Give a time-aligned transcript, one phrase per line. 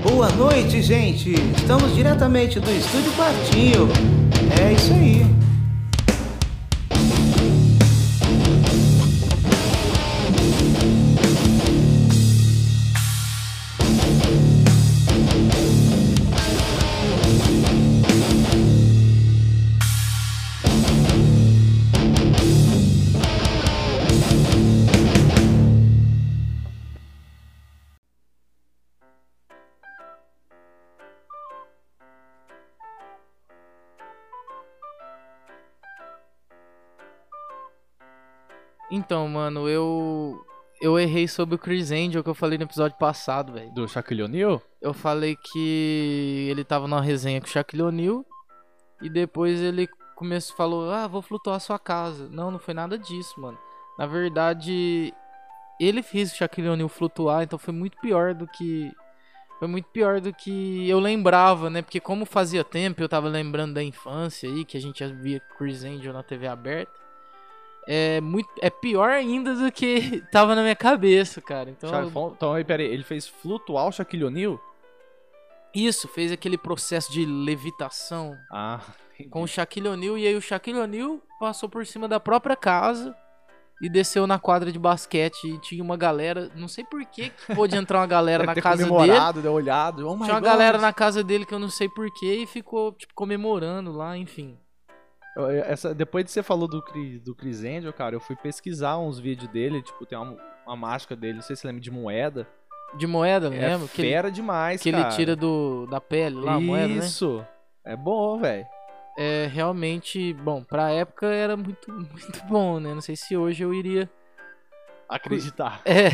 [0.03, 1.33] Boa noite, gente!
[1.57, 3.89] Estamos diretamente do Estúdio Quartinho.
[4.61, 5.25] É isso aí.
[39.05, 40.47] Então, mano, eu.
[40.81, 43.73] Eu errei sobre o Chris Angel que eu falei no episódio passado, velho.
[43.73, 44.61] Do Shaquille O'Neal?
[44.81, 48.27] Eu falei que ele tava numa resenha com o Shaquille O'Neal
[49.01, 52.29] e depois ele começou falou: "Ah, vou flutuar a sua casa".
[52.31, 53.57] Não, não foi nada disso, mano.
[53.97, 55.15] Na verdade,
[55.81, 58.91] ele fez o Shaquille O'Neal flutuar, então foi muito pior do que
[59.61, 61.83] foi muito pior do que eu lembrava, né?
[61.83, 65.85] Porque como fazia tempo, eu tava lembrando da infância aí, que a gente via Chris
[65.85, 67.02] Angel na TV aberta.
[67.89, 71.69] É muito é pior ainda do que tava na minha cabeça, cara.
[71.71, 74.61] Então, Então, aí, peraí, ele fez flutuar o Shaquille O'Neal?
[75.75, 78.81] isso fez aquele processo de levitação Ah,
[79.31, 83.17] com o Shaquille O'Neal e aí o Shaquille O'Neal passou por cima da própria casa
[83.81, 87.75] e desceu na quadra de basquete e tinha uma galera, não sei por que pôde
[87.75, 88.91] entrar uma galera na casa dele.
[88.91, 90.07] comemorado, deu olhado.
[90.07, 90.45] Oh Tinha uma God.
[90.45, 94.15] galera na casa dele que eu não sei por que e ficou tipo comemorando lá,
[94.17, 94.59] enfim.
[95.65, 99.19] Essa, depois de você falou do Chris, do Chris Angel, cara, eu fui pesquisar uns
[99.19, 102.47] vídeos dele, tipo, tem uma, uma máscara dele, não sei se você lembra de moeda.
[102.99, 103.87] De moeda, lembra?
[103.87, 105.05] É que ele, demais, que cara.
[105.07, 106.99] ele tira do da pele lá, a moeda, né?
[106.99, 107.45] Isso.
[107.85, 108.67] É bom, velho.
[109.19, 112.93] É realmente, bom, pra época era muito muito bom, né?
[112.93, 114.11] Não sei se hoje eu iria
[115.09, 115.83] Acreditar.
[115.85, 116.09] É.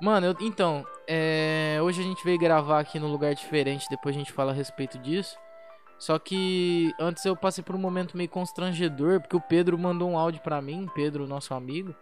[0.00, 4.18] Mano, eu- então, é, hoje a gente veio gravar aqui num lugar diferente, depois a
[4.18, 5.36] gente fala a respeito disso.
[6.00, 10.18] Só que antes eu passei por um momento meio constrangedor, porque o Pedro mandou um
[10.18, 11.94] áudio pra mim, Pedro, nosso amigo.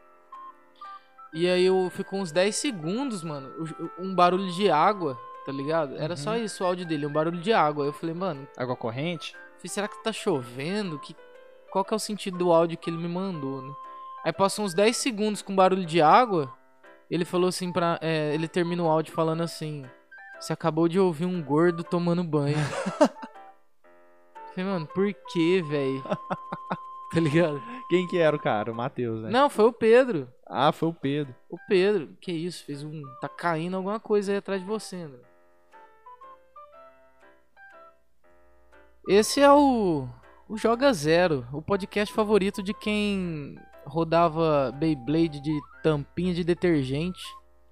[1.35, 3.51] E aí eu ficou uns 10 segundos, mano,
[3.99, 5.97] um barulho de água, tá ligado?
[5.97, 6.37] Era só Uhum.
[6.45, 7.85] isso o áudio dele, um barulho de água.
[7.85, 9.33] Aí eu falei, mano, Água corrente?
[9.57, 10.99] Falei, será que tá chovendo?
[11.01, 11.15] Que...
[11.71, 13.75] Qual que é o sentido do áudio que ele me mandou, né?
[14.25, 16.51] Aí passou uns 10 segundos com barulho de água.
[17.11, 17.99] Ele falou assim pra.
[18.01, 19.85] é, ele termina o áudio falando assim.
[20.41, 22.57] Você acabou de ouvir um gordo tomando banho.
[24.59, 26.03] Falei, mano, por que, velho?
[27.15, 27.63] tá ligado?
[27.89, 28.73] Quem que era o cara?
[28.73, 29.31] O Matheus, né?
[29.31, 30.29] Não, foi o Pedro.
[30.45, 31.33] Ah, foi o Pedro.
[31.49, 32.17] O Pedro.
[32.21, 32.65] Que isso?
[32.65, 33.01] Fez um.
[33.21, 35.21] Tá caindo alguma coisa aí atrás de você, André.
[39.09, 40.09] Esse é o.
[40.49, 43.55] O Joga Zero, o podcast favorito de quem
[43.85, 47.23] rodava Beyblade de tampinha de detergente.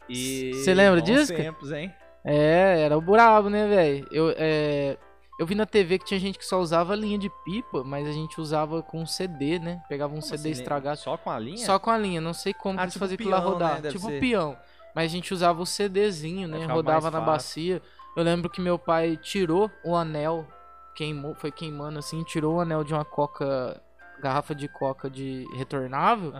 [0.08, 0.54] E...
[0.62, 1.92] Cê lembra disso, tempos, hein?
[2.24, 4.08] É, era o brabo, né, velho?
[4.12, 4.96] Eu, é,
[5.38, 8.12] eu vi na TV que tinha gente que só usava linha de pipa, mas a
[8.12, 9.82] gente usava com CD, né?
[9.88, 10.98] Pegava um Como CD assim, estragado.
[10.98, 11.58] Só com a linha?
[11.58, 13.82] Só com a linha, não sei como Ah, eles tipo faziam aquilo lá rodar.
[13.82, 13.90] né?
[13.90, 14.20] Tipo ser.
[14.20, 14.56] peão.
[14.94, 16.64] Mas a gente usava o CDzinho, né?
[16.66, 17.82] Rodava na bacia.
[18.16, 20.46] Eu lembro que meu pai tirou o anel,
[20.94, 23.78] queimou, foi queimando assim, tirou o anel de uma coca,
[24.22, 26.32] garrafa de coca de retornável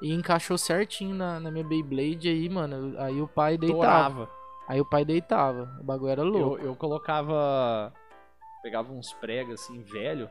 [0.00, 2.94] e encaixou certinho na, na minha Beyblade aí, mano.
[2.98, 3.80] Aí o pai deitava.
[3.82, 4.30] Torava.
[4.68, 5.76] Aí o pai deitava.
[5.80, 6.58] O bagulho era louco.
[6.58, 7.92] Eu, eu colocava.
[8.66, 10.28] Pegava uns pregos assim, velho,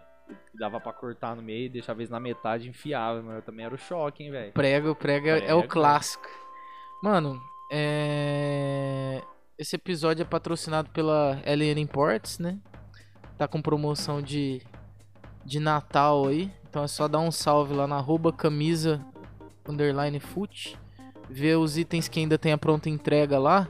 [0.51, 3.73] que dava pra cortar no meio, deixava eles na metade e enfiava, mas também era
[3.73, 4.51] o choque, hein, velho.
[4.51, 5.72] Prego, prego é- é o Prego.
[5.72, 6.28] clássico.
[7.01, 7.40] Mano,
[7.72, 9.22] é...
[9.57, 12.59] esse episódio é patrocinado pela LN Imports, né?
[13.38, 14.62] Tá com promoção de,
[15.46, 16.52] de Natal aí.
[16.69, 18.99] Então é só dar um salve lá na arroba camisa
[19.66, 20.78] underline foot.
[21.29, 23.70] Ver os itens que ainda tem a pronta entrega lá.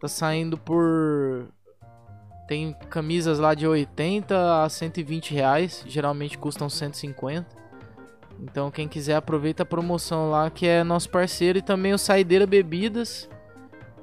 [0.00, 1.46] Tá saindo por.
[2.52, 5.82] Tem camisas lá de 80 a 120 reais.
[5.86, 7.46] Geralmente custam 150.
[8.42, 12.46] Então quem quiser aproveita a promoção lá que é nosso parceiro e também o Saideira
[12.46, 13.26] Bebidas.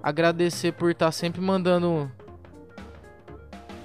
[0.02, 2.12] Agradecer por estar sempre mandando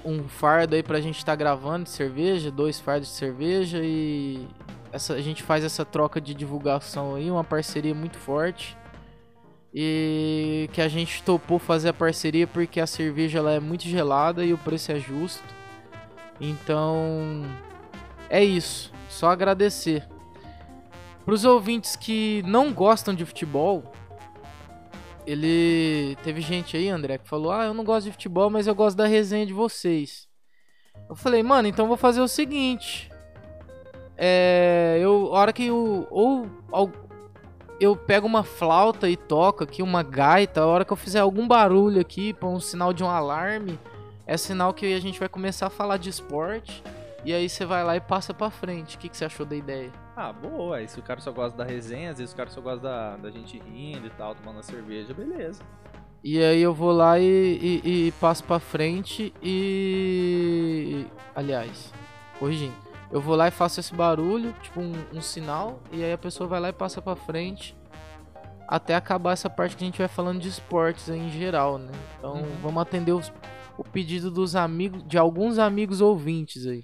[0.03, 4.47] um fardo aí pra gente estar gravando de cerveja, dois fardos de cerveja e
[4.91, 8.75] essa, a gente faz essa troca de divulgação aí, uma parceria muito forte.
[9.77, 14.45] E que a gente topou fazer a parceria porque a cerveja ela é muito gelada
[14.45, 15.43] e o preço é justo.
[16.39, 17.43] Então,
[18.29, 18.93] é isso.
[19.09, 20.07] Só agradecer.
[21.25, 23.83] Pros ouvintes que não gostam de futebol,
[25.27, 26.15] ele.
[26.23, 28.95] Teve gente aí, André, que falou: Ah, eu não gosto de futebol, mas eu gosto
[28.95, 30.27] da resenha de vocês.
[31.09, 33.09] Eu falei, mano, então vou fazer o seguinte.
[34.17, 34.97] É.
[35.01, 35.35] Eu.
[35.35, 36.07] A hora que eu.
[36.09, 36.47] Ou.
[36.71, 37.04] al-
[37.79, 40.61] Eu pego uma flauta e toco aqui, uma gaita.
[40.61, 43.77] A hora que eu fizer algum barulho aqui, pra um sinal de um alarme,
[44.25, 46.81] é sinal que a gente vai começar a falar de esporte.
[47.25, 48.95] E aí você vai lá e passa pra frente.
[48.95, 49.91] O que, que você achou da ideia?
[50.15, 50.87] Ah, boa.
[50.87, 53.31] Se o cara só gosta da resenha, às vezes o cara só gosta da, da
[53.31, 55.61] gente rindo e tal, tomando uma cerveja, beleza.
[56.23, 57.23] E aí eu vou lá e,
[57.83, 61.05] e- e passo pra frente e.
[61.35, 61.91] Aliás,
[62.39, 62.73] corrigindo.
[63.11, 66.47] Eu vou lá e faço esse barulho, tipo um, um sinal, e aí a pessoa
[66.49, 67.75] vai lá e passa pra frente
[68.67, 71.91] até acabar essa parte que a gente vai falando de esportes em geral, né?
[72.17, 72.55] Então Uhum.
[72.61, 73.31] vamos atender os-
[73.77, 76.83] o pedido dos amigos, de alguns amigos ouvintes aí.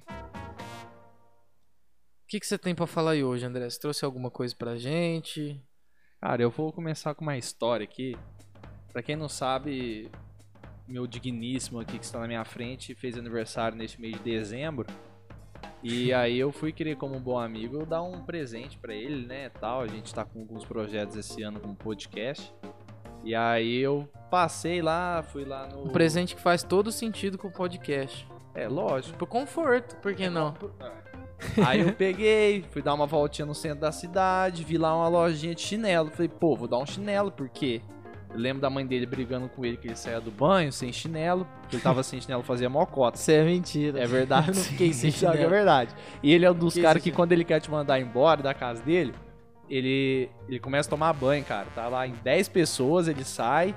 [2.23, 3.69] O que, que você tem pra falar aí hoje, André?
[3.69, 5.59] Você trouxe alguma coisa pra gente?
[6.21, 8.15] Cara, eu vou começar com uma história aqui.
[8.94, 10.09] Pra quem não sabe,
[10.88, 14.85] meu digníssimo aqui que está na minha frente fez aniversário neste mês de dezembro.
[15.83, 19.25] E aí eu fui querer, como um bom amigo, eu dar um presente pra ele,
[19.25, 19.81] né, tal.
[19.81, 22.54] A gente tá com alguns projetos esse ano com podcast.
[23.24, 25.86] E aí eu passei lá, fui lá no...
[25.86, 28.28] Um presente que faz todo sentido com o podcast.
[28.54, 29.18] É, lógico.
[29.18, 30.54] Por conforto, por que não?
[31.66, 35.56] Aí eu peguei, fui dar uma voltinha no centro da cidade, vi lá uma lojinha
[35.56, 36.12] de chinelo.
[36.12, 37.81] Falei, pô, vou dar um chinelo, por quê?
[38.33, 41.45] Eu lembro da mãe dele brigando com ele que ele saía do banho sem chinelo.
[41.68, 43.18] que Ele tava sem chinelo, fazia mocota.
[43.18, 44.00] Isso é mentira.
[44.01, 44.50] É verdade.
[44.50, 45.50] Eu não fiquei sem Isso é chinelo.
[45.50, 45.94] verdade.
[46.24, 48.81] E ele é um dos caras que quando ele quer te mandar embora da casa
[48.83, 49.13] dele,
[49.69, 51.68] ele, ele começa a tomar banho, cara.
[51.75, 53.75] Tá lá em 10 pessoas, ele sai,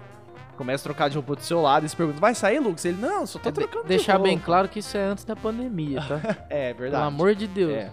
[0.57, 2.85] começa a trocar de roupa do seu lado e se pergunta, vai sair, Lucas?
[2.85, 5.05] Ele, não, só tô É de- trocando de deixar bem roupa." claro que isso é
[5.05, 6.21] antes da pandemia, tá?
[6.49, 7.05] É, Pelo verdade.
[7.07, 7.73] amor de Deus.
[7.73, 7.93] É.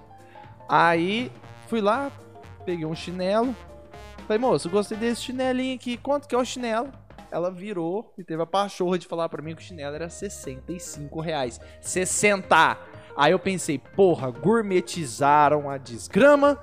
[0.70, 1.32] Aí,
[1.68, 2.12] fui lá,
[2.66, 3.56] peguei um chinelo.
[4.32, 5.98] Falei, moço, gostei desse chinelinho aqui.
[5.98, 6.90] Quanto que é o chinelo?
[7.30, 11.20] Ela virou e teve a pachorra de falar pra mim que o chinelo era 65
[11.20, 11.60] reais.
[11.82, 12.78] 60!
[13.18, 16.58] Aí eu pensei, porra, gourmetizaram a desgrama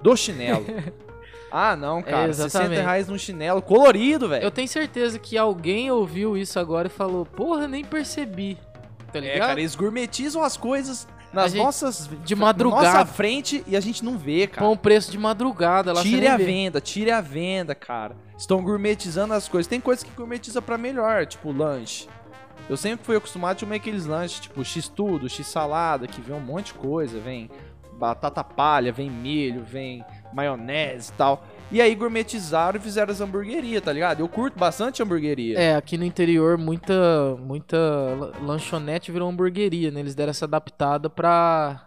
[0.00, 0.64] do chinelo.
[1.52, 2.32] ah, não, cara.
[2.32, 2.80] 60 exatamente.
[2.80, 4.42] reais num chinelo colorido, velho.
[4.44, 8.56] Eu tenho certeza que alguém ouviu isso agora e falou, porra, nem percebi.
[9.12, 9.48] Tá É, ligado?
[9.48, 12.08] cara, eles gourmetizam as coisas nas gente- nossas...
[12.24, 12.98] de madrugada.
[13.00, 14.66] Nossa frente e a gente não vê, cara.
[14.66, 16.44] Com o preço de madrugada lá Tire a vê.
[16.44, 18.16] venda, tire a venda, cara.
[18.38, 19.68] Estão gourmetizando as coisas.
[19.68, 22.08] Tem coisas que gourmetiza pra melhor, tipo lanche.
[22.68, 26.66] Eu sempre fui acostumado a comer aqueles lanches, tipo x-tudo, x-salada, que vem um monte
[26.66, 27.20] de coisa.
[27.20, 27.48] Vem
[27.98, 31.44] batata palha, vem milho, vem maionese e tal.
[31.70, 34.20] E aí gourmetizaram e fizeram as hamburguerias, tá ligado?
[34.20, 35.58] Eu curto bastante hamburgueria.
[35.58, 39.98] É, aqui no interior, muita, muita la- lanchonete virou hamburgueria, né?
[40.00, 41.82] Eles deram essa adaptada pra...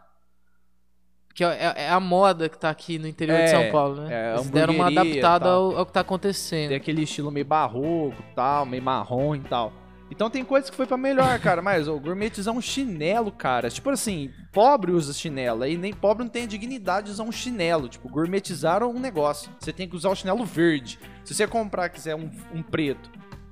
[1.34, 4.10] Que é, é a moda que tá aqui no interior de É, São Paulo, né?
[4.12, 6.70] é, Eles deram uma adaptada ao, ao que tá acontecendo.
[6.70, 9.72] Tem aquele estilo meio barroco tal, meio marrom e tal.
[10.12, 11.62] Então tem coisa que foi pra melhor, cara.
[11.62, 13.70] Mas o gourmetizar um chinelo, cara.
[13.70, 15.64] Tipo assim, pobre usa chinelo.
[15.64, 17.88] Aí nem pobre não tem a dignidade de usar um chinelo.
[17.88, 19.52] Tipo, gourmetizaram um negócio.
[19.60, 21.00] Você tem que usar o chinelo verde.
[21.24, 23.10] Se você comprar, quiser um, um preto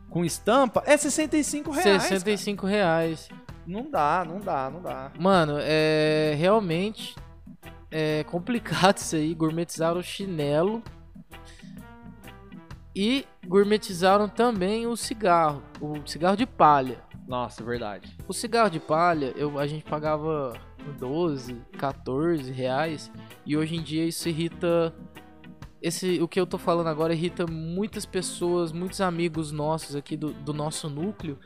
[0.09, 2.04] com estampa, é 65 reais.
[2.04, 3.27] 65 reais.
[3.27, 3.48] cara.
[3.68, 5.12] Não dá, não dá, não dá.
[5.19, 7.15] Mano, é realmente
[7.92, 9.34] é complicado isso aí.
[9.34, 10.81] Gourmetizaram o chinelo
[12.98, 16.98] e gourmetizaram também o cigarro, o cigarro de palha.
[17.27, 18.18] Nossa, verdade.
[18.27, 20.60] O cigarro de palha, eu, a gente pagava
[20.98, 23.12] 12, 14 reais
[23.46, 24.96] e hoje em dia isso irrita.
[25.80, 30.34] Esse, o que eu tô falando agora irrita muitas pessoas, muitos amigos nossos aqui do,
[30.34, 31.38] do nosso núcleo,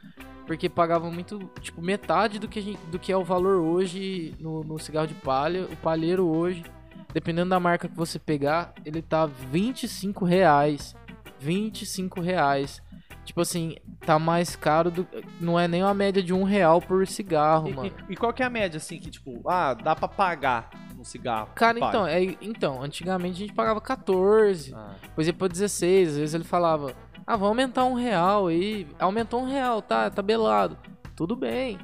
[0.48, 4.63] porque pagavam muito, tipo, metade do que, gente, do que é o valor hoje no,
[4.63, 5.65] no cigarro de palha.
[5.65, 6.63] O palheiro hoje,
[7.13, 10.96] dependendo da marca que você pegar, ele tá 25 reais.
[11.39, 12.81] 25 reais.
[13.23, 13.75] Tipo assim,
[14.05, 15.07] tá mais caro do.
[15.39, 17.91] Não é nem uma média de um real por cigarro, E, mano.
[18.09, 21.03] e- e qual que é a média, assim, que tipo, ah, dá pra pagar um
[21.03, 21.49] cigarro?
[21.53, 21.89] Cara, Paga.
[21.89, 26.33] então, é, então, antigamente a gente pagava 14, Ah, depois ia pra 16, às vezes
[26.35, 26.95] ele falava,
[27.27, 28.87] ah, vamos aumentar um real aí.
[28.99, 30.77] Aumentou um real, tá, tabelado.
[31.15, 31.77] Tudo bem.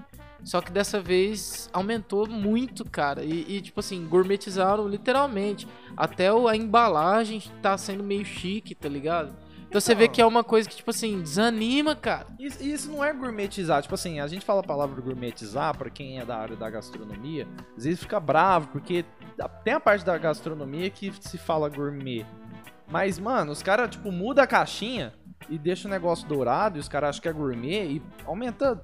[0.44, 3.24] Só que dessa vez aumentou muito, cara.
[3.24, 5.67] E, e, tipo assim, gourmetizaram literalmente.
[5.98, 9.36] Até a embalagem tá sendo meio chique, tá ligado?
[9.68, 10.13] Então você vê Então.
[10.16, 12.27] que é uma coisa que, tipo assim, desanima, cara.
[12.39, 13.82] Isso, isso não é gourmetizar.
[13.82, 17.46] Tipo assim, a gente fala a palavra gourmetizar pra quem é da área da gastronomia,
[17.75, 19.04] às vezes fica bravo, porque
[19.66, 22.25] tem a parte da gastronomia que se fala gourmet.
[22.89, 25.13] Mas, mano, os caras, tipo, muda a caixinha
[25.50, 28.82] e deixa o negócio dourado e os caras acham que é gourmet e aumenta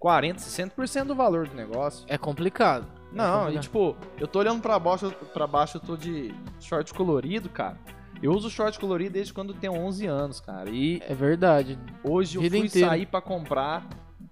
[0.00, 2.04] 40, 60% do valor do negócio.
[2.08, 2.86] É complicado.
[3.12, 7.48] Não, e tipo, eu tô olhando pra baixo, pra baixo, eu tô de short colorido,
[7.48, 7.78] cara.
[8.22, 10.68] Eu uso short colorido desde quando eu tenho 11 anos, cara.
[10.70, 11.78] E É verdade.
[12.04, 12.88] hoje eu Vida fui inteira.
[12.88, 13.86] sair pra comprar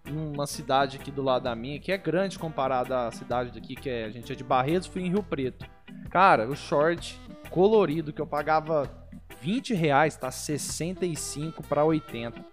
[0.05, 3.89] numa cidade aqui do lado da minha, que é grande comparada à cidade daqui, que
[3.89, 5.67] é, a gente é de Barretos, fui em Rio Preto.
[6.11, 7.19] Cara, o short
[7.51, 8.91] colorido que eu pagava
[9.41, 12.45] 20 reais, tá 65 pra 80.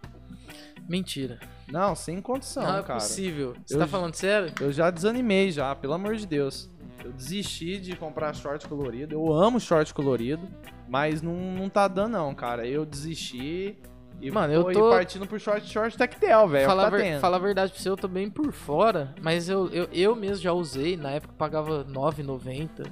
[0.87, 1.39] Mentira.
[1.71, 2.99] Não, sem condição, Não, é cara.
[2.99, 3.55] possível.
[3.65, 4.51] Você Eu tá falando sério?
[4.59, 6.69] Eu já desanimei já, pelo amor de Deus.
[7.03, 9.13] Eu desisti de comprar short colorido.
[9.15, 10.47] Eu amo short colorido,
[10.87, 12.65] mas não, não tá dando não, cara.
[12.67, 13.77] Eu desisti
[14.21, 16.63] e Mano, eu tô, partindo pro short short tactel, velho.
[16.63, 19.13] é Falar, tá a ver- falar a verdade pra você, eu tô bem por fora,
[19.21, 22.85] mas eu, eu, eu mesmo já usei, na época pagava R$ 9,90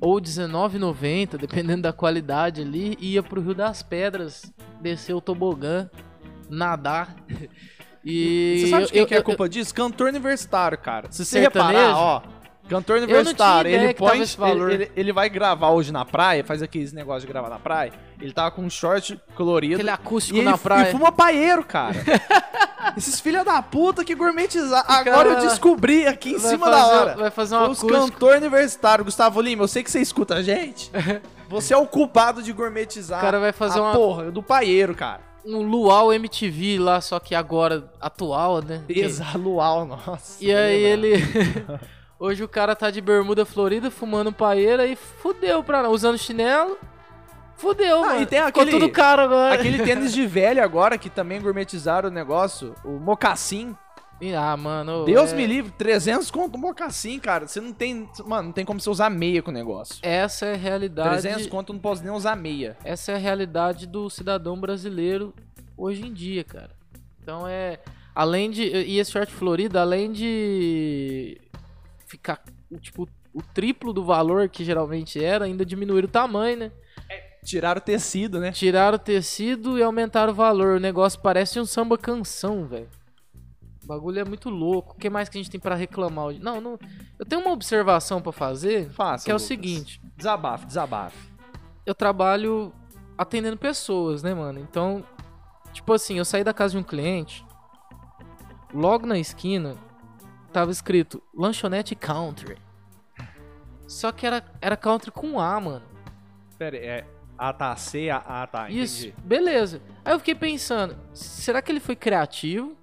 [0.00, 4.50] ou R$19,90, dependendo da qualidade ali, e ia pro Rio das Pedras,
[4.80, 5.88] descer o tobogã,
[6.56, 7.14] nadar.
[8.04, 9.72] E Você sabe de quem eu- que é a eu- culpa disso?
[9.72, 11.06] Cantor universitário, cara.
[11.12, 12.22] Se você reparar, ó.
[12.68, 14.20] Cantor universitário, ele põe.
[14.20, 14.72] esse valor.
[14.72, 17.92] Ele, ele- ele vai gravar hoje na praia, faz aqueles negócios de gravar na praia.
[18.20, 19.74] Ele tava com um short colorido.
[19.74, 20.88] Aquele acústico E ele na praia.
[20.88, 21.94] E fuma paeiro, cara.
[22.98, 24.84] Esses filha da puta que gourmetizaram.
[24.84, 27.14] cara Agora eu descobri aqui em cima fazer- da hora.
[27.16, 27.92] Vai fazer um os acústico.
[28.10, 29.62] cantor universitário, Gustavo Lima.
[29.62, 30.90] Eu sei que você escuta a gente.
[31.48, 33.18] Você é o culpado de gourmetizar.
[33.18, 35.20] O cara vai fazer a uma- porra do paeiro, cara.
[35.44, 38.82] Um luau MTV lá, só que agora atual, né?
[38.86, 40.42] Que- Exalual, nossa.
[40.42, 41.14] E aí ele.
[42.18, 46.78] Hoje o cara tá de bermuda florida, fumando paeira e fudeu pra usando chinelo.
[47.56, 48.20] Fudeu, Ah, mano.
[48.22, 49.54] e tem Ficou aquele- tudo caro agora.
[49.54, 53.74] Aquele tênis de velho agora que também gourmetizaram o negócio, o mocassim.
[54.36, 55.04] Ah, mano.
[55.04, 57.46] Deus é- me livre, 300 conto um mocassim, cara.
[57.48, 59.96] Você não tem, mano, não tem como você usar meia com o negócio.
[60.02, 61.08] Essa é a realidade.
[61.08, 62.76] 300 conto eu não posso nem usar meia.
[62.84, 65.34] Essa é a realidade do cidadão brasileiro
[65.76, 66.70] hoje em dia, cara.
[67.22, 67.80] Então é.
[68.14, 68.62] Além de.
[68.62, 71.40] E esse short florido, além de
[72.06, 72.42] ficar,
[72.80, 76.72] tipo, o triplo do valor que geralmente era, ainda diminuir o tamanho, né?
[77.44, 78.52] Tiraram o tecido, né?
[78.52, 80.76] Tiraram o tecido e aumentaram o valor.
[80.76, 82.88] O negócio parece um samba canção, velho.
[83.82, 84.94] O bagulho é muito louco.
[84.94, 86.34] O que mais que a gente tem pra reclamar?
[86.40, 86.78] Não, não.
[87.18, 89.24] Eu tenho uma observação pra fazer, Faça.
[89.24, 89.48] que é o Lucas.
[89.48, 90.00] seguinte.
[90.16, 91.32] Desabafe, desabafe.
[91.84, 92.72] Eu trabalho
[93.18, 94.60] atendendo pessoas, né, mano?
[94.60, 95.04] Então,
[95.72, 97.44] tipo assim, eu saí da casa de um cliente,
[98.72, 99.76] logo na esquina
[100.52, 102.56] tava escrito lanchonete country.
[103.88, 105.84] Só que era, era country com A, mano.
[106.56, 107.06] Pera aí, é.
[107.36, 107.74] Ah, tá.
[107.74, 108.64] C, A, ah, tá.
[108.70, 108.82] Entendi.
[108.82, 109.82] Isso, beleza.
[110.04, 112.76] Aí eu fiquei pensando, será que ele foi criativo?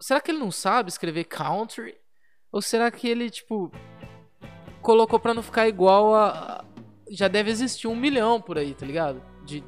[0.00, 1.94] Será que ele não sabe escrever country?
[2.52, 3.70] Ou será que ele, tipo,
[4.80, 6.64] colocou pra não ficar igual a.
[7.10, 9.20] Já deve existir um milhão por aí, tá ligado?
[9.44, 9.64] De.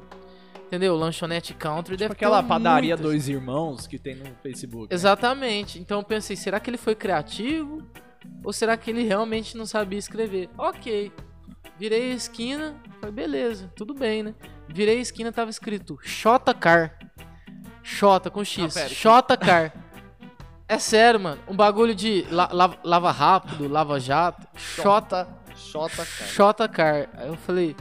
[0.67, 0.95] Entendeu?
[0.95, 3.05] Lanchonete country deve Tipo aquela ter padaria muitas.
[3.05, 4.87] Dois Irmãos que tem no Facebook.
[4.89, 4.95] né?
[4.95, 5.79] Exatamente.
[5.79, 7.85] Então eu pensei, será que ele foi criativo?
[8.43, 10.49] Ou será que ele realmente não sabia escrever?
[10.57, 11.11] Ok.
[11.77, 14.35] Virei a esquina, falei, beleza, tudo bem, né?
[14.69, 16.97] Virei a esquina, tava escrito Xota Car.
[17.83, 18.57] Xota com X.
[18.63, 19.73] Não, pera, Xota Car.
[20.73, 21.41] É sério, mano.
[21.49, 24.47] Um bagulho de la- la- lava rápido, lava jato.
[24.55, 26.29] Xota, Xota, cara.
[26.29, 27.09] Xota Car.
[27.17, 27.75] Aí eu falei.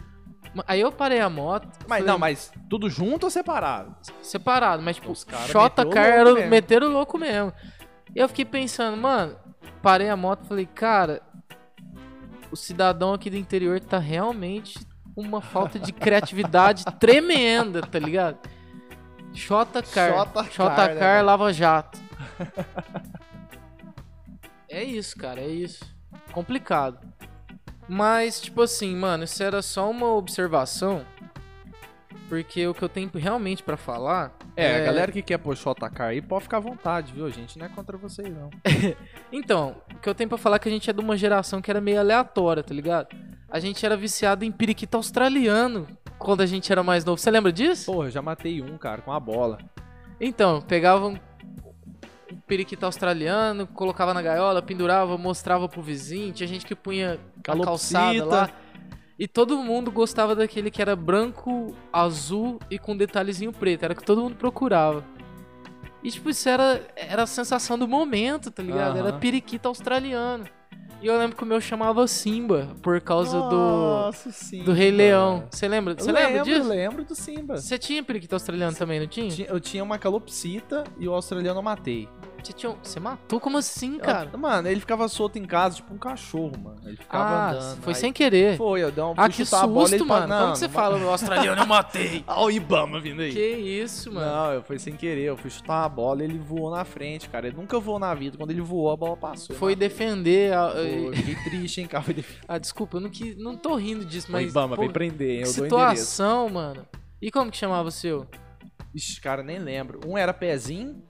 [0.67, 1.69] Aí eu parei a moto.
[1.87, 3.95] Mas falei, não, mas tudo junto ou separado?
[4.21, 5.27] separado, mas tipo, o
[5.95, 6.51] Car era mesmo.
[6.51, 7.53] meteram o louco mesmo.
[8.13, 9.37] E eu fiquei pensando, mano,
[9.81, 11.23] parei a moto e falei, cara,
[12.51, 14.77] o cidadão aqui do interior tá realmente
[15.15, 18.37] com uma falta de criatividade tremenda, tá ligado?
[19.33, 20.11] Xota Car,
[20.51, 21.25] Xota Car, né, Car?
[21.25, 22.10] Lava Jato.
[24.69, 25.85] é isso, cara, é isso.
[26.33, 26.99] Complicado.
[27.89, 31.05] Mas, tipo assim, mano, isso era só uma observação.
[32.29, 34.33] Porque o que eu tenho realmente pra falar.
[34.57, 37.27] É, a galera que quer pôr Xota Car aí pode ficar à vontade, viu?
[37.27, 38.51] A gente não é contra vocês, não.
[39.33, 41.61] Então, o que eu tenho pra falar é que a gente é de uma geração
[41.61, 43.09] que era meio aleatória, tá ligado?
[43.49, 47.21] A gente era viciado em periquito australiano quando a gente era mais novo.
[47.21, 47.93] Você lembra disso?
[47.93, 49.59] Porra, eu já matei um, cara, com a bola.
[50.21, 51.17] Então, pegava um
[52.33, 56.33] um periquito australiano, colocava na gaiola, pendurava, mostrava pro vizinho.
[56.33, 57.99] Tinha gente que punha a Calopsita.
[57.99, 58.51] calçada lá.
[59.19, 63.85] E todo mundo gostava daquele que era branco, azul e com detalhezinho preto.
[63.85, 65.05] Era o que todo mundo procurava.
[66.03, 68.97] E, tipo, isso era, era a sensação do momento, tá ligado?
[68.97, 69.19] Era Aham.
[69.19, 70.45] periquito australiano.
[71.03, 74.63] E eu lembro que o meu chamava Simba, por causa do, Nossa, sim.
[74.65, 75.47] do Rei Leão.
[75.51, 75.95] Você lembra?
[75.95, 76.69] Você Eu lembra lembro, disso?
[76.69, 77.57] lembro do Simba.
[77.59, 79.29] Você tinha periquito australiano também, não tinha?
[79.31, 82.07] Tinha- Eu tinha uma calopsita e o australiano eu matei.
[82.83, 83.39] Você, matou?
[83.41, 84.37] Como assim, cara?
[84.37, 86.77] Mano, ele ficava solto em casa, tipo um cachorro, mano.
[86.85, 87.83] Ele ficava Ah, andando.
[87.83, 88.57] foi aí- sem querer.
[88.57, 90.27] Foi, eu dei um Ah, que chutar a bola, susto, mano.
[90.27, 92.25] Não, Como que você não- fala, o australiano eu matei?
[92.29, 93.33] Olha o Ibama vindo aí.
[93.33, 94.27] que isso, mano?
[94.27, 97.47] Não, eu fui sem querer, eu fui chutar uma bola ele voou na frente, cara.
[97.49, 98.37] Ele nunca voou na vida.
[98.37, 99.55] Quando ele voou, a bola passou.
[99.57, 100.69] Foi defender a...
[100.71, 102.05] pô, eu fiquei triste, hein, cara.
[102.49, 103.37] Ah, desculpa, eu não, quis...
[103.37, 104.51] não tô rindo disso, Mas, mas...
[104.51, 105.43] Ibama, pô, vem prender, hein?
[105.47, 106.03] Eu dou endereço.
[106.05, 106.87] situação, mano.
[107.21, 108.27] E como que chamava o seu?
[108.95, 110.01] Ixi, cara, nem lembro.
[110.07, 111.03] Um era pezinho,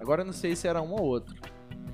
[0.00, 1.34] agora eu não sei se era um ou outro.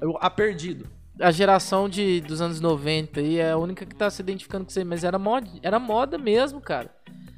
[0.00, 0.86] Eu, a perdido.
[1.20, 4.70] A geração de, dos anos 90 aí é a única que tá se identificando com
[4.70, 6.90] isso aí, mas era moda, era moda mesmo, cara.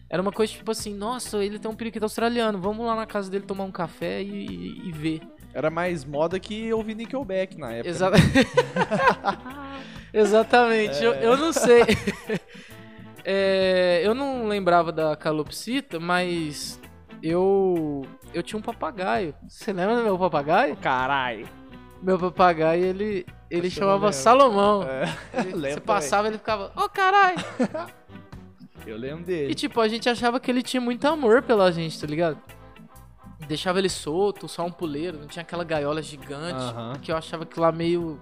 [0.08, 3.30] Era uma coisa tipo assim, nossa, ele tem um periquito australiano, vamos lá na casa
[3.30, 5.20] dele tomar um café e, e- e ver.
[5.52, 7.88] Era mais moda que ouvir Nickelback na época.
[7.90, 8.12] Exa-
[10.12, 11.82] Exatamente, eu, eu não sei.
[13.26, 16.78] É, eu não lembrava da calopsita, mas
[17.28, 18.02] eu
[18.32, 19.34] eu tinha um papagaio.
[19.48, 20.76] Você lembra do meu papagaio?
[20.76, 21.48] Caralho.
[22.02, 24.12] Meu papagaio, ele ele eu chamava.
[24.12, 24.82] Salomão.
[24.84, 25.04] É,
[25.40, 27.38] Ele- lembro você passava, ele ficava, ô caralho!
[28.86, 29.54] eu lembro E dele.
[29.54, 32.38] tipo, a gente achava que ele tinha muito amor pela gente, tá ligado?
[33.48, 36.94] Deixava ele solto, só um puleiro, não tinha aquela gaiola gigante, Aham.
[37.00, 38.18] que eu achava que lá meio.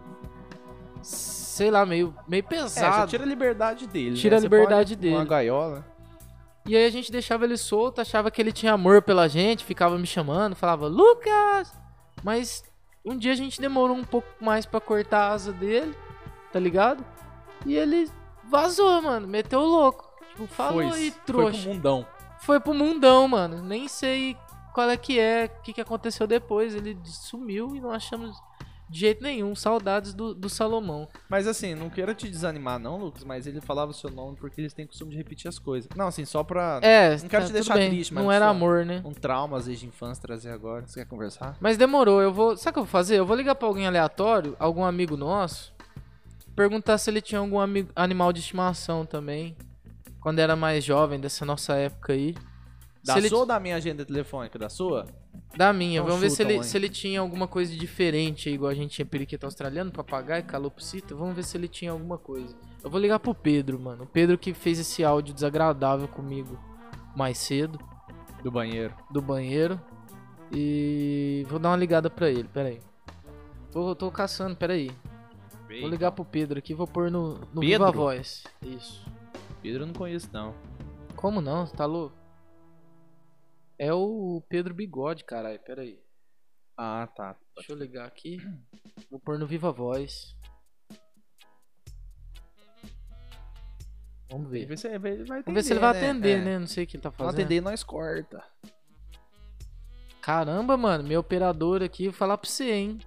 [1.03, 3.03] Sei lá, meio, meio É, pesado.
[3.03, 4.17] você tira a liberdade dele.
[4.17, 4.37] Tira né?
[4.37, 5.29] a Você liberdade pode- Uma dele.
[5.31, 5.85] gaiola.
[6.65, 9.99] E aí a gente deixava ele solto, achava que ele tinha amor pela gente, ficava
[9.99, 11.73] me chamando, falava, Lucas!
[12.23, 12.65] Mas
[13.05, 15.95] um dia a gente demorou um pouco mais pra cortar a asa dele,
[16.53, 17.05] tá ligado?
[17.67, 18.09] E ele
[18.49, 20.13] vazou, mano, meteu o louco.
[20.31, 21.63] Tipo, falou foi, e Foi trouxa.
[21.63, 22.07] pro mundão.
[22.41, 23.63] Foi pro mundão, mano.
[23.63, 24.37] Nem sei
[24.73, 26.75] qual é que é, o que, que aconteceu depois.
[26.75, 28.37] Ele sumiu e não achamos
[28.93, 29.55] de jeito nenhum.
[29.55, 31.09] Saudades do, do Salomão.
[31.29, 34.61] Mas assim, não quero te desanimar não, Lucas, mas ele falava o seu nome porque
[34.61, 35.89] eles têm costume de repetir as coisas.
[35.97, 37.89] Não, assim, só pra É, Não quero te tudo deixar bem.
[37.91, 39.01] triste, mas Não era amor, né?
[39.05, 40.87] um trauma, às vezes, de infância trazer agora.
[40.87, 41.57] Você quer conversar?
[41.61, 42.57] Mas demorou, eu vou.
[42.57, 43.19] Sabe o que eu vou fazer?
[43.19, 45.73] Eu vou ligar pra alguém aleatório, algum amigo nosso,
[46.55, 49.57] perguntar se ele tinha algum ami- animal de estimação também.
[50.21, 52.35] Quando era mais jovem, dessa nossa época aí.
[53.03, 54.57] Da Se ele sua ou da minha agenda telefônica?
[54.59, 55.07] Da sua?
[55.57, 58.71] Da minha, Então vamos ver se ele, se ele tinha alguma coisa diferente, aí, igual
[58.71, 61.15] a gente tinha periquito australiano, papagaio, calopsita.
[61.15, 62.57] Vamos ver se ele tinha alguma coisa.
[62.83, 64.05] Eu vou ligar pro Pedro, mano.
[64.05, 66.59] O Pedro que fez esse áudio desagradável comigo
[67.15, 67.79] mais cedo,
[68.43, 68.95] Do banheiro.
[69.11, 69.79] do banheiro.
[70.51, 72.81] E vou dar uma ligada pra ele, pera aí.
[73.71, 74.91] Tô, tô caçando, pera aí.
[75.81, 77.91] Vou ligar pro Pedro aqui, vou pôr no, no Viva?
[77.91, 78.45] Voz.
[78.63, 79.07] Isso.
[79.63, 80.55] Pedro eu não conheço, não.
[81.17, 81.67] Como não?
[81.67, 82.15] Você tá louco?
[83.83, 85.99] É o Pedro Bigode, caralho, pera aí.
[86.77, 87.37] Ah, tá.
[87.57, 88.37] Deixa eu ligar aqui.
[89.11, 90.37] Vou pôr no Viva Voz.
[94.31, 94.67] Vamos ver.
[94.67, 95.99] Vamos ver se ele vai atender, Vamos ver se ele vai né?
[95.99, 96.45] atender, É.
[96.45, 96.59] né?
[96.61, 97.35] Não sei o que ele tá Não fazendo.
[97.41, 98.41] atender, nós corta.
[100.21, 102.99] Caramba, mano, meu operador aqui, vou falar pra você, hein?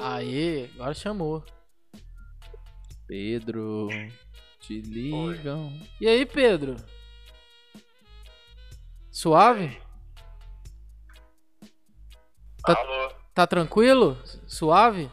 [0.00, 1.44] Aê, agora chamou.
[3.06, 3.88] Pedro,
[4.60, 5.70] te ligam.
[6.00, 6.76] E aí, Pedro?
[9.18, 9.80] Suave?
[12.66, 14.18] Tá- Alô, Tá tranquilo?
[14.44, 15.08] Suave?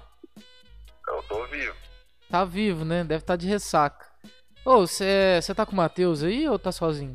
[1.07, 1.75] eu tô vivo.
[2.27, 3.03] Tá vivo, né?
[3.03, 4.09] Deve estar de ressaca.
[4.65, 7.13] Ô, você tá com o Matheus aí ou tá sozinho?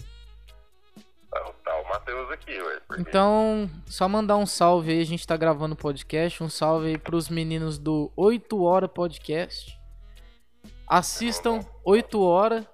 [1.29, 2.81] Tá, tá o Matheus aqui, ué.
[2.87, 6.99] porque- Então, só mandar um salve aí, a gente tá gravando podcast, um salve aí
[6.99, 9.77] pros meninos do 8 Hora Podcast.
[10.87, 12.64] Assistam 8 Hora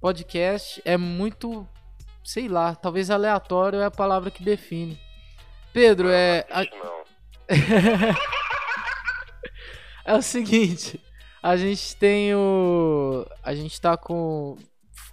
[0.00, 1.68] Podcast, é muito,
[2.28, 5.00] sei lá, talvez aleatório é a palavra que define.
[5.72, 7.04] Pedro, é, a- Não,
[10.04, 11.00] é o seguinte,
[11.42, 13.26] a gente tem o.
[13.42, 14.56] A gente tá com.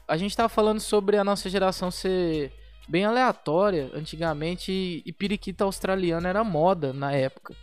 [0.08, 2.52] A gente tá falando sobre a nossa geração ser
[2.88, 7.56] bem aleatória antigamente e, e periquita australiana era moda na época.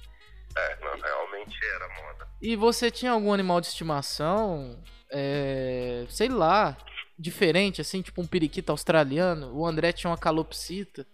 [0.57, 2.27] é, não, realmente era moda.
[2.41, 4.83] E você tinha algum animal de estimação?
[5.11, 6.77] É, sei lá,
[7.19, 9.53] diferente, assim, tipo um periquito australiano?
[9.55, 11.07] O André tinha uma calopsita.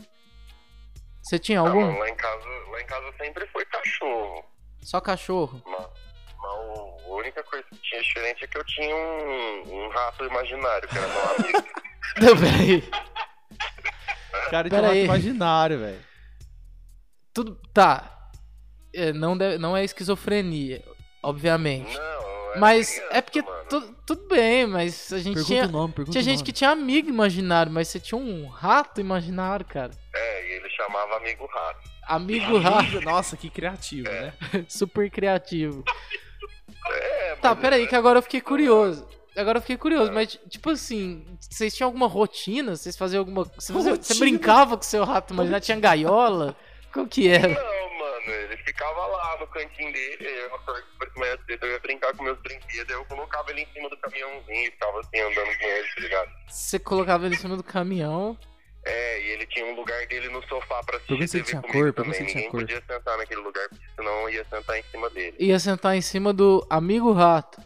[1.23, 1.81] Você tinha algum?
[1.81, 4.45] mano, lá em casa, lá em casa sempre foi cachorro.
[4.83, 5.63] Só cachorro?
[5.67, 5.81] Mas,
[6.39, 10.25] mas o- a única coisa que tinha diferente é que eu tinha um, um rato
[10.25, 11.69] imaginário, que era meu amigo.
[12.21, 12.83] Não, peraí.
[14.51, 15.05] Cara, Pera aí.
[15.05, 16.01] imaginário, velho.
[17.35, 17.61] Tudo.
[17.75, 18.31] Tá.
[18.95, 20.83] É, não, deve- não é esquizofrenia,
[21.23, 21.95] obviamente.
[21.95, 22.18] Não,
[22.57, 25.67] Mas criança, é porque tu- tudo bem, mas a gente tinha.
[25.67, 29.91] nome, pergunta Tinha gente que tinha amigo imaginário, mas você tinha um rato imaginário, cara.
[30.15, 31.91] É, e ele chamava amigo rato.
[32.07, 34.33] Amigo rato, Nossa, que criativo, né?
[34.69, 35.85] super criativo.
[36.91, 39.07] É, Tá, peraí, é- que agora eu fiquei curioso.
[39.37, 42.75] Agora eu fiquei curioso, mas tipo assim, vocês tinham alguma rotina?
[42.75, 43.45] Vocês faziam alguma.
[43.45, 45.65] Você, fazia- você brincava com seu rato imaginário?
[45.65, 46.57] Tinha gaiola?
[46.93, 47.49] Qual que era?
[47.49, 47.78] Não,
[48.33, 52.39] ele ficava lá no cantinho dele, eu de manhã cedo, eu ia brincar com meus
[52.41, 56.01] brinquedos, eu colocava ele em cima do caminhãozinho e ficava assim andando com ele, tá
[56.01, 56.31] ligado?
[56.49, 58.39] Você colocava ele em cima do caminhão.
[58.85, 61.93] É, e ele tinha um lugar dele no sofá pra assistir TV tinha comigo cor,
[61.93, 62.13] também.
[62.13, 62.61] tinha Ninguém cor.
[62.61, 65.37] podia sentar naquele lugar, porque senão ia sentar em cima dele.
[65.39, 67.61] Ia sentar em cima do amigo rato.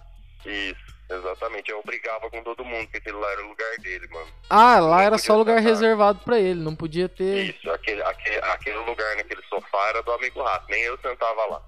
[0.45, 1.71] Isso, exatamente.
[1.71, 4.27] Eu brigava com todo mundo, porque aquele lá era o lugar dele, mano.
[4.51, 5.71] Ah, lá Não era só lugar sentar.
[5.73, 7.55] reservado pra ele, não podia ter.
[7.55, 11.63] Isso, aquele, aquele, aquele lugar naquele sofá era do amigo rato, nem eu sentava lá.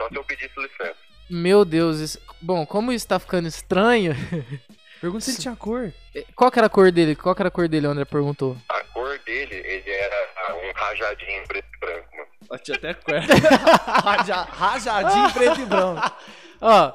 [0.00, 0.96] Só se eu pedisse licença.
[1.30, 2.20] Meu Deus, isso...
[2.40, 4.14] bom, como isso tá ficando estranho.
[5.00, 5.92] Pergunta se ele tinha cor.
[6.36, 7.16] Qual que era a cor dele?
[7.16, 8.56] Qual que era a cor dele, o André perguntou?
[8.68, 12.28] A cor dele, ele era um rajadinho preto e branco, mano.
[12.48, 13.14] Ela tinha até cor.
[14.04, 16.12] Raja- Rajadinho preto e branco.
[16.60, 16.92] Ó,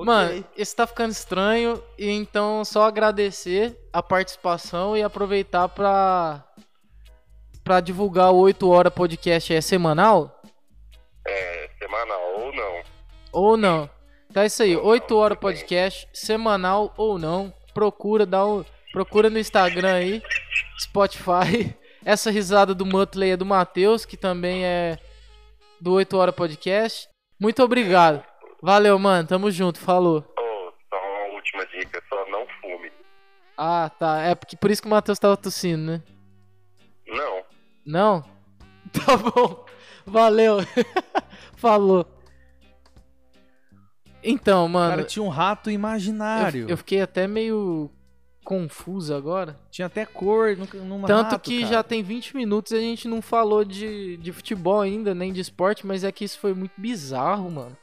[0.00, 0.06] Ok.
[0.06, 6.44] mano, isso tá ficando estranho, e então só agradecer a participação e aproveitar pra,
[7.62, 9.52] pra divulgar o 8 Hora Podcast.
[9.52, 10.40] É semanal?
[11.26, 12.82] É, semanal ou não.
[13.32, 13.90] Ou não?
[14.32, 15.36] Tá isso aí, Ou 8 não, Hora.
[15.36, 17.52] Podcast, semanal ou não.
[17.74, 20.22] Procura, dá um, procura no Instagram aí,
[20.78, 21.76] Spotify.
[22.04, 24.98] Essa risada do Mutley é do Matheus, que também é
[25.80, 27.08] do 8 Hora Podcast.
[27.38, 28.29] Muito obrigado.
[28.62, 29.26] Valeu, mano.
[29.28, 29.78] Tamo junto.
[29.78, 30.18] Falou.
[30.38, 32.90] Ô, só uma última dica, só não fume.
[33.56, 34.20] Ah, tá.
[34.22, 36.02] É porque por isso que o Matheus tava tossindo, né?
[37.06, 37.42] Não.
[37.86, 38.24] Não?
[38.92, 39.64] Tá bom.
[40.04, 40.56] Valeu.
[41.54, 42.04] Falou.
[44.22, 46.62] Então, O mano, cara tinha um rato imaginário.
[46.64, 47.90] eu, eu fiquei até meio
[48.44, 49.58] confuso agora.
[49.70, 50.56] Tinha até cor
[51.06, 51.72] Tanto rato, que cara.
[51.74, 55.40] já tem 20 minutos e a gente não falou de, de futebol ainda, nem de
[55.40, 57.76] esporte, mas é que isso foi muito bizarro, mano.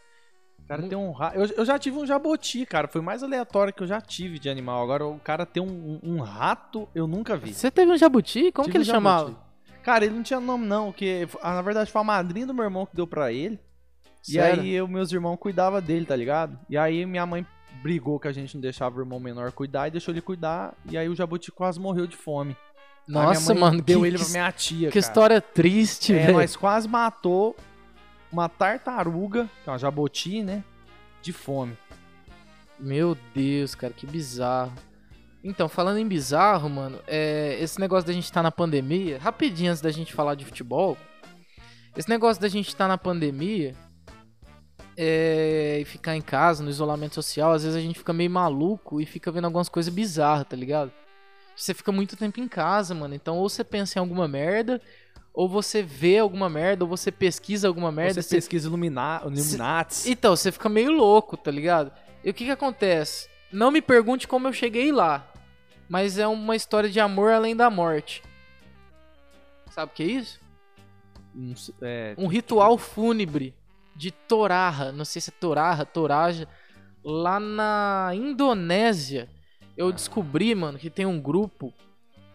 [0.67, 1.37] Cara tem um rato.
[1.37, 2.87] Eu, eu já tive um jaboti, cara.
[2.87, 4.83] Foi o mais aleatório que eu já tive de animal.
[4.83, 7.53] Agora o cara tem um, um- um rato, eu nunca vi.
[7.53, 8.51] Você teve um jabuti?
[8.51, 9.03] Como Tive que ele um jabuti.
[9.03, 9.47] chamava?
[9.81, 10.91] Cara, ele não tinha nome, não.
[10.91, 13.57] Que, ah, na verdade, foi a madrinha do meu irmão que deu pra ele.
[14.21, 14.57] Sério?
[14.63, 16.59] E aí, eu, meus irmãos cuidavam dele, tá ligado?
[16.69, 17.45] E aí, minha mãe
[17.81, 20.73] brigou que a gente não deixava o irmão menor cuidar e deixou ele cuidar.
[20.91, 22.57] E aí, o jabuti quase morreu de fome.
[23.07, 24.99] Aí Nossa, mãe mano, Deu que, ele pra minha tia, que cara.
[24.99, 26.33] história triste, É, velho.
[26.39, 27.55] nós quase matou
[28.31, 30.63] uma tartaruga, que é uma jaboti, né?
[31.21, 31.77] De fome.
[32.79, 34.73] Meu Deus, cara, que bizarro.
[35.43, 39.81] Então, falando em bizarro, mano, é, esse negócio da gente tá na pandemia, rapidinho antes
[39.81, 40.97] da gente falar de futebol,
[41.95, 43.73] esse negócio da gente tá na pandemia
[44.97, 48.99] é, e ficar em casa, no isolamento social, às vezes a gente fica meio maluco
[48.99, 50.91] e fica vendo algumas coisas bizarras, tá ligado?
[51.57, 54.79] Você fica muito tempo em casa, mano, então ou você pensa em alguma merda,
[55.33, 58.21] ou você vê alguma merda, ou você pesquisa alguma merda.
[58.21, 58.67] Você pesquisa
[59.31, 59.47] Ilumina.
[60.09, 61.91] Então, você fica meio louco, tá ligado?
[62.23, 63.27] E o que que acontece?
[63.51, 65.31] Não me pergunte como eu cheguei lá,
[65.89, 68.21] mas é uma história de amor além da morte.
[69.71, 70.39] Sabe o que é isso?
[71.55, 73.53] Sei- é, Um ritual fúnebre
[73.95, 76.47] de Toraja, não sei se é Toraja, Toraja,
[77.03, 79.27] lá na Indonésia.
[79.77, 81.71] Eu descobri, mano, que tem um grupo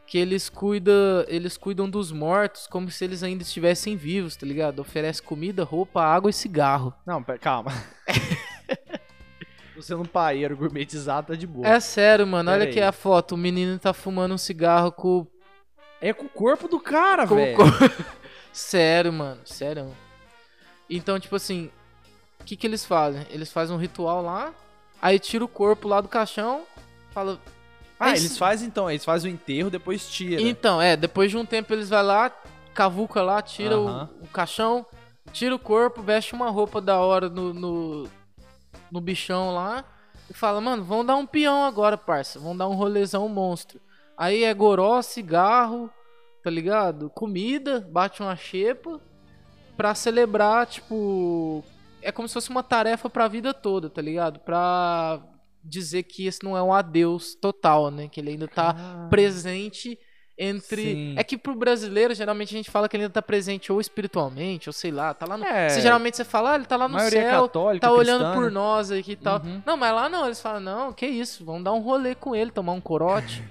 [0.07, 4.79] que eles cuida, eles cuidam dos mortos como se eles ainda estivessem vivos, tá ligado?
[4.81, 6.95] Oferece comida, roupa, água e cigarro.
[7.07, 7.73] Não, pera, calma.
[9.75, 11.67] Você não paeiro gourmetizado tá de boa.
[11.67, 12.51] É sério, mano.
[12.51, 12.71] Pera Olha aí.
[12.71, 13.33] aqui a foto.
[13.33, 15.27] O menino tá fumando um cigarro com,
[16.01, 17.57] É com o corpo do cara, velho.
[17.57, 17.65] com-
[18.53, 19.41] Sério, mano.
[19.45, 19.91] Sério.
[20.91, 21.71] Então, tipo assim,
[22.39, 23.27] o que que eles fazem?
[23.31, 24.53] Eles fazem um ritual lá,
[25.01, 26.65] aí tira o corpo lá do caixão,
[27.13, 27.39] fala...
[27.99, 30.41] Ah, "É eles isso." fazem então, eles fazem o enterro, depois tira.
[30.43, 32.31] Então, é, depois de um tempo eles vão lá,
[32.75, 34.85] cavuca lá, tira o- o, caixão,
[35.33, 38.09] tira o corpo, veste uma roupa da hora no, no,
[38.91, 39.85] no bichão lá
[40.29, 42.39] e fala, mano, vamos dar um peão agora, parça.
[42.41, 43.81] Vamos dar um rolezão monstro.
[44.17, 45.89] Aí é goró, cigarro,
[46.43, 47.09] tá ligado?
[47.11, 49.01] Comida, bate uma xepa
[49.77, 51.65] pra celebrar, tipo.
[52.03, 54.41] É como se fosse uma tarefa pra vida toda, tá ligado?
[54.41, 55.21] Pra
[55.63, 58.09] dizer que esse não é um adeus total, né?
[58.09, 59.99] Que ele ainda tá Ah, presente
[60.37, 60.83] entre.
[60.83, 61.15] Sim.
[61.17, 64.69] É que pro brasileiro, geralmente a gente fala que ele ainda tá presente ou espiritualmente,
[64.69, 65.45] ou sei lá, tá lá no.
[65.45, 65.69] É.
[65.69, 68.45] Você, geralmente você fala, ah, ele tá lá no céu, católica, tá olhando cristã, por
[68.45, 68.51] né?
[68.51, 69.41] nós aqui e tal.
[69.41, 69.63] Uhum.
[69.65, 72.51] Não, mas lá não, eles falam, não, que isso, vamos dar um rolê com ele,
[72.51, 73.43] tomar um corote.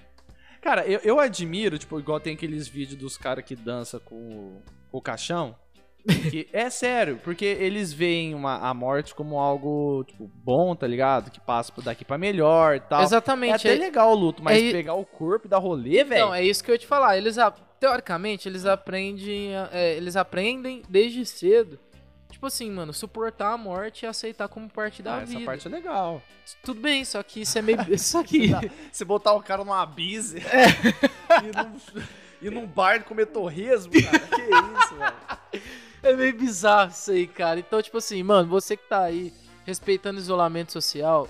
[0.62, 4.62] Cara, eu, eu admiro, tipo, igual tem aqueles vídeos dos caras que dançam com o,
[4.92, 5.56] com o caixão.
[6.30, 11.30] Que é sério, porque eles veem uma, a morte como algo, tipo, bom, tá ligado?
[11.32, 13.02] Que passa daqui pra melhor e tal.
[13.02, 13.68] É Exatamente.
[13.68, 16.22] até legal o luto, mas é- pegar o corpo e dar rolê, velho.
[16.22, 17.18] Então, é isso que eu ia te falar.
[17.18, 17.36] Eles,
[17.80, 21.80] teoricamente, eles aprendem, é, eles aprendem desde cedo.
[22.32, 25.46] Tipo assim, mano, suportar a morte e aceitar como parte da Ah, essa vida.
[25.46, 26.24] parte é legal.
[26.64, 27.78] Tudo bem, só que isso é meio.
[28.00, 28.50] Só que.
[28.92, 30.38] Você botar o cara numa bise
[31.44, 32.04] e, num,
[32.42, 34.20] e num bar comer torresmo, cara.
[34.20, 35.64] Que isso, velho.
[36.04, 37.60] É meio bizarro isso aí, cara.
[37.60, 39.34] Então, tipo assim, mano, você que tá aí
[39.66, 41.28] respeitando o isolamento social,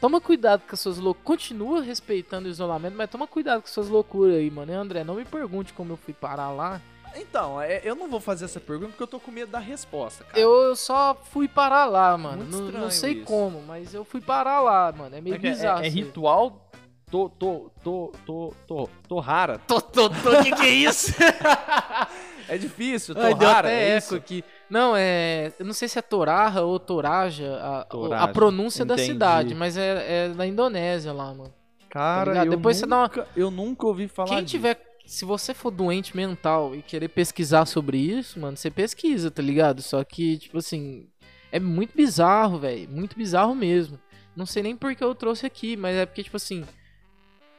[0.00, 1.24] toma cuidado com as suas loucuras.
[1.26, 4.72] Continua respeitando o isolamento, mas toma cuidado com as suas loucuras aí, mano.
[4.72, 6.80] E André, não me pergunte como eu fui parar lá.
[7.16, 10.22] Então, é, eu não vou fazer essa pergunta porque eu tô com medo da resposta,
[10.22, 10.38] cara.
[10.38, 12.44] Eu, eu só fui parar lá, mano.
[12.44, 13.24] Muito Não, não sei isso.
[13.24, 15.16] como, mas eu fui parar lá, mano.
[15.16, 15.80] É meio É, é- bizarro.
[15.80, 15.88] é, aí.
[15.90, 16.70] ritual
[17.10, 19.58] tô, tô, tô, tô, tô, tô rara.
[19.66, 21.12] Tô, tô, tô, que que é isso?
[22.50, 24.16] É difícil, tô Ai, deu até é eco isso?
[24.16, 24.44] aqui.
[24.68, 25.52] Não, é.
[25.58, 29.12] Eu não sei se é Toraja ou Toraja, a, Toraja, a pronúncia da entendi.
[29.12, 31.54] cidade, mas é, é da Indonésia lá, mano.
[31.88, 32.46] Cara, ligado?
[32.46, 34.50] eu, Depois você dá uma- nunca, eu nunca ouvi falar Quem disso.
[34.56, 34.80] tiver.
[35.06, 39.82] Se você for doente mental e querer pesquisar sobre isso, mano, você pesquisa, tá ligado?
[39.82, 41.08] Só que, tipo assim,
[41.50, 42.88] é muito bizarro, velho.
[42.88, 43.98] Muito bizarro mesmo.
[44.36, 46.64] Não sei nem por que eu trouxe aqui, mas é porque, tipo assim,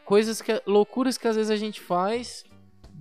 [0.05, 0.61] coisas que.
[0.65, 2.43] loucuras que às vezes a gente faz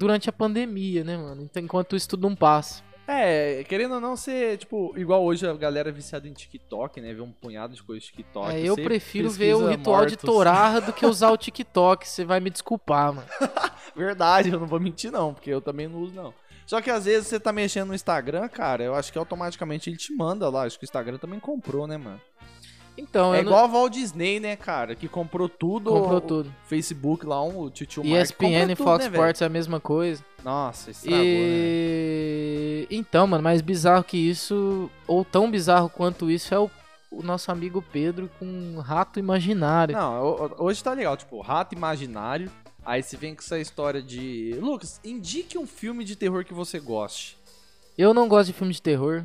[0.01, 1.43] durante a pandemia, né, mano?
[1.43, 2.83] Então, enquanto isso tudo não passa.
[3.07, 7.13] É, querendo ou não ser, tipo, igual hoje a galera é viciada em TikTok, né?
[7.13, 8.51] Ver um punhado de coisas de TikTok.
[8.51, 10.25] É, eu prefiro ver o ritual de mortos.
[10.25, 12.09] Torarra do que usar o TikTok.
[12.09, 13.27] Você vai me desculpar, mano.
[13.95, 16.33] Verdade, eu não vou mentir não, porque eu também não uso não.
[16.65, 19.97] Só que às vezes você tá mexendo no Instagram, cara, eu acho que automaticamente ele
[19.97, 20.63] te manda lá.
[20.63, 22.21] Acho que o Instagram também comprou, né, mano?
[23.01, 25.91] Então, é eu não- igual a Walt Disney, né, cara, que comprou tudo.
[25.91, 26.55] comprou o tudo.
[26.67, 29.11] Facebook lá, um, o tio Mark ESPN e Fox né?
[29.11, 30.25] Sports é a mesma coisa.
[30.45, 31.25] Nossa, estragou, né?
[31.25, 32.87] E...
[32.91, 36.71] Então, mano, mais bizarro que isso, ou tão bizarro quanto isso, é o,
[37.11, 39.95] o nosso amigo Pedro com um rato imaginário.
[39.97, 42.51] Não, ho- ho- hoje tá legal, tipo, rato imaginário.
[42.85, 44.57] Aí você vem com essa história de.
[44.61, 47.39] Lucas, indique um filme de terror que você goste.
[47.99, 49.25] Eu não gosto de filme de terror.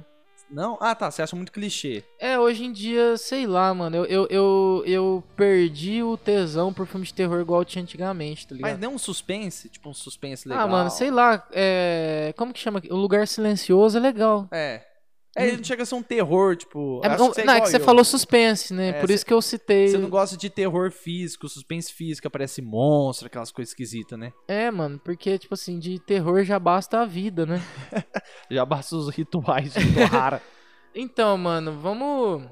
[0.56, 0.78] Não?
[0.80, 2.02] Ah, tá, você acha muito clichê.
[2.18, 6.88] É, hoje em dia, sei lá, mano, eu, eu, eu, eu perdi o tesão por
[6.88, 8.72] filme de terror igual tinha antigamente, tá ligado?
[8.72, 10.64] Mas nem um suspense, tipo um suspense legal.
[10.64, 12.34] ah, mano, sei lá, é...
[12.38, 12.80] como que chama?
[12.80, 12.88] aqui?
[12.90, 14.48] O Lugar Silencioso é legal.
[14.50, 14.82] É.
[15.36, 17.02] É, ele não chega a ser um terror, tipo.
[17.04, 17.82] É, não, que você é não, é que você eu.
[17.82, 18.90] falou suspense, né?
[18.90, 19.90] É, Por cê- isso que eu citei.
[19.90, 24.32] Você não gosta de terror físico, suspense físico, aparece monstro, aquelas coisas esquisitas, né?
[24.48, 27.62] É, mano, porque, tipo assim, de terror já basta a vida, né?
[28.50, 30.42] Já basta os rituais de Torrara.
[30.98, 32.44] Então, mano, vamos.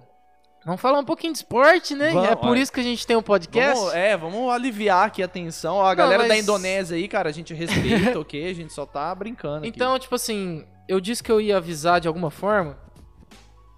[0.65, 2.11] Vamos falar um pouquinho de esporte, né?
[2.11, 2.59] Vamos, é por olha.
[2.59, 3.73] isso que a gente tem um podcast.
[3.79, 5.75] vamos, é, vamos aliviar aqui a tensão.
[5.75, 8.49] Ó, a galera da mas- Indonésia aí, cara, a gente respeita, ok?
[8.49, 9.67] A gente só tá brincando aqui.
[9.69, 12.77] Então, tipo assim, eu disse que eu ia avisar de alguma forma,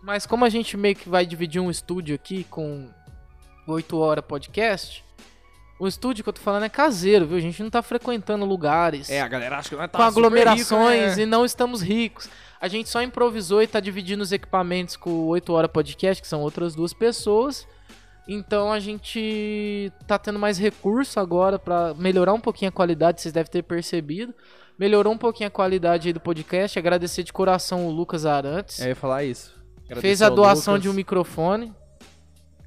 [0.03, 2.89] mas como a gente meio que vai dividir um estúdio aqui com
[3.67, 5.03] 8 horas podcast,
[5.79, 7.37] o estúdio que eu tô falando é caseiro, viu?
[7.37, 11.01] A gente não tá frequentando lugares É, a galera acha que nós tá com aglomerações
[11.03, 11.23] rico, né?
[11.23, 12.29] e não estamos ricos.
[12.61, 16.27] A gente só improvisou e tá dividindo os equipamentos com o 8 Hora Podcast, que
[16.27, 17.67] são outras duas pessoas.
[18.27, 23.33] Então a gente tá tendo mais recurso agora pra melhorar um pouquinho a qualidade, vocês
[23.33, 24.33] devem ter percebido.
[24.77, 26.77] Melhorou um pouquinho a qualidade aí do podcast.
[26.77, 28.79] Agradecer de coração o Lucas Arantes.
[28.79, 29.53] É, eu ia falar isso.
[29.87, 30.83] Fez Agradecer a ao doação Lucas.
[30.83, 31.73] de um microfone.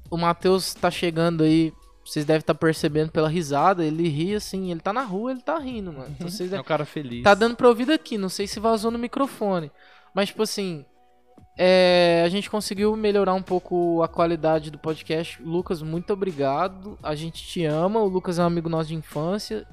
[0.09, 1.71] O Matheus tá chegando aí.
[2.03, 3.85] Vocês devem estar percebendo pela risada.
[3.85, 6.07] Ele ri assim, ele tá na rua, ele tá rindo, mano.
[6.09, 7.23] Então vocês É um cara feliz.
[7.23, 9.71] Tá dando pra ouvir daqui, não sei se vazou no microfone.
[10.15, 10.83] Mas, tipo assim,
[11.55, 15.39] é, a gente conseguiu melhorar um pouco a qualidade do podcast.
[15.43, 16.97] Lucas, muito obrigado.
[17.03, 17.99] A gente te ama.
[17.99, 19.67] O Lucas é um amigo nosso de infância.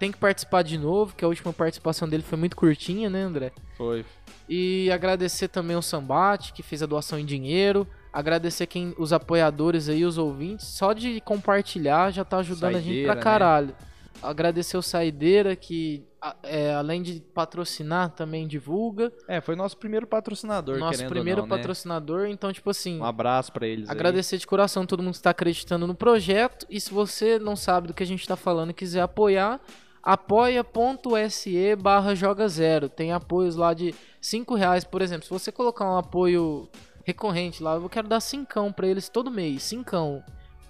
[0.00, 3.52] Tem que participar de novo, que a última participação dele foi muito curtinha, né, André?
[3.76, 4.02] Foi.
[4.48, 7.86] E agradecer também o Sambate, que fez a doação em dinheiro.
[8.10, 10.66] Agradecer quem, os apoiadores aí, os ouvintes.
[10.66, 13.20] Só de compartilhar já tá ajudando a gente Saideira, pra né?
[13.22, 13.74] caralho.
[14.22, 16.02] Agradecer o Saideira, que
[16.42, 19.12] é, além de patrocinar, também divulga.
[19.28, 21.56] É, foi nosso primeiro patrocinador, Nosso primeiro não, né?
[21.56, 22.26] patrocinador.
[22.26, 23.94] Então, tipo assim, Um abraço pra eles aí.
[23.94, 26.66] agradecer de coração todo mundo que está acreditando no projeto.
[26.68, 29.60] E se você não sabe do que a gente tá falando e quiser apoiar,
[30.02, 32.88] apoia.se barra joga zero.
[32.88, 35.24] Tem apoios lá de 5 reais, por exemplo.
[35.24, 36.68] Se você colocar um apoio
[37.04, 40.22] recorrente lá, eu quero dar cincão pra eles todo mês, cincão.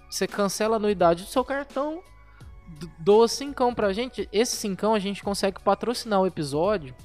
[0.09, 2.01] Você cancela a anuidade do seu cartão,
[2.99, 4.27] doa cincão pra gente.
[4.31, 6.95] Esse cincão a gente consegue patrocinar o episódio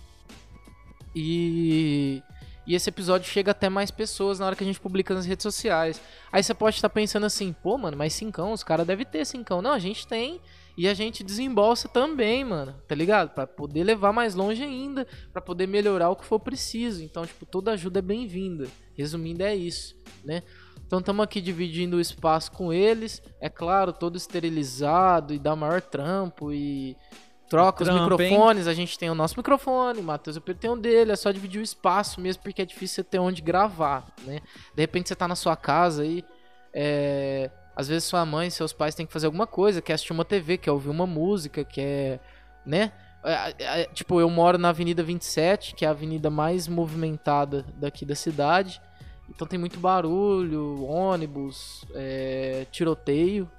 [1.15, 2.23] e...
[2.69, 5.45] E esse episódio chega até mais pessoas na hora que a gente publica nas redes
[5.45, 6.03] sociais.
[6.33, 9.62] Aí você pode estar pensando assim, pô, mano, mas cincão, os caras devem ter cincão.
[9.62, 10.41] Não, a gente tem
[10.77, 13.31] e a gente desembolsa também, mano, tá ligado?
[13.31, 17.03] Pra poder levar mais longe ainda, pra poder melhorar o que for preciso.
[17.03, 18.69] Então, tipo, toda ajuda é bem-vinda.
[18.95, 20.43] Resumindo, é isso, né?
[20.87, 23.23] Então, estamos aqui dividindo o espaço com eles.
[23.41, 26.97] É claro, todo esterilizado e dá maior trampo e
[27.49, 28.31] troca os Trampo, hein?
[28.31, 28.67] microfones.
[28.67, 31.12] A gente tem o nosso microfone, o Matheus e o Pedro tem um dele.
[31.12, 34.41] É só dividir o espaço mesmo, porque é difícil você ter onde gravar, né?
[34.75, 36.23] De repente você tá na sua casa aí,
[36.73, 37.51] é...
[37.77, 40.57] às vezes sua mãe, seus pais têm que fazer alguma coisa, quer assistir uma TV,
[40.57, 42.21] quer ouvir uma música, quer,
[42.65, 42.91] né?
[43.23, 48.07] É, é, tipo, eu moro na Avenida 27, que é a avenida mais movimentada daqui
[48.07, 48.81] da cidade.
[49.29, 53.51] Então tem muito barulho, ônibus, é, tiroteio,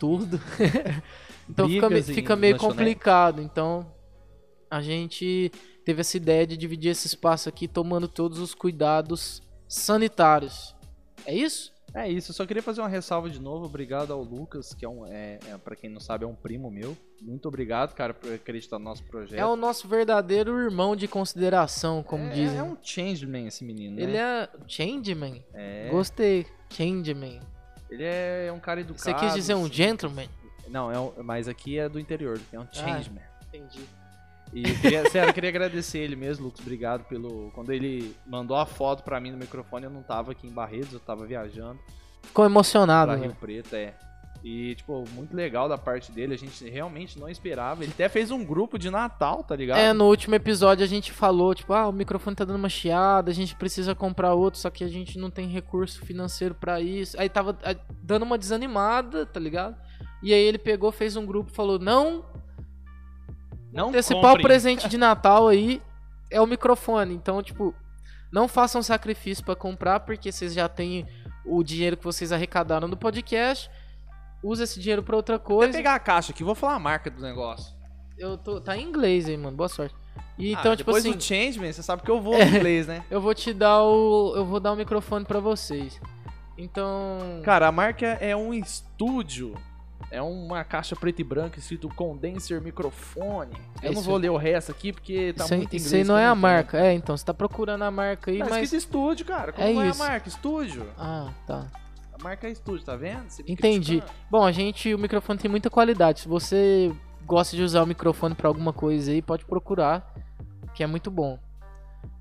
[0.00, 0.40] tudo.
[1.48, 3.40] então fica, Brigas fica meio complicado.
[3.40, 3.86] Então
[4.70, 5.52] a gente
[5.84, 10.74] teve essa ideia de dividir esse espaço aqui tomando todos os cuidados sanitários.
[11.26, 11.72] É isso?
[11.94, 13.64] É isso, eu só queria fazer uma ressalva de novo.
[13.66, 16.70] Obrigado ao Lucas, que é um, é, é, para quem não sabe, é um primo
[16.70, 16.96] meu.
[17.20, 19.38] Muito obrigado, cara, por acreditar no nosso projeto.
[19.38, 22.58] É o nosso verdadeiro irmão de consideração, como É- dizem.
[22.58, 24.02] É um changeman esse menino, né?
[24.02, 25.44] Ele é Changeman.
[25.52, 26.46] É, Gostei.
[26.70, 27.40] Changeman.
[27.90, 29.02] ele é um cara educado.
[29.02, 30.28] Você quis dizer um gentleman?
[30.68, 33.24] Não, é um, mas aqui é do interior, é um changeman.
[33.48, 33.80] Entendi.
[34.52, 36.60] E queria, sério, eu queria agradecer ele mesmo, Lucas.
[36.60, 37.50] Obrigado pelo.
[37.52, 40.92] Quando ele mandou a foto pra mim no microfone, eu não tava aqui em Barretos,
[40.92, 41.78] eu tava viajando
[42.22, 43.26] Ficou emocionado, pra né?
[43.26, 43.94] Rio Preto, é.
[44.42, 47.82] E, tipo, muito legal da parte dele, a gente realmente não esperava.
[47.82, 49.78] Ele até fez um grupo de Natal, tá ligado?
[49.78, 53.30] É, no último episódio a gente falou, tipo, ah, o microfone tá dando uma chiada,
[53.30, 57.20] a gente precisa comprar outro, só que a gente não tem recurso financeiro pra isso.
[57.20, 59.76] Aí tava ah, dando uma desanimada, tá ligado?
[60.22, 62.24] E aí ele pegou, fez um grupo falou: não,
[63.72, 64.42] não o comprem.
[64.42, 65.80] presente de Natal aí
[66.30, 67.14] é o microfone.
[67.14, 67.74] Então, tipo,
[68.32, 71.06] não façam sacrifício pra comprar, porque vocês já têm
[71.44, 73.70] o dinheiro que vocês arrecadaram do podcast.
[74.42, 75.72] Usa esse dinheiro pra outra Vou coisa.
[75.72, 77.74] pegar a caixa aqui, vou falar a marca do negócio.
[78.18, 79.56] Eu tô, tá em inglês aí, mano.
[79.56, 79.94] Boa sorte.
[80.38, 82.86] E então, Ah, tipo depois assim, do Changeman, você sabe que eu vou no inglês,
[82.86, 83.04] né?
[83.10, 86.00] eu vou te dar o eu vou dar o microfone pra vocês.
[86.56, 89.54] Então, Cara, a marca é um estúdio.
[90.10, 93.52] É uma caixa preta e branca escrito condenser microfone.
[93.82, 95.86] Eu É não vou ler o resto aqui porque tá isso, muito inglês.
[95.86, 96.78] isso aí não é a marca.
[96.78, 99.52] É, então você tá procurando a marca aí, Tá mas escrito estúdio, cara.
[99.52, 100.02] Como É isso.
[100.02, 100.28] é a marca?
[100.28, 100.86] Estúdio.
[100.98, 101.66] Ah, tá.
[102.12, 103.24] A marca é estúdio, tá vendo?
[103.46, 103.98] Entendi.
[104.00, 104.12] criticando.
[104.28, 106.20] Bom, a gente, o microfone tem muita qualidade.
[106.20, 106.92] Se você
[107.24, 110.12] gosta de usar o microfone pra alguma coisa aí, pode procurar,
[110.74, 111.38] que é muito bom.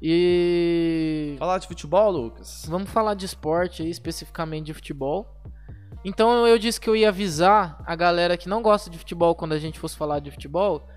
[0.02, 2.66] E Falar de futebol, Lucas?
[2.70, 5.28] vamos falar de esporte aí, especificamente de futebol.
[6.04, 9.54] Então eu disse que eu ia avisar a galera que não gosta de futebol quando
[9.54, 10.88] a gente fosse falar de futebol.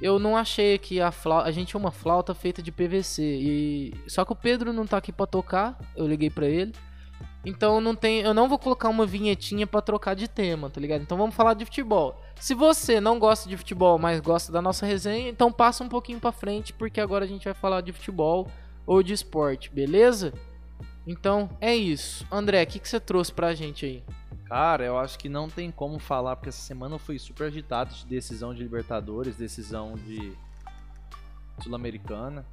[0.00, 3.94] Eu não achei que a flauta, a gente tinha uma flauta feita de PVC e
[4.06, 5.78] só que o Pedro não tá aqui pra tocar.
[5.96, 6.72] Eu liguei pra ele.
[7.44, 11.02] Então não tem, eu não vou colocar uma vinhetinha pra trocar de tema, tá ligado?
[11.02, 12.20] Então vamos falar de futebol.
[12.36, 16.20] Se você não gosta de futebol, mas gosta da nossa resenha, então passa um pouquinho
[16.20, 18.46] pra frente, porque agora a gente vai falar de futebol
[18.86, 20.32] ou de esporte, beleza?
[21.04, 22.24] Então é isso.
[22.30, 24.02] André, o que, que você trouxe pra gente aí?
[24.52, 28.04] Cara, eu acho que não tem como falar, porque essa semana foi super agitada de
[28.04, 30.36] decisão de Libertadores, decisão de
[31.62, 32.44] Sul-Americana.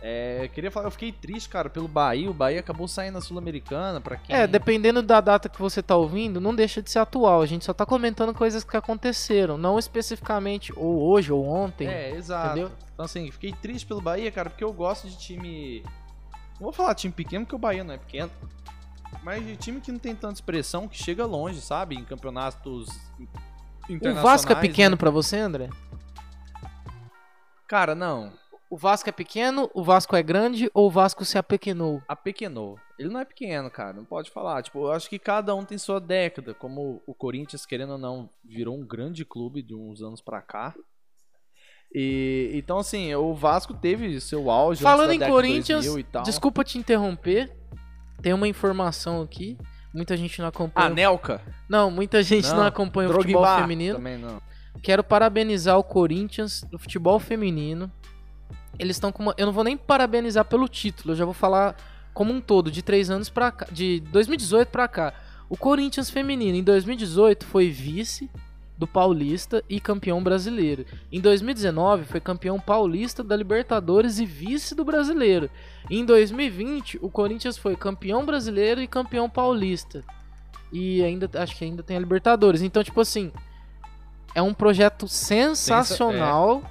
[0.00, 2.30] É, queria falar, eu fiquei triste, cara, pelo Bahia.
[2.30, 4.34] O Bahia acabou saindo na Sul-Americana, pra quem.
[4.34, 7.42] É, dependendo da data que você tá ouvindo, não deixa de ser atual.
[7.42, 11.86] A gente só tá comentando coisas que aconteceram, não especificamente ou hoje ou ontem.
[11.86, 12.52] É, exato.
[12.52, 12.72] Entendeu?
[12.94, 15.82] Então, assim, fiquei triste pelo Bahia, cara, porque eu gosto de time.
[16.54, 18.30] Não vou falar time pequeno, porque o Bahia não é pequeno.
[19.22, 21.96] Mas de time que não tem tanta expressão, que chega longe, sabe?
[21.96, 22.88] Em campeonatos
[23.88, 24.22] O internacionais.
[24.22, 24.60] Vasco é né?
[24.60, 25.70] pequeno pra você, André?
[27.66, 28.32] Cara, não.
[28.70, 32.02] O Vasco é pequeno, o Vasco é grande ou o Vasco se apequenou?
[32.08, 32.78] apequenou.
[32.98, 34.62] Ele não é pequeno, cara, não pode falar.
[34.62, 36.54] Tipo, eu acho que cada um tem sua década.
[36.54, 40.74] Como o Corinthians, querendo ou não, virou um grande clube de uns anos pra cá.
[41.94, 44.82] E então, assim, o Vasco teve seu auge.
[44.82, 46.22] Falando em Corinthians, 2000 tal.
[46.24, 47.56] desculpa te interromper.
[48.24, 49.58] Tem uma informação aqui.
[49.92, 50.86] Muita gente não acompanha.
[50.86, 51.42] Anelka.
[51.68, 53.96] Não, muita gente não, Não, acompanha o futebol Drogba feminino.
[53.96, 54.40] Também não.
[54.82, 57.92] Quero parabenizar o Corinthians do futebol feminino.
[58.78, 59.34] Eles estão com uma...
[59.36, 61.76] Eu não vou nem parabenizar pelo título, eu já vou falar
[62.14, 63.66] como um todo, de três anos pra cá.
[63.70, 65.12] De 2018 pra cá.
[65.50, 68.30] O Corinthians feminino em 2018 foi vice
[68.76, 70.84] do Paulista e campeão brasileiro.
[71.10, 75.48] Em 2019 foi campeão paulista da Libertadores e vice do brasileiro.
[75.88, 80.02] Em 2020 o Corinthians foi campeão brasileiro e campeão paulista.
[80.72, 82.62] E ainda acho que ainda tem a Libertadores.
[82.62, 83.30] Então, tipo assim,
[84.34, 86.62] é um projeto sensacional.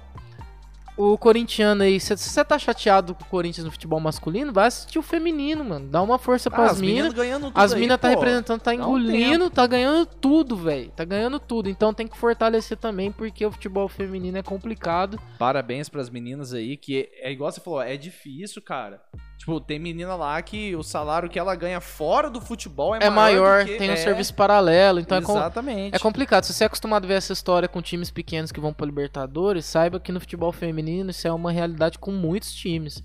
[0.95, 4.99] O corintiano aí, se você tá chateado com o Corinthians no futebol masculino, vai assistir
[4.99, 5.87] o feminino, mano.
[5.87, 7.13] Dá uma força Ah, pras as minas.
[7.55, 8.13] As minas tá pô.
[8.13, 10.91] representando, tá um engolindo, tá ganhando tudo, velho.
[10.91, 11.67] Tá ganhando tudo.
[11.67, 15.19] Então tem que fortalecer também, porque o futebol feminino é complicado.
[15.39, 19.01] Parabéns pras meninas aí, que é, é igual você falou, é difícil, cara.
[19.43, 23.09] Tipo, tem menina lá que o salário que ela ganha fora do futebol é, É,
[23.09, 25.93] maior, do que- tem um é, serviço paralelo, então é, com- Exatamente.
[25.93, 26.45] é complicado.
[26.45, 29.65] Se você é acostumado a ver essa história com times pequenos que vão pra Libertadores,
[29.65, 33.03] saiba que no futebol feminino isso é uma realidade com muitos times.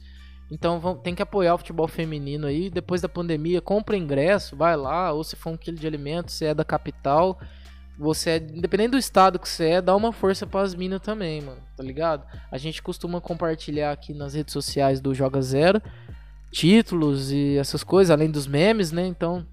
[0.49, 2.71] Então vão- tem que apoiar o futebol feminino aí.
[2.71, 6.45] Depois da pandemia, compra ingresso, vai lá, ou se for um quilo de alimento, se
[6.45, 7.37] é da capital.
[8.01, 11.59] você é, independente do estado que você é, dá uma força pras minas também, mano,
[11.77, 12.25] tá ligado?
[12.49, 15.83] A gente costuma compartilhar aqui nas redes sociais do Joga Zero
[16.51, 19.07] títulos e essas coisas, além dos memes, né?
[19.07, 19.47] Então,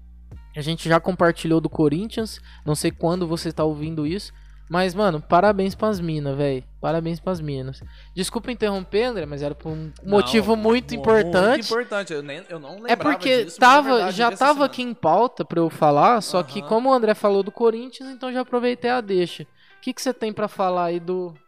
[0.56, 4.32] a gente já compartilhou do Corinthians, não sei quando você tá ouvindo isso,
[4.68, 6.64] mas, mano, parabéns pras minas, velho.
[6.80, 7.80] Parabéns pras minas.
[8.14, 11.58] Desculpa interromper, André, mas era por um motivo Não, muito mu- importante.
[11.58, 12.12] Muito importante.
[12.12, 15.44] Eu, nem, eu não lembrava É porque disso, tava, verdade, já tava aqui em pauta
[15.44, 16.68] pra eu falar, só que Aham.
[16.68, 19.44] como o André falou do Corinthians, então já aproveitei a deixa.
[19.44, 19.46] O
[19.82, 21.38] que, que você tem pra falar aí do, do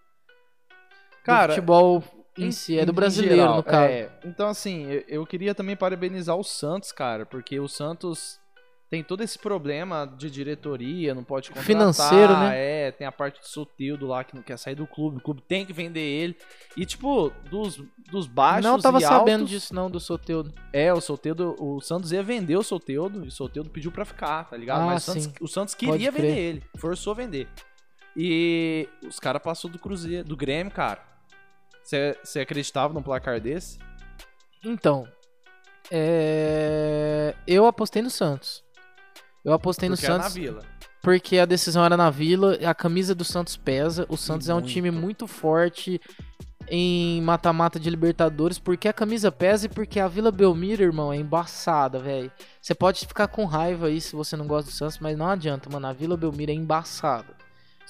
[1.25, 2.05] Cara, futebol
[2.45, 2.79] em si?
[2.79, 3.93] É do brasileiro, geral, no caso.
[3.93, 4.11] é.
[4.25, 8.39] então, assim, eu, eu queria também parabenizar o Santos, cara, porque o Santos
[8.91, 11.67] tem todo esse problema de diretoria, não pode contratar.
[11.67, 12.87] Financeiro, né?
[12.87, 15.43] É, tem a parte do Soteldo lá que não quer sair do clube, o clube
[15.43, 16.37] tem que vender ele.
[16.75, 20.55] E, tipo, dos, dos baixos não tava sabendo altos, disso não, do Soteudo.
[20.73, 24.45] É, o Soteldo, o Santos ia vender o Soteldo, e o Soteldo pediu pra ficar,
[24.45, 24.83] tá ligado?
[24.83, 27.47] Ah, Mas o Santos, o Santos queria vender ele, forçou a vender.
[28.17, 31.07] E os caras passou do Cruzeiro, do Grêmio, cara.
[32.23, 33.79] Você acreditava num placar desse?
[34.63, 35.09] Então,
[35.91, 37.35] é...
[37.47, 38.63] eu apostei no Santos.
[39.43, 40.63] Eu apostei Porque no era Santos na Vila.
[41.03, 44.05] porque a decisão era na Vila, a camisa do Santos pesa.
[44.11, 44.71] O Santos é um muito.
[44.71, 45.99] time muito forte
[46.71, 51.17] em mata-mata de Libertadores, porque a camisa pesa e porque a Vila Belmiro, irmão, é
[51.17, 52.31] embaçada, velho.
[52.61, 55.71] Você pode ficar com raiva aí se você não gosta do Santos, mas não adianta,
[55.71, 55.87] mano.
[55.87, 57.35] A Vila Belmiro é embaçada.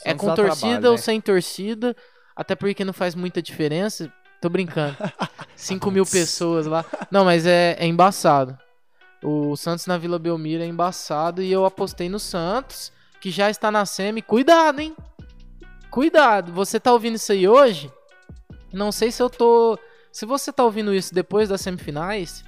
[0.05, 0.99] É Santos com dá torcida trabalho, ou né?
[0.99, 1.97] sem torcida,
[2.39, 4.11] até porque não faz muita diferença.
[4.41, 4.97] Tô brincando.
[5.57, 6.85] 5 mil pessoas lá.
[7.11, 8.57] Não, mas é, é embaçado.
[9.23, 13.69] O Santos na Vila Belmiro é embaçado e eu apostei no Santos, que já está
[13.71, 14.23] na semi.
[14.23, 14.95] Cuidado, hein?
[15.91, 16.53] Cuidado.
[16.53, 17.91] Você tá ouvindo isso aí hoje?
[18.73, 19.79] Não sei se eu tô.
[20.13, 22.45] Se você tá ouvindo isso depois das semifinais,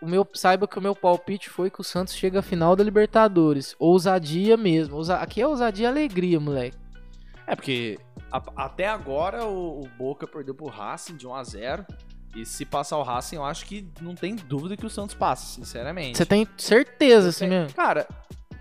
[0.00, 2.82] o meu saiba que o meu palpite foi que o Santos chega à final da
[2.82, 3.76] Libertadores.
[3.78, 4.96] Ousadia mesmo.
[4.96, 6.76] Ousa- Aqui é ousadia e alegria, moleque.
[7.46, 7.98] É, porque
[8.32, 11.86] a- até agora o, o Boca perdeu pro Racing de 1 a 0
[12.34, 15.44] E se passar o Racing, eu acho que não tem dúvida que o Santos passa,
[15.46, 16.16] sinceramente.
[16.16, 17.74] Você tem certeza, assim mesmo?
[17.74, 18.06] Cara,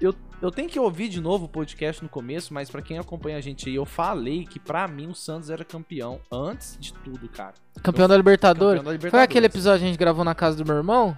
[0.01, 3.37] eu, eu tenho que ouvir de novo o podcast no começo, mas pra quem acompanha
[3.37, 7.29] a gente aí, eu falei que pra mim o Santos era campeão antes de tudo,
[7.29, 7.53] cara.
[7.81, 8.79] Campeão da Libertadores.
[8.79, 9.23] Campeão da Foi Libertadores.
[9.23, 11.15] aquele episódio que a gente gravou na casa do meu irmão?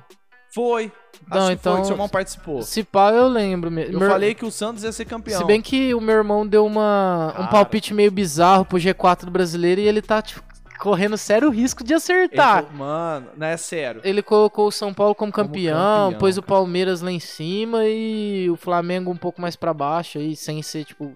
[0.54, 0.92] Foi.
[1.30, 2.62] Não, Acho que então- foi, que o seu irmão participou.
[2.62, 3.94] Se pá, eu lembro mesmo.
[3.96, 5.38] Eu Meu- falei que o Santos ia ser campeão.
[5.40, 9.32] Se bem que o meu irmão deu uma, um palpite meio bizarro pro G4 do
[9.32, 10.44] brasileiro e ele tá tipo,
[10.80, 12.64] correndo sério risco de Ele acertar.
[12.66, 14.02] falou, Mano, não é sério.
[14.04, 15.76] Ele colocou o São Paulo como Como campeão,
[16.06, 16.50] campeão, pôs o cara.
[16.58, 20.84] Palmeiras lá em cima e o Flamengo um pouco mais pra baixo aí, sem ser
[20.84, 21.16] tipo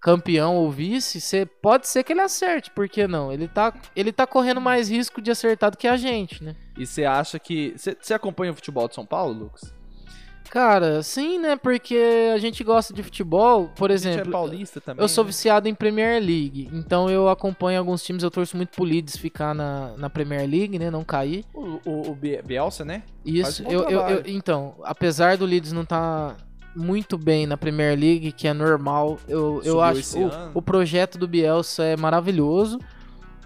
[0.00, 1.20] campeão ou vice.
[1.20, 3.32] Cê, pode ser que ele acerte, por que não?
[3.32, 6.56] Ele tá, ele tá correndo mais risco de acertar do que a gente, né?
[6.78, 7.74] E você acha que.
[7.76, 9.74] Você você acompanha o futebol de São Paulo, Lucas?
[10.50, 11.54] Cara, sim, né?
[11.54, 11.96] Porque
[12.34, 14.32] a gente gosta de futebol, por A gente é exemplo.
[14.32, 15.00] paulista também.
[15.04, 15.28] Eu sou né?
[15.30, 19.54] viciado em Premier League, então eu acompanho alguns times, eu torço muito pro Leeds ficar
[19.54, 21.44] na, na Premier League, né, não cair.
[21.54, 23.04] O, o, o Bie- Bielsa, né?
[23.24, 26.36] Isso, um eu, eu, eu- então, apesar do Leeds não estar
[26.74, 31.18] muito bem na Premier League, que é normal, eu, eu acho esse o, o projeto
[31.18, 32.78] do Bielsa é maravilhoso.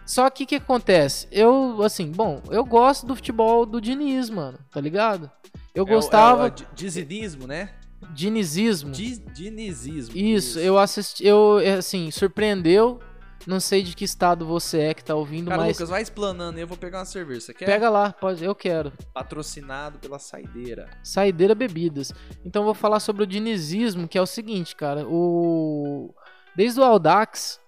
[0.07, 1.27] Só que o que acontece?
[1.33, 5.31] Eu, assim, bom, eu gosto do futebol do Diniz, mano, tá ligado?
[5.75, 7.71] Eu É gostava É o, di- dinizismo, né?
[8.13, 8.91] dinizismo.
[8.93, 10.15] Di- Dinizismo.
[10.17, 13.01] Isso, eu assisti, eu, é, assim, surpreendeu.
[13.47, 16.59] Não sei de que estado você é que tá ouvindo, Cara, mas Lucas, vai explanando
[16.59, 17.41] eu vou pegar uma cerveja.
[17.41, 17.67] Você quer?
[17.67, 18.93] pega lá, pode, eu quero.
[19.13, 20.89] Patrocinado pela Saideira.
[21.03, 22.13] Saideira Bebidas.
[22.45, 26.15] Então eu vou falar sobre o dinizismo, que é o seguinte, cara, o
[26.57, 27.61] desde o Audax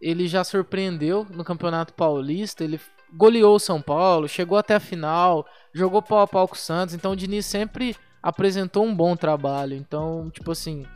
[0.00, 2.80] ele já surpreendeu no Campeonato Paulista, ele
[3.12, 6.94] goleou o São Paulo, chegou até a final, jogou pau a pau com o Santos,
[6.94, 9.74] então o Diniz sempre apresentou um bom trabalho.
[9.74, 10.86] Então, tipo assim,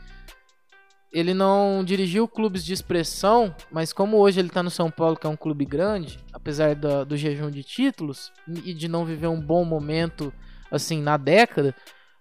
[1.13, 5.27] ele não dirigiu clubes de expressão, mas como hoje ele tá no São Paulo, que
[5.27, 8.31] é um clube grande, apesar da- do jejum de títulos
[8.65, 10.33] e de não viver um bom momento
[10.71, 11.75] assim na década,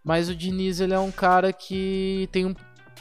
[0.04, 2.54] mas o Diniz ele é um cara que tem um-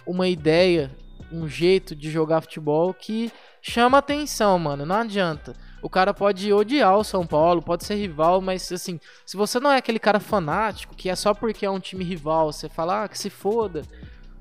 [0.07, 0.89] uma ideia,
[1.31, 3.31] um jeito de jogar futebol que
[3.61, 4.85] chama atenção, mano.
[4.85, 5.53] Não adianta.
[5.81, 9.71] O cara pode odiar o São Paulo, pode ser rival, mas assim, se você não
[9.71, 13.07] é aquele cara fanático, que é só porque é um time rival, você fala, ah,
[13.09, 13.81] que se foda.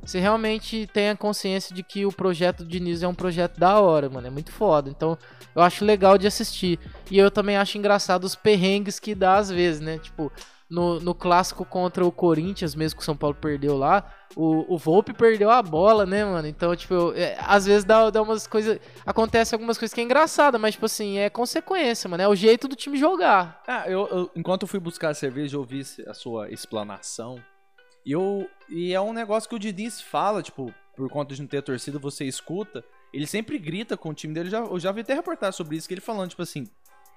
[0.04, 3.78] Você realmente tem a consciência de que o projeto do Diniz é um projeto da
[3.80, 4.26] hora, mano.
[4.26, 4.88] É muito foda.
[4.90, 5.16] Então,
[5.54, 6.78] eu acho legal de assistir.
[7.10, 9.98] E eu também acho engraçado os perrengues que dá às vezes, né?
[9.98, 10.32] Tipo,
[10.68, 14.04] no, no clássico contra o Corinthians, mesmo que o São Paulo perdeu lá,
[14.36, 16.46] o, o Volpe perdeu a bola, né, mano?
[16.46, 18.78] Então, tipo, eu- é, às vezes dá, dá umas coisas.
[19.04, 22.22] Acontece algumas coisas que é engraçada, mas, tipo assim, é consequência, mano.
[22.22, 23.62] É o jeito do time jogar.
[23.66, 27.38] Ah, eu, eu- enquanto eu fui buscar a cerveja, eu ouvi a sua explanação.
[28.04, 31.48] E, eu, e é um negócio que o Diniz fala, tipo, por conta de não
[31.48, 34.48] ter torcida, você escuta, ele sempre grita com o time dele.
[34.48, 36.68] Eu já, eu já vi até reportar sobre isso, que ele falando, tipo assim,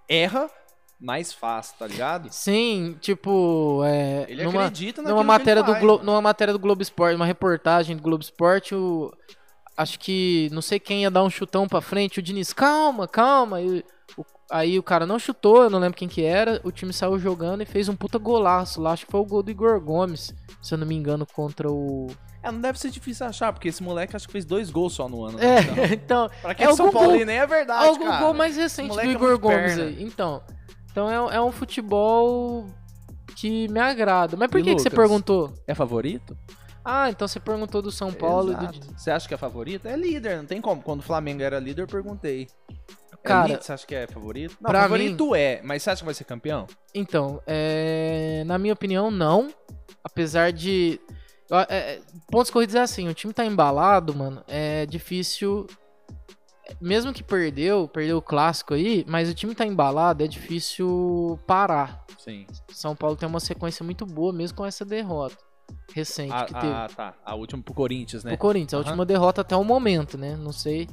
[0.07, 0.49] erra,
[0.99, 2.29] mais fácil, tá ligado?
[2.31, 6.05] Sim, tipo, é, Ele numa, acredita numa matéria do faz, Glo mano.
[6.05, 9.11] numa matéria do Globo Esporte, uma reportagem do Globo Esporte, o
[9.75, 13.61] acho que não sei quem ia dar um chutão pra frente, o Diniz, calma, calma,
[13.61, 13.83] e
[14.53, 17.61] aí o cara não chutou, eu não lembro quem que era, o time saiu jogando
[17.61, 20.73] e fez um puta golaço lá, acho que foi o gol do Igor Gomes, se
[20.73, 22.07] eu não me engano, contra o
[22.41, 25.09] É, não deve ser difícil achar, porque esse moleque acho que fez dois gols só
[25.09, 25.39] no ano.
[25.39, 25.89] É, né?
[25.93, 27.99] Então, então, pra quem é é o São gol- Paulo nem é verdade, é o
[27.99, 28.19] cara.
[28.23, 29.83] gol mais recente do é Igor muito Gomes perna.
[29.85, 30.03] aí.
[30.03, 30.41] Então,
[30.91, 32.67] então é, é um futebol
[33.35, 34.37] que me agrada.
[34.37, 35.51] Mas por E que, que você perguntou?
[35.67, 36.37] É favorito?
[36.85, 38.93] Ah, então você perguntou do São Paulo e do.
[38.97, 39.87] Você acha que é favorito?
[39.87, 40.81] É líder, não tem como.
[40.83, 42.47] Quando o Flamengo era líder, eu perguntei.
[43.23, 44.57] Cara, líder, você acha que é favorito?
[44.59, 46.67] Não, pra favorito é, mas você acha que vai ser campeão?
[46.93, 49.53] Então, é, na minha opinião, não.
[50.03, 50.99] Apesar de.
[51.69, 54.43] é, pontos corridos é assim: o time tá embalado, mano.
[54.47, 55.65] É difícil.
[56.79, 62.05] Mesmo que perdeu, perdeu o clássico aí, mas o time tá embalado, é difícil parar.
[62.17, 62.47] Sim.
[62.71, 65.37] São Paulo tem uma sequência muito boa, mesmo com essa derrota
[65.93, 66.73] recente que teve.
[66.73, 67.13] Ah, tá.
[67.25, 68.33] A última pro Corinthians, né?
[68.33, 68.85] O Corinthians, a Aham.
[68.85, 70.35] última derrota até o momento, né?
[70.35, 70.87] Não sei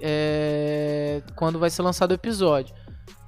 [0.00, 2.74] é, quando vai ser lançado o episódio.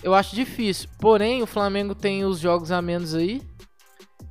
[0.03, 0.89] Eu acho difícil.
[0.99, 3.41] Porém, o Flamengo tem os jogos a menos aí.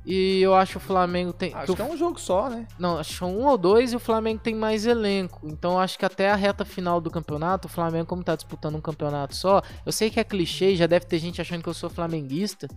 [0.06, 1.50] E eu acho que o Flamengo tem.
[1.50, 2.66] que Acho o- que é um jogo só, né?
[2.78, 5.40] Não, acho que são um ou dois e o Flamengo tem mais elenco.
[5.48, 8.74] Então eu acho que até a reta final do campeonato, o Flamengo, como tá disputando
[8.76, 11.74] um campeonato só, eu sei que é clichê, já deve ter gente achando que eu
[11.74, 12.68] sou flamenguista.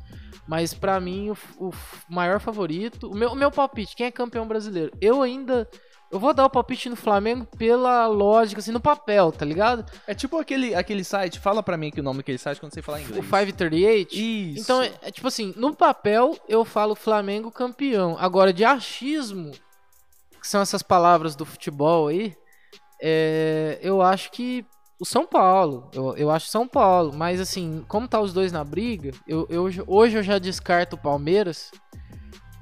[0.47, 1.73] Mas pra mim, o, o
[2.09, 3.11] maior favorito.
[3.11, 4.91] O meu, o meu palpite, quem é campeão brasileiro?
[5.01, 5.67] Eu ainda.
[6.10, 9.86] Eu vou dar o palpite no Flamengo pela lógica, assim, no papel, tá ligado?
[10.08, 12.82] É tipo aquele, aquele site, fala pra mim que o nome daquele site quando você
[12.82, 13.26] falar O inglês.
[13.26, 14.16] 538.
[14.16, 14.62] Isso.
[14.62, 18.16] Então, é, é tipo assim, no papel eu falo Flamengo campeão.
[18.20, 19.51] Agora, de achismo,
[20.39, 22.34] que são essas palavras do futebol aí,
[23.01, 24.66] é, eu acho que
[24.99, 25.89] o São Paulo.
[25.93, 27.14] Eu, eu acho São Paulo.
[27.14, 30.99] Mas assim, como tá os dois na briga, eu, eu, hoje eu já descarto o
[30.99, 31.72] Palmeiras.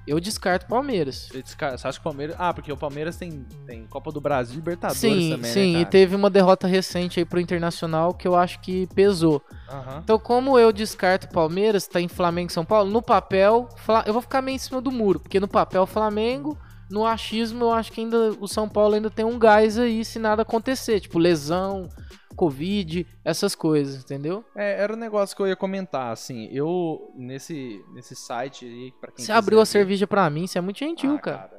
[0.07, 1.27] Eu descarto o Palmeiras.
[1.31, 2.35] Você desca- você acha que o Palmeiras.
[2.37, 5.81] Ah, porque o Palmeiras tem, tem Copa do Brasil e Libertadores sim, também, sim, né?
[5.81, 9.41] e teve uma derrota recente aí pro Internacional que eu acho que pesou.
[9.69, 10.01] Aham.
[10.03, 13.67] Então, como eu descarto o Palmeiras, tá em Flamengo e São Paulo, no papel,
[14.05, 16.57] eu vou ficar meio em cima do muro, porque no papel Flamengo,
[16.89, 20.19] no achismo eu acho que ainda o São Paulo ainda tem um gás aí se
[20.19, 21.89] nada acontecer, tipo lesão,
[22.35, 24.43] Covid, essas coisas, entendeu?
[24.55, 26.47] É, era um negócio que eu ia comentar, assim.
[26.51, 30.57] Eu, nesse, nesse site aí, pra quem Você abriu a ver- cerveja pra mim, você
[30.57, 31.49] é muito gentil, Ah, cara.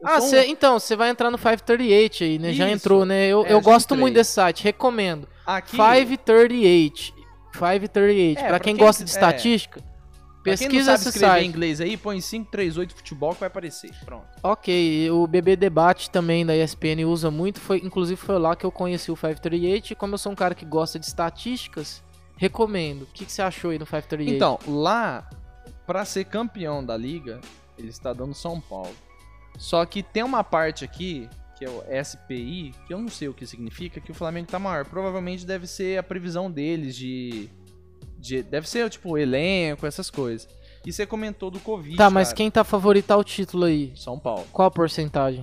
[0.00, 2.52] eu Ah, sou um- cê- então, você vai entrar no 538 aí, né?
[2.52, 2.74] Já Isso.
[2.74, 3.26] entrou, né?
[3.26, 4.00] Eu, É, eu já gosto entrei.
[4.00, 5.26] muito desse site, recomendo.
[5.46, 7.14] Aqui, 538.
[7.52, 8.38] 538.
[8.38, 9.14] É, pra pra quem quem- gosta de é.
[9.14, 9.82] estatística,
[10.50, 11.44] pra quem não pesquisa sabe escrever site.
[11.44, 13.90] em inglês aí, põe 538 futebol que vai aparecer.
[14.04, 14.26] Pronto.
[14.42, 18.72] Ok, o BB Debate também da ESPN usa muito, foi inclusive foi lá que eu
[18.72, 22.02] conheci o 538, e como eu sou um cara que gosta de estatísticas,
[22.36, 23.02] recomendo.
[23.02, 24.34] O que, que você achou aí no 538?
[24.34, 25.28] Então, lá,
[25.86, 27.40] pra ser campeão da liga,
[27.78, 28.94] ele está dando São Paulo.
[29.58, 33.34] Só que tem uma parte aqui, que é o SPI, que eu não sei o
[33.34, 34.84] que significa, que o Flamengo tá maior.
[34.84, 37.48] Provavelmente deve ser a previsão deles de.
[38.26, 40.48] De deve ser, tipo, elenco, essas coisas.
[40.84, 41.96] E você comentou do Covid.
[41.96, 42.36] tá, mas cara.
[42.36, 43.92] quem tá favorito ao título aí?
[43.96, 44.46] São Paulo.
[44.52, 45.42] Qual a porcentagem?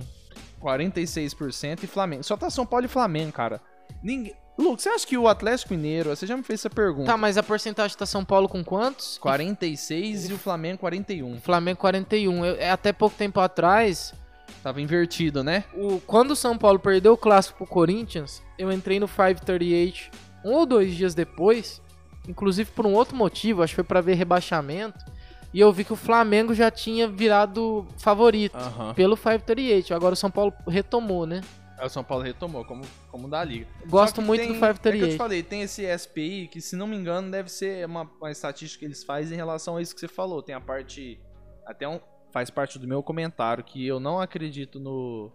[0.60, 2.22] 46% e Flamengo.
[2.22, 3.60] Só tá São Paulo e Flamengo, cara.
[4.02, 4.34] Ninguém.
[4.56, 6.10] Lucas, você acha que o Atlético Mineiro.
[6.10, 7.06] Você já me fez essa pergunta.
[7.06, 9.18] Tá, mas a porcentagem tá São Paulo com quantos?
[9.18, 11.40] 46 e o Flamengo 41.
[11.40, 12.44] Flamengo 41.
[12.44, 14.14] Eu, é, até pouco tempo atrás,
[14.62, 15.64] Tava invertido, né?
[15.74, 20.10] o, quando o São Paulo perdeu o clássico pro Corinthians, eu entrei no 538
[20.42, 21.82] um ou dois dias depois,
[22.28, 25.04] inclusive por um outro motivo, acho que foi pra ver rebaixamento,
[25.52, 28.56] e eu vi que o Flamengo já tinha virado favorito
[28.94, 29.94] pelo 538.
[29.94, 31.42] Agora o São Paulo retomou, né?
[31.78, 33.66] Aí o São Paulo retomou, como, como da liga.
[33.86, 35.16] Gosto muito tem- do É que eu te 538.
[35.18, 38.84] falei, tem esse SPI que, se não me engano, deve ser uma, uma estatística que
[38.84, 40.40] eles fazem em relação a isso que você falou.
[40.42, 41.20] Tem a parte.
[41.66, 41.98] Até um,
[42.32, 45.32] faz parte do meu comentário que eu não acredito no.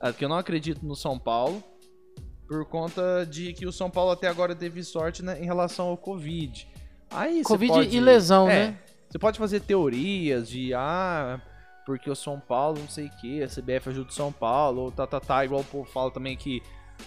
[0.00, 1.62] ah, Que eu não acredito no São Paulo.
[2.46, 5.96] Por conta de que o São Paulo até agora teve sorte né, em relação ao
[5.96, 6.68] Covid.
[7.10, 8.78] Aí Covid pode- e lesão, é, né?
[9.08, 11.40] Você pode fazer teorias de ah,
[11.86, 14.92] porque o São Paulo não sei o que, a CBF ajuda o São Paulo, ou
[14.92, 16.60] tá, tá, tá, igual o povo fala também que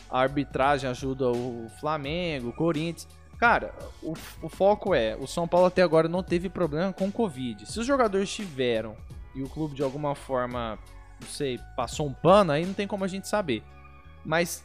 [0.10, 3.08] a arbitragem ajuda o Flamengo, o Corinthians.
[3.38, 7.12] Cara, o, o foco é, o São Paulo até agora não teve problema com o
[7.12, 7.66] Covid.
[7.70, 8.96] Se os jogadores tiveram
[9.36, 10.80] e o clube de alguma forma,
[11.22, 13.62] não sei, passou um pano, aí não tem como a gente saber.
[14.28, 14.62] Mas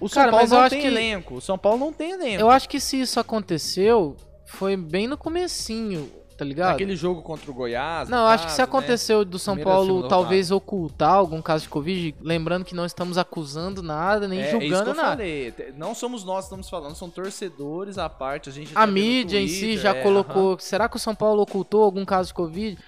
[0.00, 1.34] o São Cara, Paulo mas eu não acho tem que- elenco.
[1.34, 2.40] O São Paulo não tem elenco.
[2.40, 6.74] Eu acho que se isso aconteceu, foi bem no comecinho, tá ligado?
[6.74, 8.08] Aquele jogo contra o Goiás.
[8.08, 8.78] Não, acho que se caso, né?
[8.78, 13.18] aconteceu do São Primeira Paulo talvez ocultar algum caso de Covid, lembrando que não estamos
[13.18, 15.10] acusando nada, nem É, é isso que julgando eu nada.
[15.10, 15.54] falei.
[15.76, 18.48] Não somos nós que estamos falando, são torcedores à parte.
[18.48, 20.50] A, gente A no mídia em si Twitter, já é, colocou.
[20.52, 20.58] aham.
[20.58, 22.78] Será que o São Paulo ocultou algum caso de Covid?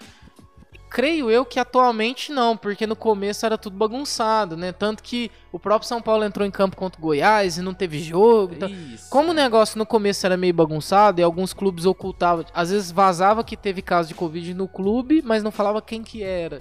[0.94, 4.70] Creio eu que atualmente não, porque no começo era tudo bagunçado, né?
[4.70, 7.98] Tanto que o próprio São Paulo entrou em campo contra o Goiás e não teve
[7.98, 8.54] jogo.
[8.54, 8.70] Então,
[9.10, 13.42] como o negócio no começo era meio bagunçado e alguns clubes ocultavam, às vezes vazava
[13.42, 16.60] que teve caso de Covid no clube, mas não falava quem que era.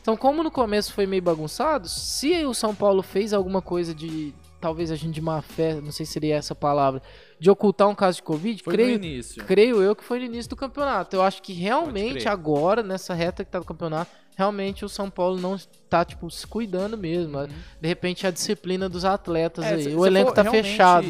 [0.00, 4.34] Então, como no começo foi meio bagunçado, se o São Paulo fez alguma coisa de,
[4.62, 7.02] talvez a gente de má fé, não sei se seria essa palavra,
[7.38, 9.44] de ocultar um caso de Covid, Foi creio, no início.
[9.44, 11.14] creio eu que foi no início do campeonato.
[11.16, 15.38] Eu acho que realmente agora, nessa reta que tá do campeonato, realmente o São Paulo
[15.40, 15.56] não
[15.88, 17.46] tá, tipo, se cuidando mesmo.
[17.80, 19.70] De repente a disciplina dos atletas Uhum.
[19.70, 19.82] É, aí.
[19.82, 21.06] se- o se elenco for tá fechado.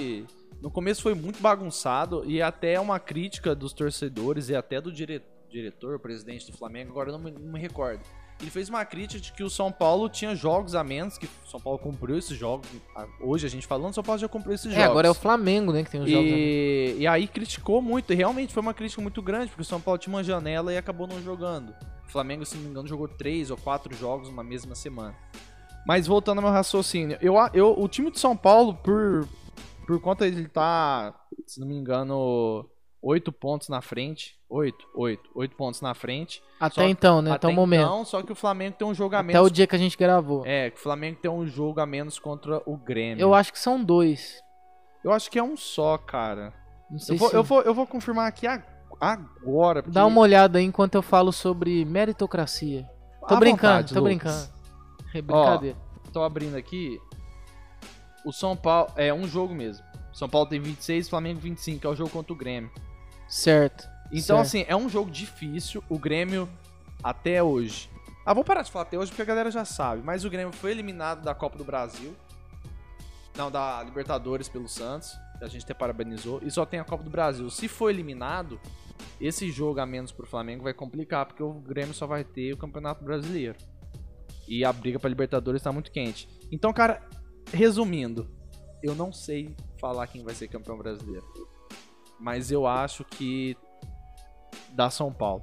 [0.60, 5.22] No começo foi muito bagunçado e até uma crítica dos torcedores e até do dire-
[5.50, 8.00] diretor, presidente do Flamengo, agora eu não me, não me recordo.
[8.44, 11.48] Ele fez uma crítica de que o São Paulo tinha jogos a menos, que o
[11.48, 12.68] São Paulo cumpriu esses jogos.
[13.18, 14.90] Hoje a gente falando, o São Paulo já cumpriu esses É, jogos.
[14.90, 16.26] agora é o Flamengo, né, que tem os jogos.
[16.30, 19.80] E, e aí criticou muito, e realmente foi uma crítica muito grande, porque o São
[19.80, 21.74] Paulo tinha uma janela e acabou não jogando.
[22.06, 25.14] O Flamengo, se não me engano, jogou três ou quatro jogos numa mesma semana.
[25.86, 29.26] Mas voltando ao meu raciocínio, eu, eu, o time de São Paulo, por,
[29.86, 31.14] por conta ele tá,
[31.46, 32.66] se não me engano,
[33.06, 34.34] oito pontos na frente.
[34.48, 36.42] Oito, oito, oito pontos na frente.
[36.60, 37.30] Até então, né?
[37.32, 37.82] Até, Até o momento.
[37.82, 39.46] então, só que o Flamengo tem um jogo a Até menos.
[39.46, 40.42] o dia que a gente gravou.
[40.46, 43.20] É, que o Flamengo tem um jogo a menos contra o Grêmio.
[43.20, 44.40] Eu acho que são dois.
[45.04, 46.52] eu acho que é um só, cara.
[46.90, 47.36] Não sei Eu vou, se...
[47.36, 48.64] eu, vou, eu vou confirmar aqui ag-
[49.00, 49.82] agora.
[49.82, 52.88] porque- Dá uma olhada aí enquanto eu falo sobre meritocracia.
[53.28, 54.12] Tô À brincando, vontade, tô Lucas.
[54.14, 54.54] brincando.
[55.14, 55.76] É brincadeira.
[56.12, 56.98] Tô abrindo aqui.
[58.24, 58.90] O São Paulo.
[58.96, 59.84] É um jogo mesmo.
[60.12, 62.70] São Paulo tem 26, Flamengo 25, que é o jogo contra o Grêmio.
[63.28, 63.88] Certo.
[64.06, 64.40] Então, certo.
[64.40, 65.82] assim, é um jogo difícil.
[65.88, 66.48] O Grêmio,
[67.02, 67.90] até hoje.
[68.24, 70.02] Ah, vou parar de falar até hoje porque a galera já sabe.
[70.02, 72.14] Mas o Grêmio foi eliminado da Copa do Brasil.
[73.36, 75.12] Não, da Libertadores pelo Santos.
[75.38, 76.40] Que a gente até parabenizou.
[76.42, 77.50] E só tem a Copa do Brasil.
[77.50, 78.60] Se for eliminado,
[79.20, 81.26] esse jogo a menos pro Flamengo vai complicar.
[81.26, 83.56] Porque o Grêmio só vai ter o Campeonato Brasileiro.
[84.46, 86.28] E a briga pra Libertadores tá muito quente.
[86.52, 87.02] Então, cara,
[87.52, 88.28] resumindo.
[88.82, 91.24] Eu não sei falar quem vai ser campeão brasileiro.
[92.20, 93.56] Mas eu acho que
[94.70, 95.42] dá São Paulo.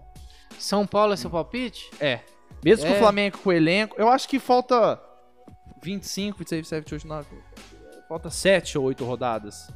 [0.59, 1.89] São Paulo é seu palpite?
[1.99, 2.19] É.
[2.63, 2.95] Mesmo que É.
[2.95, 4.99] o Flamengo com o elenco, eu acho que falta
[5.81, 7.27] 25, 26, 27, 28, 9.
[8.07, 9.71] Falta 7 ou 8 rodadas.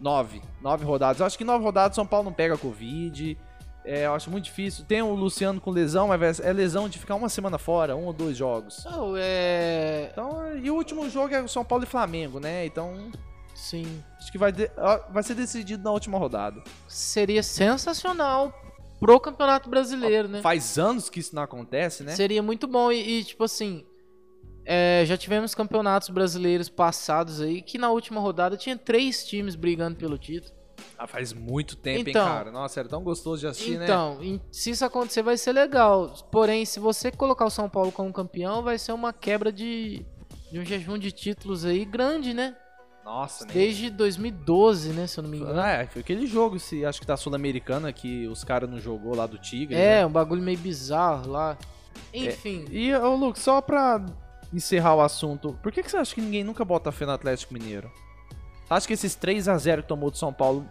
[0.00, 0.42] 9.
[0.60, 1.20] 9 rodadas.
[1.20, 3.38] Eu acho que 9 rodadas São Paulo não pega Covid.
[3.84, 4.84] É, eu acho muito difícil.
[4.86, 8.12] Tem o Luciano com lesão, mas é lesão de ficar uma semana fora, um ou
[8.14, 8.82] dois jogos.
[8.86, 10.08] Não, é.
[10.10, 12.64] Então, e o último jogo é o São Paulo e Flamengo, né?
[12.64, 13.12] Então,
[13.68, 14.02] Sim.
[14.18, 14.70] acho que vai, de-
[15.10, 16.62] vai ser decidido na última rodada.
[16.86, 18.52] Seria sensacional
[19.00, 20.40] pro Campeonato Brasileiro, né?
[20.42, 22.14] Faz anos que isso não acontece, né?
[22.14, 22.90] Seria muito bom.
[22.92, 23.84] E, e, tipo assim,
[24.66, 29.96] é, já tivemos campeonatos brasileiros passados aí que na última rodada tinha três times brigando
[29.96, 30.54] pelo título.
[30.98, 32.22] Ah, faz muito tempo, Então.
[32.26, 32.52] hein, cara?
[32.52, 33.84] Nossa, era tão gostoso de assistir, né?
[33.84, 34.18] então,
[34.50, 36.14] se isso acontecer, vai ser legal.
[36.30, 40.04] Porém, se você colocar o São Paulo como campeão, vai ser uma quebra de,
[40.52, 42.56] de um jejum de títulos aí grande, né?
[43.04, 43.52] Nossa, né?
[43.52, 45.06] Desde 2012, né?
[45.06, 45.60] Se eu não me engano.
[45.60, 49.26] É, foi aquele jogo, se, acho que da Sul-Americana, que os caras não jogou lá
[49.26, 49.74] do Tigre.
[49.74, 50.06] É, né?
[50.06, 51.58] um bagulho meio bizarro lá.
[52.12, 54.04] Enfim, E, ô, Lucas, só pra
[54.52, 57.52] encerrar o assunto, por que, que você acha que ninguém nunca bota fé no Atlético
[57.52, 57.90] Mineiro?
[58.70, 60.66] Acha que esses 3 a 0 que tomou do São Paulo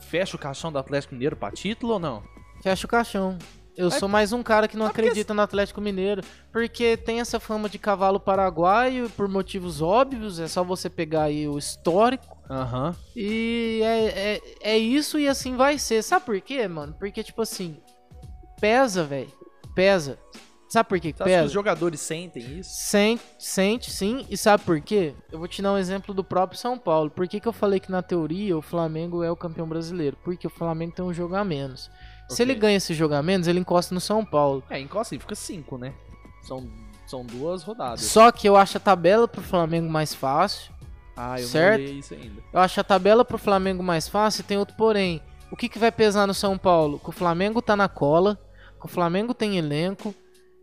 [0.00, 2.22] fecha o caixão do Atlético Mineiro pra título ou não?
[2.62, 3.38] fecha o caixão.
[3.78, 6.20] Eu sou mais um cara que não porque- acredita no Atlético Mineiro,
[6.52, 11.46] porque tem essa fama de cavalo paraguaio por motivos óbvios, é só você pegar aí
[11.46, 12.36] o histórico.
[12.50, 12.94] Aham.
[13.14, 14.04] E é,
[14.34, 14.40] é,
[14.72, 16.02] é isso e assim vai ser.
[16.02, 16.94] Sabe por quê, mano?
[16.98, 17.76] Porque, tipo assim,
[18.60, 19.30] pesa, velho.
[19.74, 20.18] Pesa.
[20.68, 21.48] Sabe por Você acha que os pesa?
[21.48, 22.70] jogadores sentem isso?
[22.74, 24.26] Sente, sente, sim.
[24.28, 25.14] E sabe por quê?
[25.32, 27.08] Eu vou te dar um exemplo do próprio São Paulo.
[27.10, 30.18] Por que, que eu falei que na teoria o Flamengo é o campeão brasileiro?
[30.22, 31.90] Porque o Flamengo tem um jogo a menos.
[32.28, 32.46] Se Ok.
[32.46, 34.62] ele ganha esse jogo a menos, ele encosta no São Paulo.
[34.68, 35.94] É, encosta aí, fica 5, né?
[36.42, 36.68] São,
[37.06, 38.02] são duas rodadas.
[38.02, 40.72] Só que eu acho a tabela pro Flamengo mais fácil.
[41.16, 41.82] Ah, eu certo?
[41.82, 42.42] não isso ainda.
[42.52, 45.20] Eu acho a tabela pro Flamengo mais fácil e tem outro porém.
[45.50, 46.98] O que, que vai pesar no São Paulo?
[46.98, 48.38] Que o Flamengo tá na cola,
[48.78, 50.14] que o Flamengo tem elenco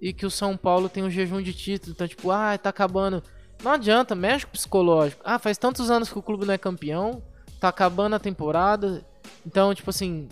[0.02, 1.92] e que o São Paulo tem um jejum de título.
[1.94, 3.22] Então, tipo, ah, tá acabando.
[3.64, 5.22] Não adianta, mexe com o psicológico.
[5.26, 7.24] Ah, faz tantos anos que o clube não é campeão,
[7.60, 9.04] tá acabando a temporada.
[9.46, 10.30] Então, tipo assim,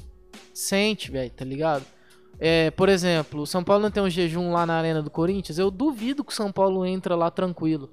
[0.53, 1.83] sente, velho, tá ligado?
[2.39, 5.57] É, por exemplo, o São Paulo não tem um jejum lá na Arena do Corinthians.
[5.57, 7.89] Eu duvido que o São Paulo entra lá tranquilo.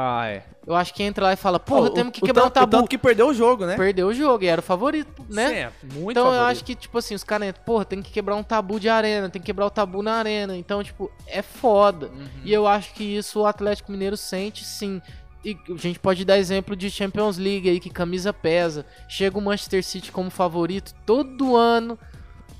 [0.00, 0.44] Ah, é.
[0.64, 2.70] Eu acho que entra lá e fala, porra, o, temos que o quebrar o tabu.
[2.70, 3.74] tanto que perdeu o jogo, né?
[3.76, 5.48] Perdeu o jogo e era o favorito, né?
[5.48, 6.52] Sim, é muito então eu favorito.
[6.52, 9.28] acho que, tipo assim, os caras entram, porra, tem que quebrar um tabu de arena,
[9.28, 10.56] tem que quebrar o tabu na arena.
[10.56, 12.06] Então, tipo, é foda.
[12.06, 12.28] Uhum.
[12.44, 15.02] E eu acho que isso o Atlético Mineiro sente sim.
[15.44, 18.84] E a gente pode dar exemplo de Champions League aí, que camisa pesa.
[19.08, 21.98] Chega o Manchester City como favorito todo ano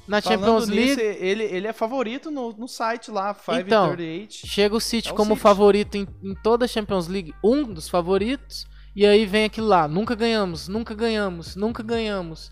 [0.07, 1.19] na Falando Champions nisso, League.
[1.21, 4.47] ele, ele é favorito no, no site lá, Então, 538.
[4.47, 5.43] Chega o City É o como City.
[5.43, 8.67] favorito em, em toda a Champions League, um dos favoritos,
[8.97, 12.51] e aí vem aquilo lá, nunca ganhamos, nunca ganhamos, nunca ganhamos.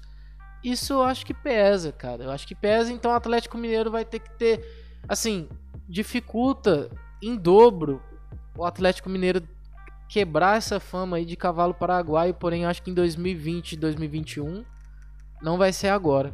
[0.63, 2.25] Isso eu acho que pesa, cara.
[2.25, 4.63] Eu acho que pesa, então o Atlético Mineiro vai ter que ter,
[5.09, 5.49] assim,
[5.89, 6.91] dificulta
[7.23, 8.03] em dobro
[8.59, 9.41] o Atlético Mineiro
[10.09, 14.65] quebrar essa fama aí de cavalo paraguaio, porém acho que em 2020, 2021
[15.43, 16.33] não vai ser agora.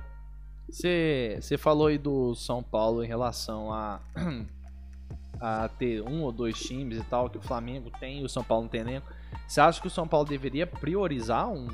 [0.68, 4.00] Você falou aí do São Paulo em relação a,
[5.40, 8.42] a ter um ou dois times e tal, que o Flamengo tem e o São
[8.42, 9.06] Paulo não tem elenco.
[9.46, 11.68] Você acha que o São Paulo deveria priorizar um,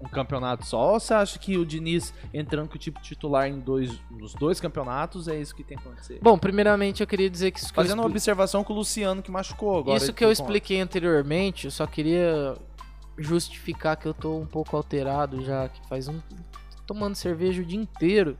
[0.00, 0.92] um campeonato só?
[0.92, 4.60] Ou você acha que o Diniz entrando com o tipo titular em dois, nos dois
[4.60, 6.18] campeonatos é isso que tem que acontecer?
[6.22, 8.76] Bom, primeiramente eu queria dizer que isso que eu Fazendo uma expli- observação com o
[8.76, 9.96] Luciano que machucou agora.
[9.96, 12.54] Isso que eu ficou- expliquei anteriormente, eu só queria
[13.16, 16.18] justificar que eu tô um pouco alterado já, que faz um.
[16.18, 18.36] tô tomando cerveja o dia inteiro.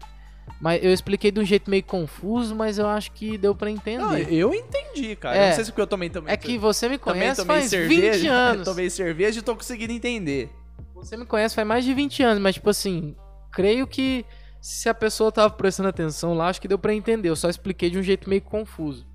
[0.60, 4.02] Mas eu expliquei de um jeito meio confuso, mas eu acho que deu pra entender.
[4.02, 5.34] Não, eu entendi, cara.
[5.36, 5.44] É.
[5.44, 6.32] Eu não sei se porque eu tomei também.
[6.34, 8.64] é que você me também conhece tomei faz cerveja, 20 anos.
[8.66, 10.50] tomei cerveja e tô conseguindo entender.
[11.04, 13.14] Você me conhece faz mais de 20 anos, mas tipo assim,
[13.52, 14.24] creio que
[14.60, 17.28] se a pessoa tava prestando atenção lá, acho que deu pra entender.
[17.28, 19.06] Eu só expliquei de um jeito meio confuso.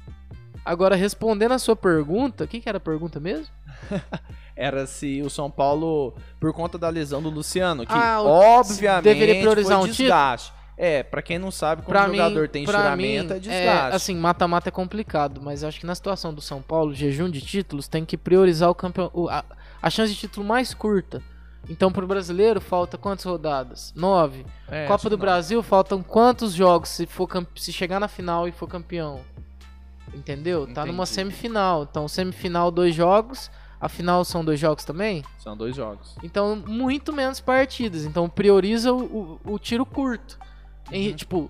[0.64, 3.48] Agora, respondendo a sua pergunta, o que, que era a pergunta mesmo?
[4.56, 9.40] era se o São Paulo, por conta da lesão do Luciano, que Ah, obviamente deveria
[9.40, 9.98] priorizar um título?
[9.98, 10.54] desgaste.
[10.78, 13.96] É, pra quem não sabe, quando Pra o mim, jogador tem estiramento, mim, é desgaste.
[13.96, 17.88] assim, mata-mata é complicado, mas acho que na situação do São Paulo, jejum de títulos
[17.88, 19.44] tem que priorizar o campeão, a,
[19.82, 21.22] a chance de título mais curta.
[21.68, 23.94] Então, pro brasileiro, falta quantas rodadas?
[23.96, 24.46] Nove.
[24.68, 25.22] É, Copa do não.
[25.22, 29.20] Brasil, faltam quantos jogos se, for se chegar na final e for campeão?
[30.14, 30.66] Entendeu?
[30.74, 31.10] Tá numa Entendi.
[31.10, 31.84] semifinal.
[31.84, 33.52] Então, semifinal, dois jogos.
[33.80, 35.24] A final são dois jogos também?
[35.38, 36.16] São dois jogos.
[36.24, 38.04] Então, muito menos partidas.
[38.04, 40.38] Então, prioriza o, o- o tiro curto.
[40.92, 41.50] Em- Tipo,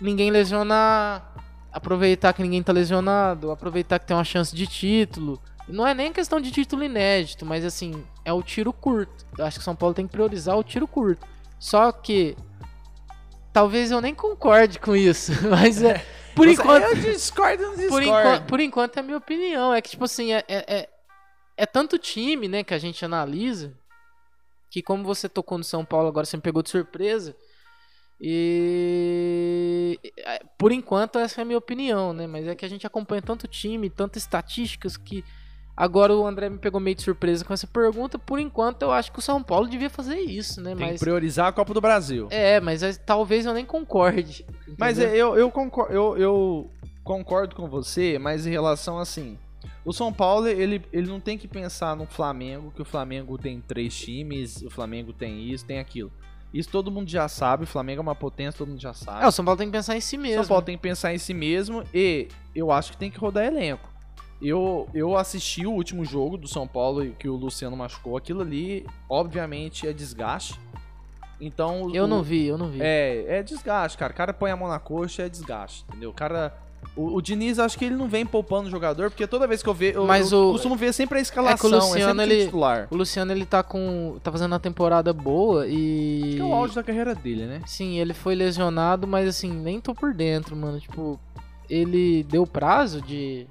[0.00, 1.32] ninguém lesionar,
[1.72, 5.40] aproveitar que ninguém tá lesionado, aproveitar que tem uma chance de título.
[5.68, 9.26] Não é nem questão de título inédito, mas assim, é o tiro curto.
[9.36, 11.26] Eu acho que São Paulo tem que priorizar o tiro curto.
[11.58, 12.36] Só que
[13.52, 16.04] talvez eu nem concorde com isso, mas é
[16.34, 17.90] por Você- enquanto Eu discordo, não discordo.
[17.90, 19.74] por, enquanto, por enquanto é a minha opinião.
[19.74, 20.88] É que, tipo assim, é, é, é,
[21.56, 23.76] é tanto time, né, que a gente analisa,
[24.70, 27.34] que como você tocou no São Paulo agora, você me pegou de surpresa.
[28.20, 32.26] E é, por enquanto essa é a minha opinião, né?
[32.26, 35.24] Mas é que a gente acompanha tanto time, tantas estatísticas que
[35.78, 38.18] agora o André me pegou meio de surpresa com essa pergunta.
[38.18, 40.70] Por enquanto eu acho que o São Paulo devia fazer isso, né?
[40.74, 42.26] Tem que Mas priorizar a Copa do Brasil.
[42.30, 44.44] é, mas é- talvez eu nem concorde.
[44.76, 45.16] Mas entendeu?
[45.34, 46.70] eu, eu, concor- eu, eu
[47.04, 49.38] concordo com você, mas em relação assim.
[49.84, 53.58] O São Paulo, ele, ele não tem que pensar no Flamengo, que o Flamengo tem
[53.66, 56.12] três times, o Flamengo tem isso, tem aquilo.
[56.52, 59.24] Isso todo mundo já sabe, o Flamengo é uma potência, todo mundo já sabe.
[59.24, 60.42] É, o São Paulo tem que pensar em si O mesmo.
[60.42, 63.44] São Paulo tem que pensar em si mesmo e eu acho que tem que rodar
[63.46, 63.88] elenco.
[64.40, 68.16] Eu, eu assisti o último jogo do São Paulo que o Luciano machucou.
[68.16, 70.58] Aquilo ali, obviamente, é desgaste.
[71.40, 71.90] Então.
[71.94, 72.78] Eu o- não vi, eu não vi.
[72.80, 74.12] É, é desgaste, cara.
[74.12, 76.10] O cara põe a mão na coxa, é desgaste, entendeu?
[76.10, 76.52] O cara.
[76.96, 79.68] O, o Diniz, acho que ele não vem poupando o jogador, porque toda vez que
[79.68, 80.04] eu vejo.
[80.04, 82.88] Mas eu o- costumo ver sempre a escalação, é, Luciano, sempre o ele- titular.
[82.90, 84.18] O Luciano ele tá com.
[84.22, 86.34] tá fazendo uma temporada boa e.
[86.36, 87.60] Que é o auge da carreira dele, né?
[87.66, 90.78] Sim, ele foi lesionado, mas assim, nem tô por dentro, mano.
[90.80, 91.18] Tipo,
[91.68, 93.46] ele deu prazo de.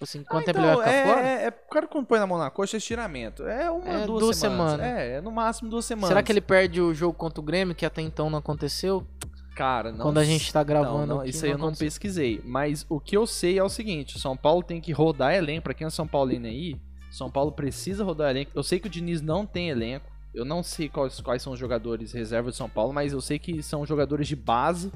[0.00, 1.20] Tipo assim, quanto tempo ele vai ficar é, fora?
[1.20, 3.42] é, é- o cara quando põe na mão na coxa é estiramento.
[3.46, 4.72] É uma, É, duas, duas semanas.
[4.80, 4.86] semanas.
[4.98, 6.08] É, é no máximo duas semanas.
[6.08, 9.06] Será que ele perde o jogo contra o Grêmio, que até então não aconteceu?
[9.54, 11.06] Cara, não quando a gente tá Não, gravando.
[11.06, 12.40] não, aqui, isso aí eu não pesquisei.
[12.46, 15.64] Mas o que eu sei é o seguinte: o São Paulo tem que rodar elenco.
[15.64, 16.80] Pra quem é São Paulino aí,
[17.10, 18.52] São Paulo precisa rodar elenco.
[18.54, 20.06] Eu sei que o Diniz não tem elenco.
[20.32, 23.38] Eu não sei quais, quais são os jogadores reserva de São Paulo, mas eu sei
[23.38, 24.90] que são jogadores de base.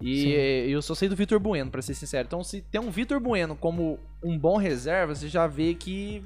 [0.00, 0.32] E Sim.
[0.32, 2.26] eh, eu só sei do Vitor Bueno, pra ser sincero.
[2.26, 6.24] Então, se tem um Vitor Bueno como um bom reserva, você já vê que.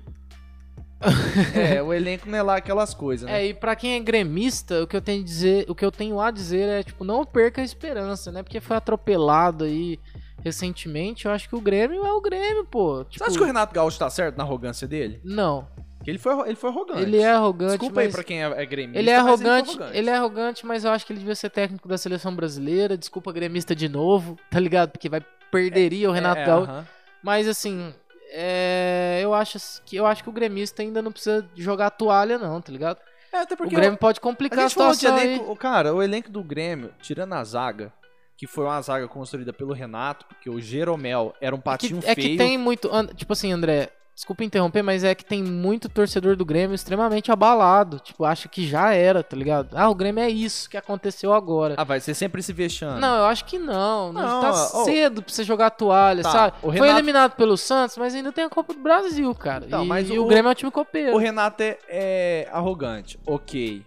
[1.55, 3.43] é, o elenco não é lá aquelas coisas, né?
[3.43, 5.91] É, e pra quem é gremista, o que eu tenho a dizer, o que eu
[5.93, 8.43] tenho a dizer é, tipo, não perca a esperança, né?
[8.43, 9.99] Porque foi atropelado aí
[10.43, 11.27] recentemente.
[11.27, 12.99] Eu acho que o Grêmio é o Grêmio, pô.
[12.99, 15.20] Você Tipo, acha que o Renato Gaúcho tá certo na arrogância dele?
[15.25, 15.66] Não.
[16.05, 17.01] Porque ele foi, ele foi arrogante.
[17.03, 18.15] Ele é arrogante, Desculpa aí mas...
[18.15, 18.99] pra quem é, é gremista.
[18.99, 21.49] Ele é mas foi arrogante, ele é arrogante, mas eu acho que ele devia ser
[21.49, 22.97] técnico da seleção brasileira.
[22.99, 24.91] Desculpa, gremista de novo, tá ligado?
[24.91, 26.71] Porque vai perderia o Renato É, Gaúcho.
[26.71, 26.87] aham.
[27.23, 27.95] Mas assim,
[28.33, 32.61] é, eu acho que eu acho que o gremista ainda não precisa jogar toalha não,
[32.61, 32.99] tá ligado?
[33.33, 35.35] É, até O porque Grêmio pode a complicar a, de situação aí.
[35.37, 37.93] elenco, cara, o elenco do Grêmio, tirando a zaga,
[38.37, 41.99] que foi uma zaga construída pelo Renato, porque o Jeromel era um É que, patinho
[42.05, 42.29] é feio.
[42.31, 46.45] que tem muito, tipo assim, André, desculpa interromper, mas é que tem muito torcedor do
[46.45, 49.71] Grêmio extremamente abalado, tipo, acha que já era, tá ligado?
[49.75, 51.75] Ah, o Grêmio é isso que aconteceu agora.
[51.77, 53.01] Ah, vai ser sempre se vexando.
[53.01, 54.12] Não, eu acho que não.
[54.12, 56.57] Não, Não, tá ó, cedo pra você jogar toalha, Tá, sabe?
[56.59, 59.65] o Foi Renato- eliminado pelo Santos, mas ainda tem a Copa do Brasil, cara.
[59.67, 61.15] Então, e, mas e o- o Grêmio é um time copeiro.
[61.15, 63.85] O Renato é, é arrogante, ok.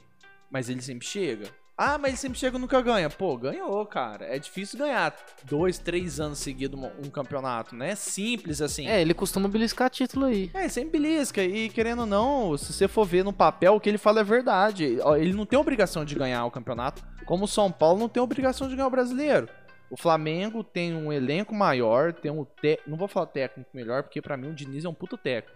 [0.51, 1.45] Mas ele sempre chega.
[1.77, 3.07] Ah, mas ele sempre chega e nunca ganha.
[3.07, 4.25] Pô, ganhou, cara.
[4.25, 7.93] É difícil ganhar dois, três anos seguidos um, campeonato, né?
[7.93, 8.87] Simples assim.
[8.87, 10.49] É, ele costuma beliscar título aí.
[10.55, 11.43] É, sempre belisca.
[11.43, 14.23] E querendo ou não, se você for ver no papel, o que ele fala é
[14.23, 14.97] verdade.
[15.19, 18.67] Ele não tem obrigação de ganhar o campeonato, como o São Paulo não tem obrigação
[18.67, 19.47] de ganhar o brasileiro.
[19.89, 22.43] O Flamengo tem um elenco maior, tem um.
[22.43, 22.79] Te...
[22.87, 25.55] Não vou falar técnico melhor, porque pra mim o Diniz é um puto técnico.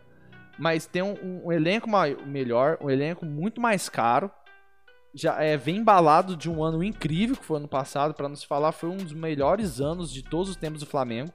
[0.60, 4.30] Mas tem um, um elenco mai- melhor, um elenco muito mais caro.
[5.14, 8.48] Já é, vem embalado de um ano incrível, que foi ano passado, pra não se
[8.48, 11.32] falar, foi um dos melhores anos de todos os tempos do Flamengo.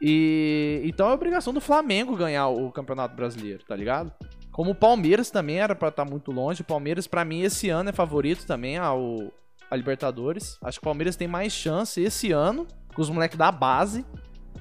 [0.00, 4.12] E então é obrigação do Flamengo ganhar o Campeonato Brasileiro, tá ligado?
[4.52, 6.62] Como o Palmeiras também era pra estar muito longe.
[6.62, 9.32] O Palmeiras, pra mim, esse ano é favorito também ao
[9.70, 10.58] a Libertadores.
[10.62, 14.04] Acho que o Palmeiras tem mais chance esse ano com os moleques da base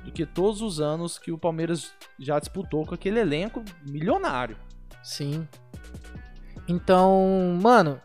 [0.03, 4.57] do que todos os anos que o Palmeiras já disputou com aquele elenco milionário.
[5.01, 5.47] Sim.
[6.67, 8.01] Então, mano,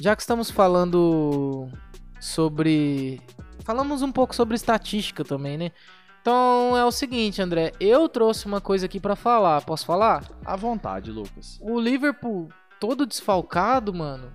[0.00, 1.68] já que estamos falando
[2.20, 3.20] sobre.
[3.64, 5.70] Falamos um pouco sobre estatística também, né?
[6.20, 9.62] Então é o seguinte, André, eu trouxe uma coisa aqui pra falar.
[9.62, 10.24] Posso falar?
[10.44, 11.58] À vontade, Lucas.
[11.62, 12.48] O Liverpool,
[12.78, 14.32] todo desfalcado, mano.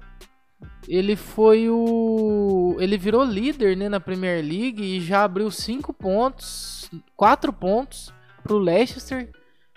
[0.87, 2.75] Ele foi o.
[2.79, 8.13] Ele virou líder, né, na Premier League e já abriu 5 pontos, 4 pontos
[8.43, 9.31] pro Leicester.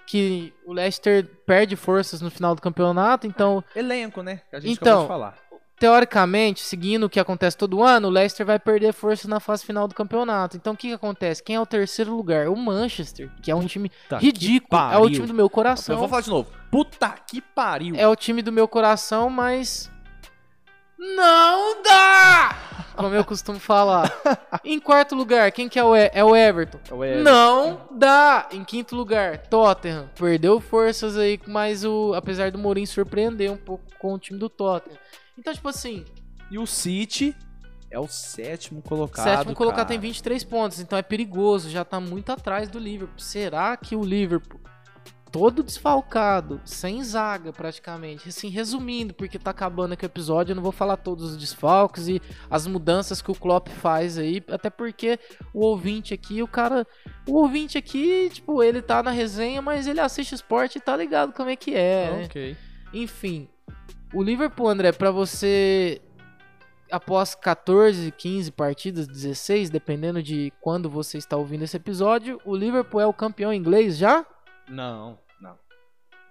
[0.07, 4.41] Que o Leicester perde forças no final do campeonato, então Elenco, né?
[4.49, 5.48] Que a gente Então, acabou de falar.
[5.79, 9.87] Teoricamente, seguindo o que acontece todo ano, o Leicester vai perder força na fase final
[9.87, 10.57] do campeonato.
[10.57, 11.43] Então o que, que acontece?
[11.43, 12.49] Quem é o terceiro lugar?
[12.49, 14.83] O Manchester, que é um time Puta ridículo.
[14.93, 15.95] É o time do meu coração.
[15.95, 16.51] Eu vou falar de novo.
[16.71, 17.95] Puta que pariu.
[17.97, 19.91] É o time do meu coração, mas.
[20.99, 22.57] Não dá!
[22.97, 24.13] Como eu costumo falar.
[24.65, 26.81] em quarto lugar, quem que é o, E- é o Everton?
[26.91, 27.23] É o Everton.
[27.23, 28.49] Não dá!
[28.51, 30.11] Em quinto lugar, Tottenham.
[30.17, 34.49] Perdeu forças aí, mas o, apesar do Mourinho surpreender um pouco com o time do
[34.49, 34.99] Tottenham.
[35.39, 36.05] Então, tipo assim,
[36.51, 37.35] E o City
[37.91, 39.25] é o sétimo colocado.
[39.25, 39.89] sétimo colocado cara.
[39.89, 43.19] tem 23 pontos, então é perigoso, já tá muito atrás do Liverpool.
[43.19, 44.61] Será que o Liverpool,
[45.31, 50.63] todo desfalcado, sem zaga praticamente, assim, resumindo, porque tá acabando aqui o episódio, eu não
[50.63, 52.21] vou falar todos os desfalques e
[52.51, 55.19] as mudanças que o Klopp faz aí, até porque
[55.55, 56.87] o ouvinte aqui, o cara,
[57.27, 61.33] o ouvinte aqui, tipo, ele tá na resenha, mas ele assiste esporte e tá ligado
[61.33, 62.25] como é que é, né?
[62.25, 62.57] Ok.
[62.93, 63.49] Enfim,
[64.13, 66.01] o Liverpool, André, pra você
[66.91, 73.01] após 14, 15 partidas, 16, dependendo de quando você está ouvindo esse episódio, o Liverpool
[73.01, 74.25] é o campeão inglês já?
[74.69, 75.59] Não, não,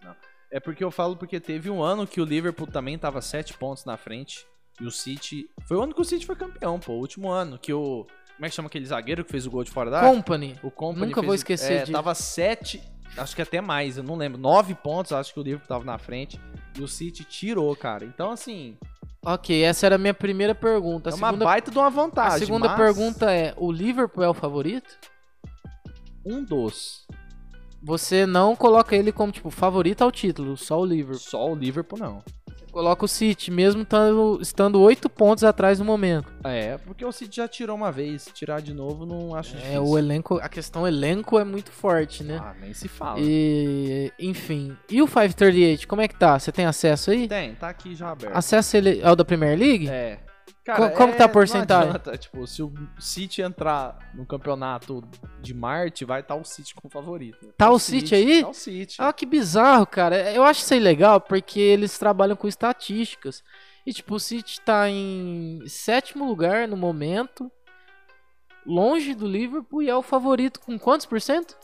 [0.03, 0.15] não.
[0.51, 3.85] É porque eu falo porque teve um ano que o Liverpool também tava sete pontos
[3.85, 4.45] na frente.
[4.79, 5.49] E o City.
[5.67, 6.93] Foi o ano que o City foi campeão, pô.
[6.93, 7.57] O último ano.
[7.57, 8.05] Que o.
[8.35, 10.11] Como é que chama aquele zagueiro que fez o gol de fora da área?
[10.11, 10.55] Company.
[10.61, 11.91] O Company Nunca fez vou esquecer é, disso.
[11.91, 12.81] Tava sete.
[13.17, 14.39] Acho que até mais, eu não lembro.
[14.39, 16.39] Nove pontos, acho que o Liverpool tava na frente.
[16.77, 18.05] E o City tirou, cara.
[18.05, 18.77] Então, assim.
[19.25, 21.09] Ok, essa era a minha primeira pergunta.
[21.09, 22.39] A é uma segunda, baita de uma a vantagem.
[22.39, 24.97] segunda mas pergunta é: o Liverpool é o favorito?
[26.25, 27.05] Um dos.
[27.81, 31.19] Você não coloca ele como, tipo, favorito ao título, só o Liverpool.
[31.19, 32.23] Só o Liverpool não.
[32.77, 36.31] Coloca o City, mesmo tando- estando 8 pontos atrás no momento.
[36.43, 38.29] É, porque o City já tirou uma vez.
[38.31, 39.83] Tirar de novo não acho É, difícil.
[39.83, 42.37] o elenco, a questão elenco é muito forte, né?
[42.39, 43.17] Ah, nem se fala.
[43.19, 44.77] E, enfim.
[44.91, 46.37] E o 538, como é que tá?
[46.37, 47.27] Você tem acesso aí?
[47.27, 48.35] Tem, tá aqui já aberto.
[48.35, 49.89] Acesso ele é o da Premier League?
[49.89, 50.19] É.
[50.75, 51.89] Co- como que tá a não porcentagem?
[51.89, 55.01] adianta, Tipo, se o City entrar no campeonato
[55.41, 57.47] de Marte, vai estar o City como favorito.
[57.57, 58.41] Tá o City aí?
[58.41, 58.95] Tá o City.
[58.99, 60.31] Ah, que bizarro, cara.
[60.33, 63.43] Eu acho isso aí legal porque eles trabalham com estatísticas.
[63.85, 67.49] E, tipo, o City tá em sétimo lugar no momento,
[68.65, 71.55] longe do Liverpool e é o favorito com quantos por cento?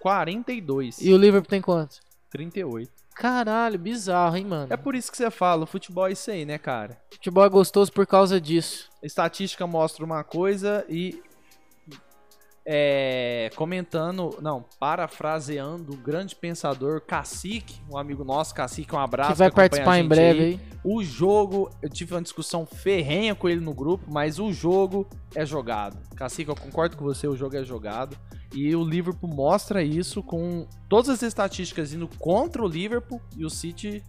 [0.00, 1.00] 42.
[1.00, 2.00] E o Liverpool tem quantos?
[2.30, 2.90] 38.
[3.16, 4.66] Caralho, bizarro, hein, mano.
[4.70, 6.98] É por isso que você fala, o futebol é isso aí, né, cara?
[7.10, 8.90] Futebol é gostoso por causa disso.
[9.02, 11.22] Estatística mostra uma coisa e.
[12.68, 19.32] É, comentando, não, parafraseando o grande pensador Cacique, um amigo nosso, Cacique, um abraço.
[19.32, 20.46] que vai a participar em breve aí.
[20.46, 20.60] aí.
[20.82, 25.46] O jogo, eu tive uma discussão ferrenha com ele no grupo, mas o jogo é
[25.46, 25.96] jogado.
[26.16, 28.18] Cacique, eu concordo com você, o jogo é jogado.
[28.54, 33.50] E o Liverpool mostra isso com todas as estatísticas indo contra o Liverpool e o
[33.50, 34.02] City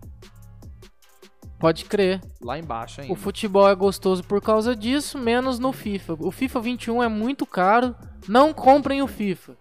[1.60, 2.22] Pode crer.
[2.40, 3.14] lá embaixo ainda.
[3.14, 6.18] O futebol é gostoso por causa disso, menos no FIFA.
[6.20, 7.96] O FIFA 21 é muito caro.
[8.28, 9.58] Não comprem o FIFA.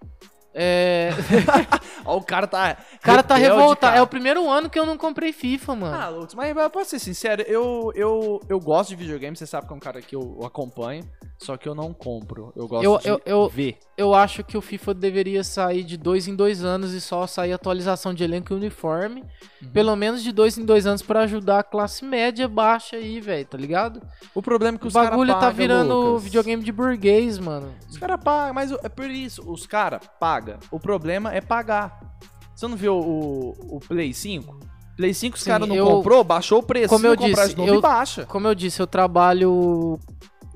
[0.59, 1.11] É.
[2.05, 2.77] Ó, o cara tá.
[2.95, 3.77] O cara tá revoltado.
[3.81, 3.97] cara.
[3.99, 5.95] É o primeiro ano que eu não comprei FIFA, mano.
[5.97, 9.67] Ah, Lutz, mas, mas posso ser sincero, eu, eu, eu gosto de videogame, você sabe
[9.67, 11.05] que é um cara que eu acompanho,
[11.39, 12.53] só que eu não compro.
[12.57, 13.77] Eu gosto Eu- de eu- eu- ver.
[13.99, 17.53] Eu acho que o FIFA deveria sair de dois em dois anos e só sair
[17.53, 19.25] atualização de elenco e uniforme.
[19.63, 19.69] Uhum.
[19.73, 23.47] Pelo menos de dois em dois anos pra ajudar a classe média baixa aí, velho,
[23.47, 24.01] tá ligado?
[24.35, 26.25] O problema é que O os caras bagulho tá pagam, virando Lucas.
[26.25, 27.75] videogame de burguês, mano.
[27.89, 30.46] Os caras pagam, mas é por isso, os caras pagam.
[30.71, 32.01] O problema é pagar.
[32.55, 34.59] Você não viu o, o Play 5?
[34.97, 36.89] Play 5 os caras não eu- comprou, baixou o preço.
[36.89, 38.25] Como eu disse, de novo, eu- baixa.
[38.25, 39.99] Como eu disse, eu trabalho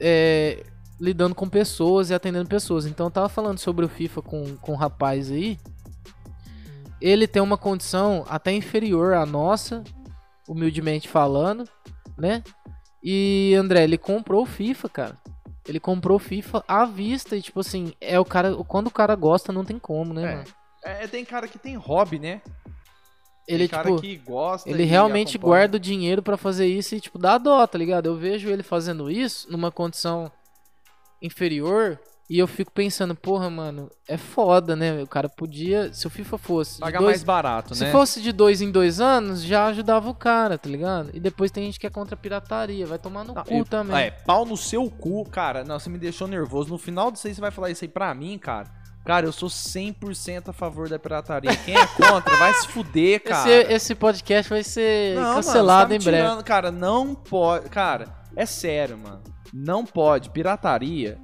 [0.01, 0.65] é,
[0.99, 2.87] lidando com pessoas e atendendo pessoas.
[2.87, 5.59] Então eu tava falando sobre o FIFA com, com um rapaz aí.
[7.01, 9.83] Ele tem uma condição até inferior à nossa,
[10.49, 11.65] humildemente falando,
[12.17, 12.43] né?
[13.03, 15.17] E André, ele comprou o FIFA, cara.
[15.71, 19.53] Ele comprou FIFA à vista e tipo assim, é o cara, quando o cara gosta
[19.53, 20.35] não tem como, né, É.
[20.37, 20.45] mano?
[20.83, 22.43] É, tem cara que tem hobby, né?
[23.47, 25.61] Ele tem cara tipo que gosta Ele realmente acompanha.
[25.61, 28.07] guarda o dinheiro pra fazer isso e, tipo, dá dó, tá ligado?
[28.07, 30.31] Eu vejo ele fazendo isso numa condição
[31.23, 31.99] inferior
[32.33, 35.03] e eu fico pensando, porra, mano, é foda, né?
[35.03, 37.91] O cara podia, se o FIFA fosse Pagar dois, mais barato, se né?
[37.91, 41.11] fosse de dois em dois anos, já ajudava o cara, tá ligado?
[41.13, 43.65] E depois tem gente que é contra a pirataria, vai tomar no Não, cu eu-
[43.65, 43.97] também.
[43.97, 45.65] É, pau no seu cu, cara.
[45.65, 46.71] Não, você me deixou nervoso.
[46.71, 48.79] No final disso aí, você vai falar isso aí pra mim, cara.
[49.05, 51.57] Cara, eu sou 100% a favor da pirataria.
[51.57, 53.51] Quem é contra, vai se fuder, cara.
[53.51, 56.23] Esse, esse podcast vai ser Não, mano, cancelado em tá me breve.
[56.29, 57.69] tirando, Cara, não pode.
[57.71, 59.23] Cara, é sério, mano.
[59.53, 60.31] Não pode.
[60.31, 61.19] Pirataria.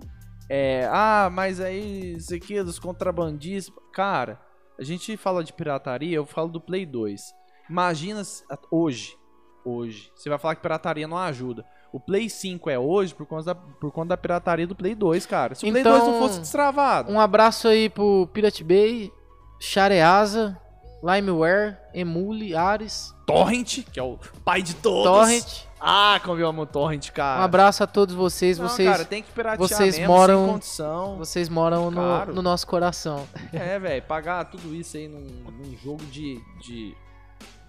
[0.49, 0.89] É.
[0.91, 3.75] Ah, mas aí, isso aqui é dos contrabandistas.
[3.93, 4.41] Cara,
[4.79, 7.35] a gente fala de pirataria, eu falo do Play 2.
[7.69, 8.23] Imagina
[8.71, 9.17] hoje.
[9.65, 10.13] Hoje.
[10.15, 11.65] Você vai falar que pirataria não ajuda.
[11.93, 15.27] O Play 5 é hoje por conta da, por conta da pirataria do Play 2,
[15.27, 15.55] cara.
[15.55, 17.11] Se o Play Então, 2 não fosse destravado.
[17.11, 19.11] Um abraço aí pro Pirate Bay,
[19.59, 20.61] Shareasa,
[21.03, 25.11] Limeware, Emule, Ares, Torrent, que é o pai de todos.
[25.11, 25.67] Torrent.
[25.89, 27.41] Ah, como eu amo o Torrent, cara.
[27.41, 28.59] Um abraço a todos vocês.
[28.59, 31.17] Não, vocês cara, tem que piratear vocês mesmo, moram- sem condição.
[31.17, 33.25] vocês moram no, no nosso coração.
[33.53, 35.21] É, velho, pagar tudo isso aí num,
[35.53, 36.93] num jogo de, de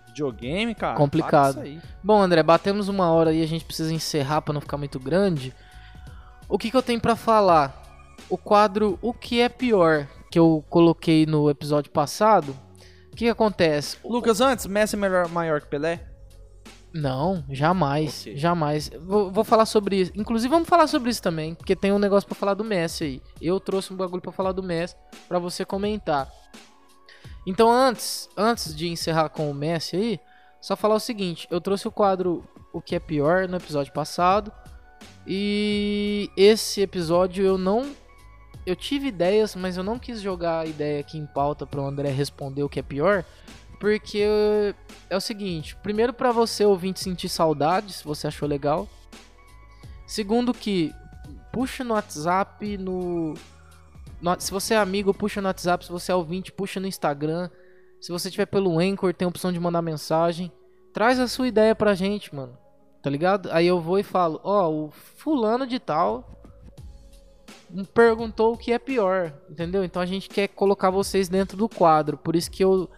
[0.08, 0.96] videogame, cara.
[0.96, 1.56] Complicado.
[1.58, 1.90] para isso aí.
[2.04, 5.54] Bom, André, batemos uma hora e a gente precisa encerrar pra não ficar muito grande.
[6.50, 7.84] O que, que eu tenho pra falar?
[8.28, 12.58] O quadro O que é pior que eu coloquei no episódio passado.
[13.12, 13.98] O que, que acontece?
[14.04, 16.02] Lucas, antes, Messi é melhor, maior que Pelé?
[16.98, 18.90] Não, jamais, jamais.
[19.06, 20.12] Vou, vou falar sobre isso.
[20.16, 23.22] Inclusive, vamos falar sobre isso também, porque tem um negócio pra falar do Messi aí.
[23.40, 24.96] Eu trouxe um bagulho pra falar do Messi
[25.28, 26.28] pra você comentar.
[27.46, 30.20] Então, antes, antes de encerrar com o Messi aí,
[30.60, 32.44] só falar o seguinte: eu trouxe o quadro
[32.74, 34.52] O que é pior no episódio passado.
[35.28, 37.92] E esse episódio eu não.
[38.66, 41.86] Eu tive ideias, mas eu não quis jogar a ideia aqui em pauta para o
[41.86, 43.24] André responder o que é pior.
[43.80, 44.74] Porque
[45.10, 48.88] é o seguinte: primeiro, para você ouvinte sentir saudade, se você achou legal.
[50.08, 50.94] Segundo, que
[51.52, 53.34] puxa no WhatsApp, no.
[54.22, 55.86] no- se você é amigo, puxa no WhatsApp.
[55.86, 57.50] Se você é ouvinte, puxa no Instagram.
[58.00, 60.52] Se você tiver pelo Anchor, tem a opção de mandar mensagem.
[60.94, 62.58] Traz a sua ideia pra gente, mano.
[63.02, 63.50] Tá ligado?
[63.52, 66.34] Aí eu vou e falo: Ó, o fulano de tal
[67.94, 69.84] perguntou o que é pior, entendeu?
[69.84, 72.18] Então a gente quer colocar vocês dentro do quadro.
[72.18, 72.90] Por isso que eu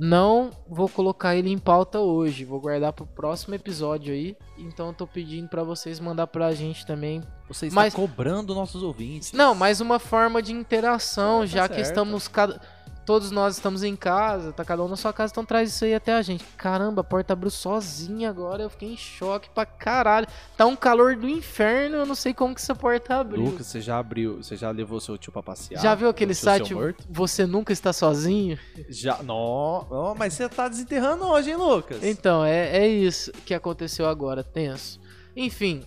[0.00, 2.44] não vou colocar ele em pauta hoje.
[2.44, 4.34] Vou guardar pro próximo episódio aí.
[4.56, 7.22] Então eu tô pedindo pra vocês mandar pra gente também.
[7.48, 9.32] Você está Mas- cobrando nossos ouvintes.
[9.32, 11.86] Não, mais uma forma de interação, É, tá já que certo.
[11.88, 12.58] estamos cada
[13.04, 15.94] todos nós estamos em casa, tá cada um na sua casa, então traz isso aí
[15.94, 16.44] até a gente.
[16.56, 20.26] Caramba, a porta abriu sozinha agora, eu fiquei em choque pra caralho.
[20.56, 23.42] Tá um calor do inferno, eu não sei como que essa porta abriu.
[23.42, 25.80] Lucas, você já abriu, você já levou seu tio pra passear?
[25.80, 26.74] já viu aquele site?
[27.08, 28.58] Você Nunca Está Sozinho?
[28.88, 29.22] Já.
[29.22, 32.02] Não, não, mas você tá desenterrando hoje, hein, Lucas?
[32.02, 35.00] Então, é, é isso que aconteceu agora, tenso.
[35.36, 35.84] Enfim,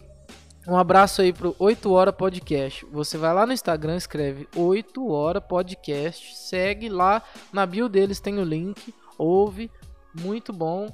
[0.68, 2.86] um abraço aí pro 8 Hora Podcast.
[2.92, 8.40] Você vai lá no Instagram, escreve 8 Hora Podcast, segue lá, na bio deles tem
[8.40, 9.70] o link, ouve,
[10.14, 10.88] muito bom.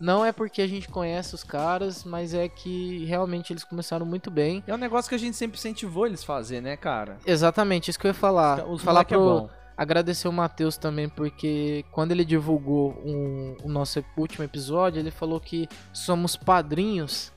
[0.00, 4.32] Não é porque a gente conhece os caras, mas é que realmente eles começaram muito
[4.32, 4.64] bem.
[4.66, 7.18] É um negócio que a gente sempre incentivou eles fazer, né, cara?
[7.24, 8.66] Exatamente, isso que eu ia falar.
[8.68, 9.50] Os falar é pro, bom.
[9.76, 15.38] agradecer o Matheus também, porque quando ele divulgou um- o nosso último episódio, ele falou
[15.38, 17.32] que somos padrinhos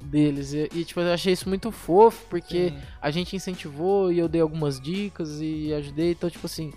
[0.00, 0.52] deles.
[0.52, 2.78] E, e, tipo, eu achei isso muito fofo, porque Sim.
[3.00, 6.12] a gente incentivou e eu dei algumas dicas e ajudei.
[6.12, 6.72] Então, tipo assim,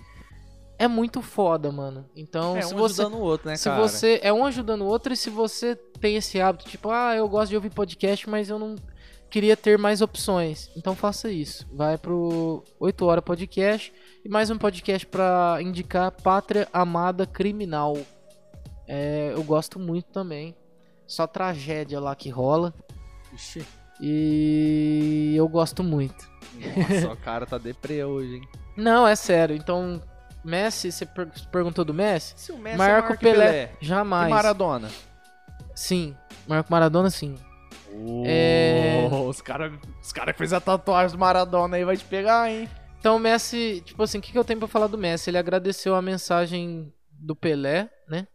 [0.78, 2.04] é muito foda, mano.
[2.16, 3.02] Então, É se um você.
[3.02, 3.80] ajudando o outro, né, se cara?
[3.80, 4.20] você.
[4.22, 7.50] É um ajudando o outro, e se você tem esse hábito, tipo, ah, eu gosto
[7.50, 8.76] de ouvir podcast, mas eu não
[9.30, 10.70] queria ter mais opções.
[10.76, 11.66] Então faça isso.
[11.72, 13.92] Vai pro 8 Hora Podcast
[14.24, 17.96] e mais um podcast pra indicar Pátria Amada Criminal.
[18.86, 20.54] É, eu gosto muito também.
[21.06, 22.72] Só tragédia lá que rola.
[23.34, 23.64] Ixi,
[24.00, 26.28] E eu gosto muito.
[26.76, 28.48] nossa, o cara tá deprê hoje, hein?
[28.76, 29.54] Não, é sério.
[29.56, 30.00] Então,
[30.44, 32.34] Messi, você per- perguntou do Messi?
[32.36, 33.72] Se o Messi Maior é que maior o Pelé.
[33.80, 34.30] E Jamais.
[34.30, 34.90] Maradona?
[35.74, 36.16] Sim.
[36.46, 37.36] Maior que o Maradona, sim.
[38.24, 39.08] É.
[39.12, 39.72] Oh, os caras
[40.02, 42.68] os cara que fez a tatuagem do Maradona aí vai te pegar, hein?
[42.98, 45.30] Então o Messi, tipo assim, o que, que eu tenho pra falar do Messi?
[45.30, 48.26] Ele agradeceu a mensagem do Pelé, né?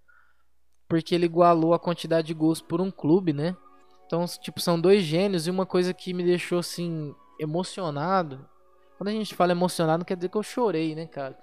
[0.88, 3.56] Porque ele igualou a quantidade de gols por um clube, né?
[4.10, 8.44] Então, tipo, são dois gênios e uma coisa que me deixou assim emocionado.
[8.98, 11.38] Quando a gente fala emocionado, não quer dizer que eu chorei, né, cara?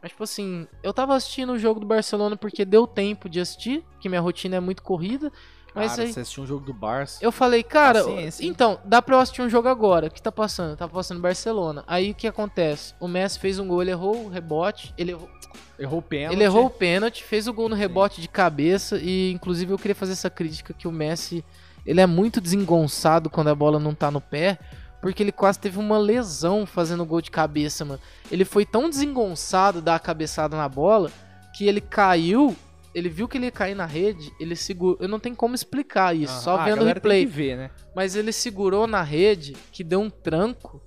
[0.00, 3.84] Mas, tipo assim, eu tava assistindo o jogo do Barcelona porque deu tempo de assistir,
[3.98, 5.32] que minha rotina é muito corrida.
[5.74, 7.18] Mas Cara, aí, você assistiu um jogo do Barça.
[7.20, 8.48] eu falei, cara, Paciência, hein?
[8.50, 10.06] então, dá pra eu assistir um jogo agora.
[10.06, 10.76] O que tá passando?
[10.76, 11.82] Tá passando Barcelona.
[11.84, 12.94] Aí o que acontece?
[13.00, 15.28] O Messi fez um gol, ele errou o rebote, ele errou,
[15.76, 16.36] Errou o pênalti.
[16.36, 19.96] ele errou o pênalti, fez o gol no rebote de cabeça e inclusive eu queria
[19.96, 21.44] fazer essa crítica que o Messi,
[21.86, 24.58] ele é muito desengonçado quando a bola não tá no pé,
[25.02, 28.00] porque ele quase teve uma lesão fazendo gol de cabeça, mano.
[28.30, 31.10] Ele foi tão desengonçado dar a cabeçada na bola
[31.54, 32.56] que ele caiu,
[32.94, 36.16] ele viu que ele ia cair na rede, ele segurou, eu não tenho como explicar
[36.16, 37.26] isso, Ah, só vendo o replay.
[37.26, 37.70] ver, né?
[37.94, 40.80] Mas ele segurou na rede, que deu um tranco.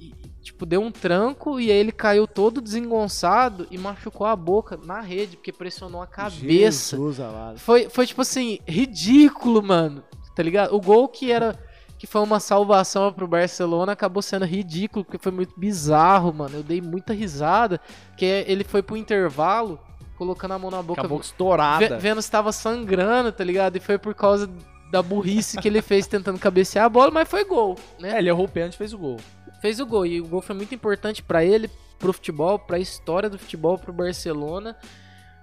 [0.00, 0.12] E,
[0.42, 5.00] tipo, deu um tranco e aí ele caiu todo desengonçado e machucou a boca na
[5.00, 6.96] rede, porque pressionou a cabeça.
[6.96, 7.58] Jesus amado.
[7.60, 10.02] Foi, foi tipo assim, ridículo, mano.
[10.34, 10.74] Tá ligado?
[10.74, 11.58] O gol que era.
[11.98, 16.56] Que foi uma salvação pro Barcelona, acabou sendo ridículo, porque foi muito bizarro, mano.
[16.56, 17.80] Eu dei muita risada.
[18.16, 19.78] Que ele foi pro intervalo,
[20.18, 21.02] colocando a mão na boca.
[21.02, 21.98] A Ve- estourada.
[21.98, 23.76] Vendo se tava sangrando, tá ligado?
[23.76, 24.50] E foi por causa
[24.90, 28.16] da burrice que ele fez tentando cabecear a bola, mas foi gol, né?
[28.16, 29.16] É, ele errou o pênalti e fez o gol.
[29.60, 31.70] Fez o gol e o gol foi muito importante pra ele,
[32.00, 34.76] pro futebol, pra história do futebol, pro Barcelona,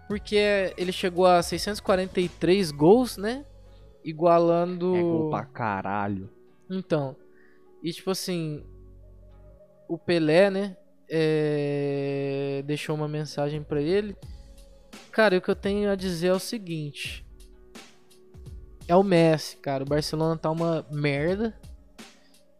[0.09, 3.45] porque ele chegou a 643 gols, né?
[4.03, 6.29] Igualando É gol pra caralho.
[6.69, 7.15] então,
[7.83, 8.63] e tipo assim,
[9.87, 10.77] o Pelé, né,
[11.09, 14.15] é, deixou uma mensagem pra ele.
[15.11, 17.25] Cara, o que eu tenho a dizer é o seguinte:
[18.87, 19.83] é o Messi, cara.
[19.83, 21.55] O Barcelona tá uma merda.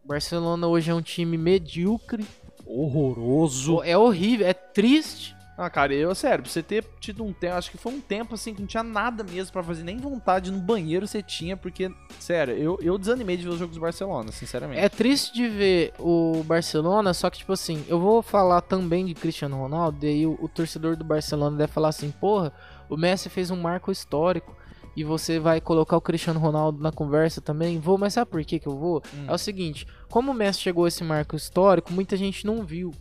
[0.04, 2.24] O Barcelona hoje é um time medíocre.
[2.66, 3.82] Horroroso.
[3.82, 5.34] É horrível, é triste.
[5.62, 8.34] Ah, cara, eu, sério, pra você ter tido um tempo, acho que foi um tempo
[8.34, 11.92] assim que não tinha nada mesmo pra fazer, nem vontade no banheiro você tinha, porque,
[12.18, 14.80] sério, eu, eu desanimei de ver os jogos do Barcelona, sinceramente.
[14.80, 19.12] É triste de ver o Barcelona, só que, tipo assim, eu vou falar também de
[19.12, 22.54] Cristiano Ronaldo, e aí o, o torcedor do Barcelona deve falar assim, porra,
[22.88, 24.56] o Messi fez um marco histórico,
[24.96, 27.78] e você vai colocar o Cristiano Ronaldo na conversa também?
[27.78, 29.02] Vou, mas sabe por que que eu vou?
[29.14, 29.26] Hum.
[29.28, 32.92] É o seguinte, como o Messi chegou a esse marco histórico, muita gente não viu,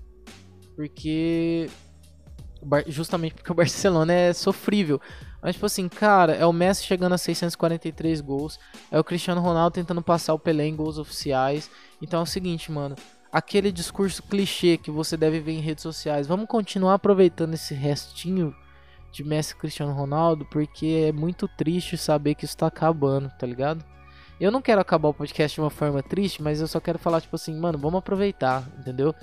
[0.75, 1.69] porque...
[2.87, 4.99] Justamente porque o Barcelona é sofrível.
[5.41, 8.59] Mas, tipo assim, cara, é o Messi chegando a 643 gols.
[8.91, 11.69] É o Cristiano Ronaldo tentando passar o Pelé em gols oficiais.
[12.01, 12.95] Então é o seguinte, mano.
[13.31, 16.27] Aquele discurso clichê que você deve ver em redes sociais.
[16.27, 18.53] Vamos continuar aproveitando esse restinho
[19.11, 20.45] de Messi e Cristiano Ronaldo.
[20.45, 23.85] Porque é muito triste saber que isso tá acabando, tá ligado?
[24.39, 27.19] Eu não quero acabar o podcast de uma forma triste, mas eu só quero falar,
[27.19, 29.13] tipo assim, mano, vamos aproveitar, entendeu?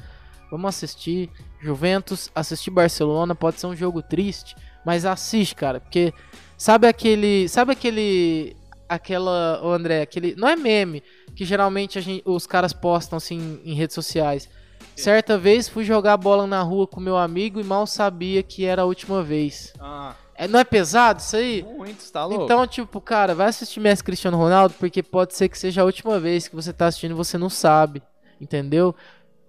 [0.51, 1.31] Vamos assistir
[1.61, 6.13] Juventus, assistir Barcelona, pode ser um jogo triste, mas assiste, cara, porque
[6.57, 8.57] sabe aquele, sabe aquele
[8.89, 11.03] aquela, ô André, aquele, não é meme,
[11.35, 14.49] que geralmente a gente, os caras postam assim em redes sociais.
[14.95, 18.83] Certa vez fui jogar bola na rua com meu amigo e mal sabia que era
[18.83, 19.73] a última vez.
[19.79, 21.63] Ah, É, não é pesado isso aí?
[21.63, 22.45] muito, tá louco?
[22.45, 26.19] Então, tipo, cara, vai assistir Messi Cristiano Ronaldo, porque pode ser que seja a última
[26.19, 28.03] vez que você tá assistindo e você não sabe,
[28.41, 28.95] entendeu?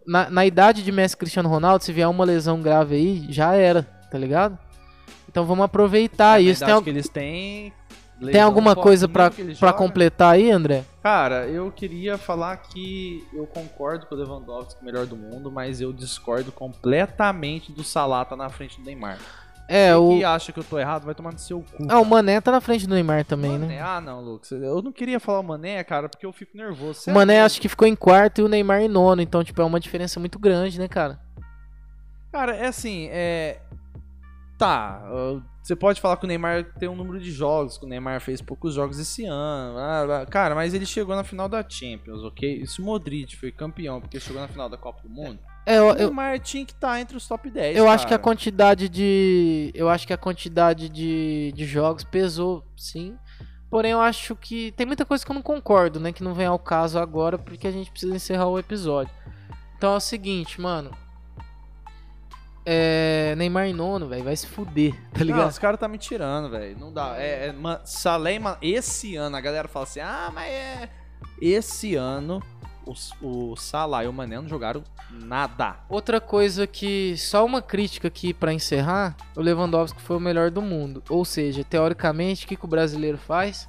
[0.08, 3.84] Na, na idade de Messi Cristiano Ronaldo, se vier uma lesão grave aí, já era,
[4.10, 4.58] tá ligado?
[5.30, 6.64] Então vamos aproveitar Na isso.
[6.64, 7.74] Tem, al- que eles têm...
[8.18, 9.06] tem lesão alguma coisa
[9.72, 9.78] jogam.
[9.78, 10.84] completar aí, André?
[11.04, 15.92] Cara, eu queria falar que eu concordo com o Lewandowski, melhor do mundo, mas eu
[15.92, 19.20] discordo completamente do Salah tá na frente do Neymar.
[19.68, 20.18] É, Você o.
[20.18, 21.86] que acha que eu tô errado, vai tomar no seu cu.
[21.90, 23.82] Ah, o Mané tá na frente do Neymar também, Mané, né?
[23.82, 24.52] Ah, não, Lucas.
[24.52, 26.92] Eu não queria falar o Mané, cara, porque eu fico nervoso.
[26.92, 27.46] O Sério Mané mesmo.
[27.46, 30.20] acho que ficou em quarto e o Neymar em nono, então, tipo, é uma diferença
[30.20, 31.20] muito grande, né, cara?
[32.32, 33.60] Cara, é assim, é.
[34.58, 35.04] Tá,
[35.62, 38.42] você pode falar que o Neymar tem um número de jogos, que o Neymar fez
[38.42, 39.76] poucos jogos esse ano.
[40.30, 42.62] Cara, mas ele chegou na final da Champions, ok?
[42.64, 45.38] Isso o Modric foi campeão porque chegou na final da Copa do Mundo.
[45.38, 47.76] É, eu, O eu, Neymar tinha que estar entre os top 10.
[47.78, 48.24] eu acho que a cara.
[48.24, 49.72] quantidade de.
[49.76, 53.16] Eu acho que a quantidade de, de jogos pesou, sim.
[53.70, 56.14] Porém, eu acho que tem muita coisa que eu não concordo, né?
[56.14, 59.14] Que não vem ao caso agora, porque a gente precisa encerrar o episódio.
[59.78, 60.90] Então é o seguinte, mano.
[62.66, 63.34] É.
[63.38, 65.50] Neymar em nono, velho, vai se fuder, tá Não, ligado?
[65.50, 66.78] os caras tá me tirando, velho.
[66.78, 67.16] Não dá.
[67.18, 67.80] É, é, man,
[68.62, 70.90] esse ano a galera fala assim: "Ah, mas é
[71.42, 72.42] esse ano
[72.90, 75.76] os- o, Salah e o Mané não jogaram nada".
[75.90, 77.16] Outra coisa que.
[77.18, 81.04] Só uma crítica aqui pra encerrar: o Lewandowski foi o melhor do mundo.
[81.10, 83.68] Ou seja, teoricamente, o que, que o brasileiro faz?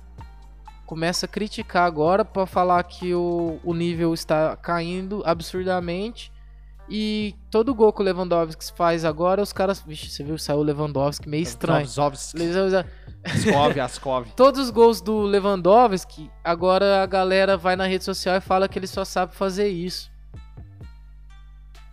[0.87, 6.33] Começa a criticar agora pra falar que o, o nível está caindo absurdamente.
[6.91, 9.83] E todo gol que o Lewandowski faz agora, os caras.
[9.87, 10.39] Vixe, você viu?
[10.39, 11.81] Saiu o Lewandowski meio estranho.
[11.81, 11.95] Eles-
[13.25, 14.29] Askov, Askov.
[14.35, 18.79] Todos os gols do Lewandowski, agora a galera vai na rede social e fala que
[18.79, 20.11] ele só sabe fazer isso.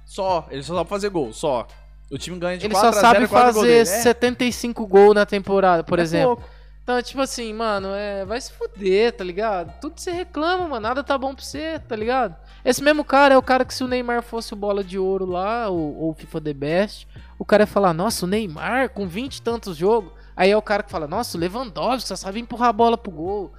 [0.05, 1.67] Só, ele só sabe fazer gol, só.
[2.11, 3.89] O time ganha de Ele 4 só a 0 sabe e quatro gol fazer dele.
[3.97, 6.37] É, 75 gols na temporada, por é exemplo.
[6.37, 6.54] pouco.
[6.85, 9.73] Então, tipo assim, mano, é, vai se fuder, tá ligado?
[9.81, 12.35] Tudo você reclama, mano, nada tá bom pra você, tá ligado?
[12.63, 15.25] Esse mesmo cara é o cara que se o Neymar fosse o bola de ouro
[15.25, 17.07] lá, ou, FIFA The Best,
[17.39, 20.11] o cara ia falar, nossa, o Neymar com 20 e tantos jogos.
[20.37, 23.11] Aí é o cara que fala, nossa, o Lewandowski só sabe empurrar a bola pro
[23.11, 23.51] gol.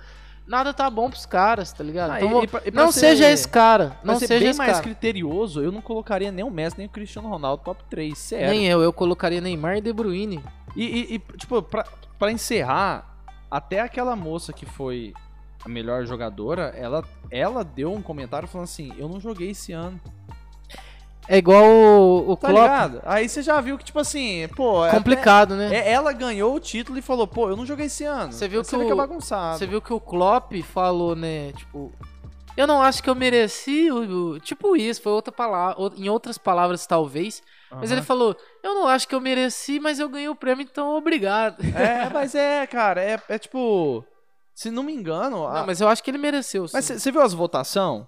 [0.47, 2.13] Nada tá bom pros caras, tá ligado?
[2.13, 4.39] Ah, Então, e- e pra- e pra não ser- seja esse cara, não ser seja
[4.41, 4.83] bem esse mais cara.
[4.85, 8.51] criterioso, eu não colocaria nem o Messi, nem o Cristiano Ronaldo top 3, sério.
[8.51, 10.41] Nem eu, eu colocaria Neymar e De Bruyne.
[10.77, 11.85] E, tipo, pra,
[12.19, 13.16] pra encerrar,
[13.51, 15.13] até aquela moça que foi
[15.65, 20.01] a melhor jogadora, ela, ela deu um comentário falando assim: Eu não joguei esse ano.
[21.29, 23.03] É igual o, o Tá Klopp, ligado?
[23.05, 24.87] Aí você já viu que, tipo assim, pô.
[24.87, 25.77] é complicado, até- né?
[25.77, 28.33] é- ela ganhou o título e falou: Pô, eu não joguei esse ano.
[28.33, 29.59] Você viu Aí que o- que é bagunçado.
[29.59, 31.51] Você viu que o Klopp falou, né?
[31.53, 31.93] Tipo,
[32.57, 33.91] eu não acho que eu mereci.
[33.91, 35.77] o- o- Tipo isso, foi outra palavra.
[35.97, 37.43] Em outras palavras, talvez.
[37.71, 40.97] Mas ele falou: Eu não acho que eu mereci, mas eu ganhei o prêmio, então
[40.97, 41.57] obrigado.
[41.77, 44.05] É, mas é, cara, é, é tipo.
[44.55, 45.47] Se não me engano.
[45.47, 46.67] a- Não, mas eu acho que ele mereceu.
[46.73, 46.99] Mas sim.
[46.99, 48.05] você viu as votações?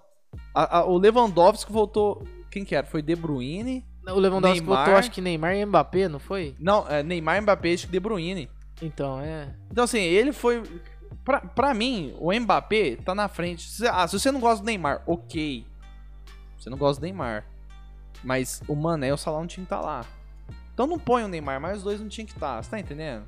[0.55, 2.27] A- a- o Lewandowski votou.
[2.51, 2.87] Quem que era?
[2.87, 3.85] Foi De Bruyne?
[4.07, 6.55] O Lewandowski Neymar- botou, acho que Neymar e Mbappé, não foi?
[6.59, 8.49] Não, é Neymar, Mbappé e De Bruyne.
[8.81, 9.55] Então, é.
[9.71, 10.63] Então, assim, ele foi.
[11.25, 13.69] Pra, pra mim, o Mbappé tá na frente.
[13.91, 15.67] Ah, se você não gosta do Neymar, ok.
[16.59, 17.45] Você não gosta do Neymar.
[18.23, 20.05] Mas o Mané e o Salah não tinha que estar lá.
[20.73, 22.63] Então não põe o Neymar, mas os dois não tinham que estar.
[22.63, 23.25] Você tá entendendo?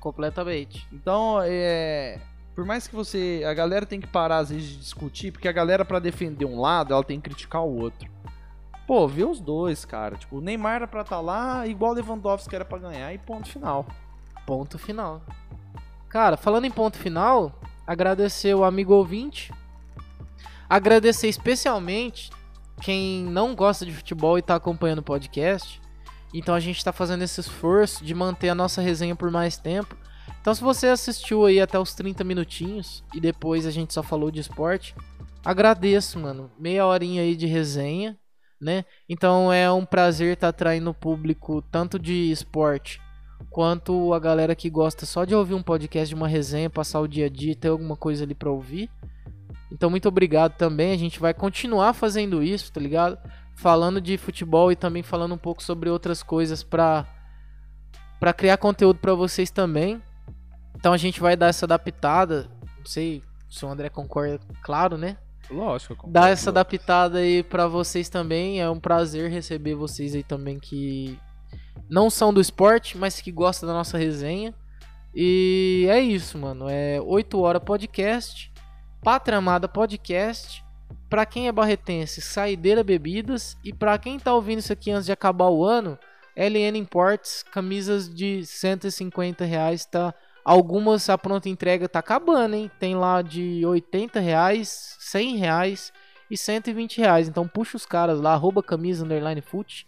[0.00, 0.86] Completamente.
[0.92, 2.18] Então, é.
[2.54, 3.42] Por mais que você.
[3.46, 6.60] A galera tem que parar às vezes de discutir, porque a galera, pra defender um
[6.60, 8.10] lado, ela tem que criticar o outro.
[8.84, 10.16] Pô, vê os dois, cara.
[10.16, 13.48] Tipo, o Neymar era pra estar lá, igual o Lewandowski era pra ganhar, e ponto
[13.48, 13.86] final.
[14.44, 15.22] Ponto final.
[16.08, 19.52] Cara, falando em ponto final, agradecer o amigo ouvinte.
[20.68, 22.30] Agradecer especialmente
[22.82, 25.80] quem não gosta de futebol e tá acompanhando o podcast.
[26.34, 29.96] Então a gente tá fazendo esse esforço de manter a nossa resenha por mais tempo.
[30.40, 34.30] Então se você assistiu aí até os 30 minutinhos e depois a gente só falou
[34.30, 34.94] de esporte,
[35.44, 36.50] agradeço, mano.
[36.58, 38.18] Meia horinha aí de resenha,
[38.60, 38.84] né?
[39.08, 43.00] Então é um prazer estar atraindo o público tanto de esporte
[43.50, 47.08] quanto a galera que gosta só de ouvir um podcast de uma resenha, passar o
[47.08, 48.90] dia a dia, ter alguma coisa ali pra ouvir.
[49.72, 50.92] Então, muito obrigado também.
[50.92, 53.18] A gente vai continuar fazendo isso, tá ligado?
[53.56, 57.06] Falando de futebol e também falando um pouco sobre outras coisas pra,
[58.20, 60.02] pra criar conteúdo pra vocês também.
[60.76, 62.50] Então, a gente vai dar essa adaptada.
[62.78, 65.16] Não sei se o André concorda, claro, né?
[65.50, 66.08] Lógico.
[66.08, 68.60] dar essa adaptada aí pra vocês também.
[68.60, 71.18] É um prazer receber vocês aí também que
[71.88, 74.54] não são do esporte, mas que gostam da nossa resenha.
[75.14, 76.68] E é isso, mano.
[76.68, 78.51] É 8 horas podcast,
[79.02, 80.64] Pátria Amada podcast.
[81.10, 83.58] Pra quem é barretense, Saideira Bebidas.
[83.64, 85.98] E pra quem tá ouvindo isso aqui antes de acabar o ano,
[86.36, 90.14] LN Imports, camisas de 150 reais, tá?
[90.44, 92.70] Algumas a pronta entrega tá acabando, hein?
[92.78, 95.92] Tem lá de 80 reais, 100 reais
[96.30, 97.28] e 120 reais.
[97.28, 99.84] Então puxa os caras lá, arroba camisa underline foot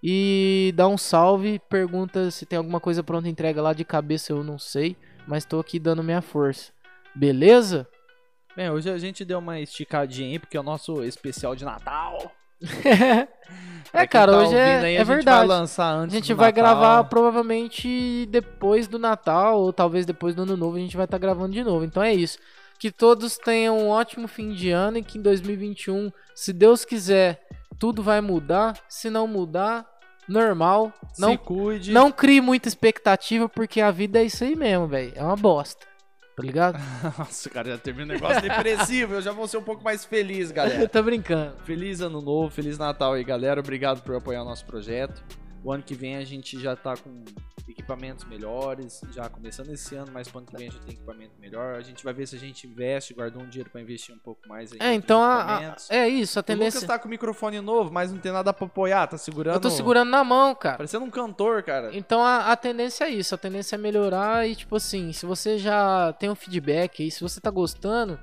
[0.00, 1.60] e dá um salve.
[1.68, 4.96] Pergunta se tem alguma coisa pronta entrega lá de cabeça, eu não sei.
[5.26, 6.72] Mas tô aqui dando minha força.
[7.16, 7.88] Beleza?
[8.56, 12.30] Bem, hoje a gente deu uma esticadinha aí, porque é o nosso especial de Natal.
[13.92, 15.48] é, cara, tá hoje é, aí, é a gente vai verdade.
[15.48, 16.62] lançar A antes gente do vai Natal.
[16.64, 21.18] gravar provavelmente depois do Natal, ou talvez depois do Ano Novo, a gente vai estar
[21.18, 21.84] gravando de novo.
[21.84, 22.38] Então é isso.
[22.78, 27.44] Que todos tenham um ótimo fim de ano e que em 2021, se Deus quiser,
[27.78, 28.78] tudo vai mudar.
[28.88, 29.84] Se não mudar,
[30.28, 30.92] normal.
[31.18, 31.92] Não, Se cuide.
[31.92, 35.12] não crie muita expectativa, porque a vida é isso aí mesmo, velho.
[35.16, 35.86] É uma bosta.
[36.36, 36.78] Tá ligado?
[37.16, 39.14] Nossa, cara, já teve um negócio depressivo.
[39.14, 40.82] Eu já vou ser um pouco mais feliz, galera.
[40.82, 41.56] Eu tô brincando.
[41.64, 43.60] Feliz ano novo, feliz Natal aí, galera.
[43.60, 45.22] Obrigado por apoiar o nosso projeto.
[45.62, 47.24] O ano que vem a gente já tá com
[47.66, 51.74] equipamentos melhores, já começando esse ano, mas ano que vem a gente tem equipamento melhor.
[51.76, 54.46] A gente vai ver se a gente investe, guardou um dinheiro pra investir um pouco
[54.48, 54.78] mais aí.
[54.80, 56.86] É, então a, a- é isso, a O Lucas tendência.
[56.86, 59.54] tá com o microfone novo, mas não tem nada pra apoiar, tá segurando.
[59.54, 60.76] Eu tô segurando na mão, cara.
[60.76, 61.90] Parecendo um cantor, cara.
[61.96, 65.56] Então a, a tendência é isso, a tendência é melhorar e tipo assim, se você
[65.58, 68.18] já tem um feedback aí, se você tá gostando,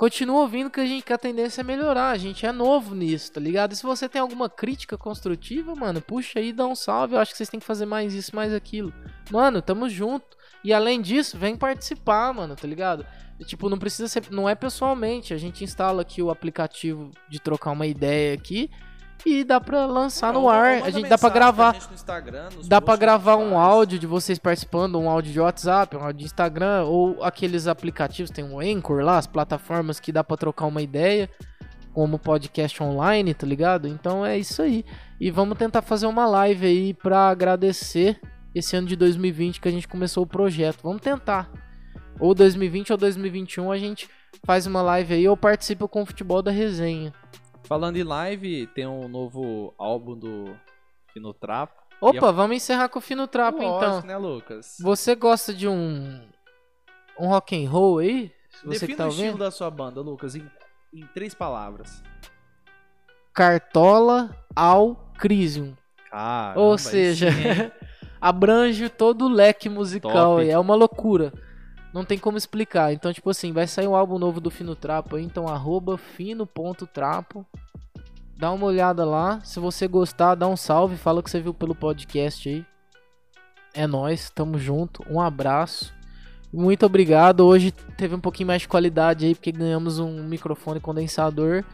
[0.00, 3.32] continua ouvindo que a gente que a tendência é melhorar, a gente é novo nisso,
[3.32, 3.72] tá ligado?
[3.72, 7.32] E se você tem alguma crítica construtiva, mano, puxa aí, dá um salve, eu acho
[7.32, 8.94] que vocês têm que fazer mais isso, mais aquilo.
[9.30, 10.38] Mano, tamo junto.
[10.64, 13.04] E além disso, vem participar, mano, tá ligado?
[13.44, 17.72] Tipo, não precisa ser, não é pessoalmente, a gente instala aqui o aplicativo de trocar
[17.72, 18.70] uma ideia aqui
[19.26, 21.74] e dá pra lançar no Ou- ou ar, a gente dá pra gravar.
[21.74, 26.00] no nos Dá pra gravar um áudio de vocês participando, um áudio de WhatsApp, um
[26.00, 30.36] áudio de Instagram, ou aqueles aplicativos, tem um Anchor lá, as plataformas que dá pra
[30.36, 31.28] trocar uma ideia,
[31.92, 33.88] como podcast online, tá ligado?
[33.88, 34.84] Então é isso aí.
[35.20, 38.20] E vamos tentar fazer uma live aí pra agradecer
[38.54, 40.78] esse ano de 2020 que a gente começou o projeto.
[40.82, 41.50] Vamos tentar.
[42.18, 44.08] Ou 2020 ou 2021 a gente
[44.44, 47.12] faz uma live aí ou participa com o futebol da resenha.
[47.70, 50.56] Falando em live, tem um novo álbum do
[51.12, 51.80] Fino Trapo.
[52.00, 53.78] Opa, vamos encerrar com o Fino Trapo então.
[53.78, 54.76] Lógico, né, Lucas?
[54.80, 56.20] Você gosta de um
[57.16, 58.32] um rock and roll aí?
[58.64, 60.50] Você Defina tá o estilo da sua banda, Lucas, em,
[60.92, 62.02] em três palavras.
[63.32, 65.76] Cartola ao Crisium.
[66.10, 67.28] Caramba, Ou seja,
[68.20, 70.42] abrange todo o leque musical Top.
[70.42, 70.50] aí.
[70.50, 71.32] É uma loucura.
[71.92, 72.92] Não tem como explicar.
[72.92, 75.24] Então, tipo assim, vai sair um álbum novo do Fino Trapo aí.
[75.24, 77.44] Então, arroba fino.trapo.
[78.36, 79.40] Dá uma olhada lá.
[79.44, 80.96] Se você gostar, dá um salve.
[80.96, 82.64] Fala que você viu pelo podcast aí.
[83.74, 85.04] É nóis, tamo junto.
[85.10, 85.92] Um abraço.
[86.52, 87.46] Muito obrigado.
[87.46, 91.64] Hoje teve um pouquinho mais de qualidade aí, porque ganhamos um microfone condensador.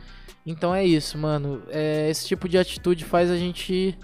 [0.45, 1.63] Então é isso, mano.
[1.69, 3.99] É, esse tipo de atitude faz a gente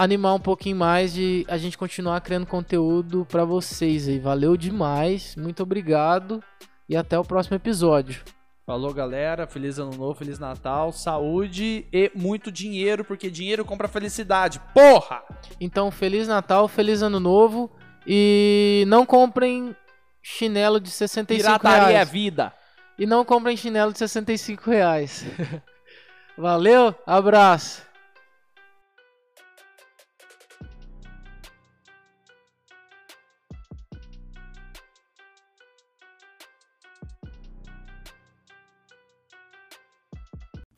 [0.00, 4.18] animar um pouquinho mais de a gente continuar criando conteúdo pra vocês aí.
[4.18, 5.36] Valeu demais.
[5.36, 6.42] Muito obrigado.
[6.88, 8.22] E até o próximo episódio.
[8.64, 9.46] Falou, galera.
[9.46, 14.58] Feliz ano novo, feliz Natal, saúde e muito dinheiro, porque dinheiro compra felicidade.
[14.72, 15.22] Porra!
[15.60, 17.70] Então, Feliz Natal, Feliz Ano Novo.
[18.06, 19.76] E não comprem
[20.22, 22.08] chinelo de 65 Pirataria é reais.
[22.10, 22.52] vida.
[22.98, 25.26] E não comprem chinelo de 65 reais.
[26.38, 27.89] Valeu, abraço.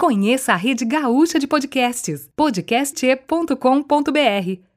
[0.03, 4.72] Conheça a rede gaúcha de podcasts, podcast.com.br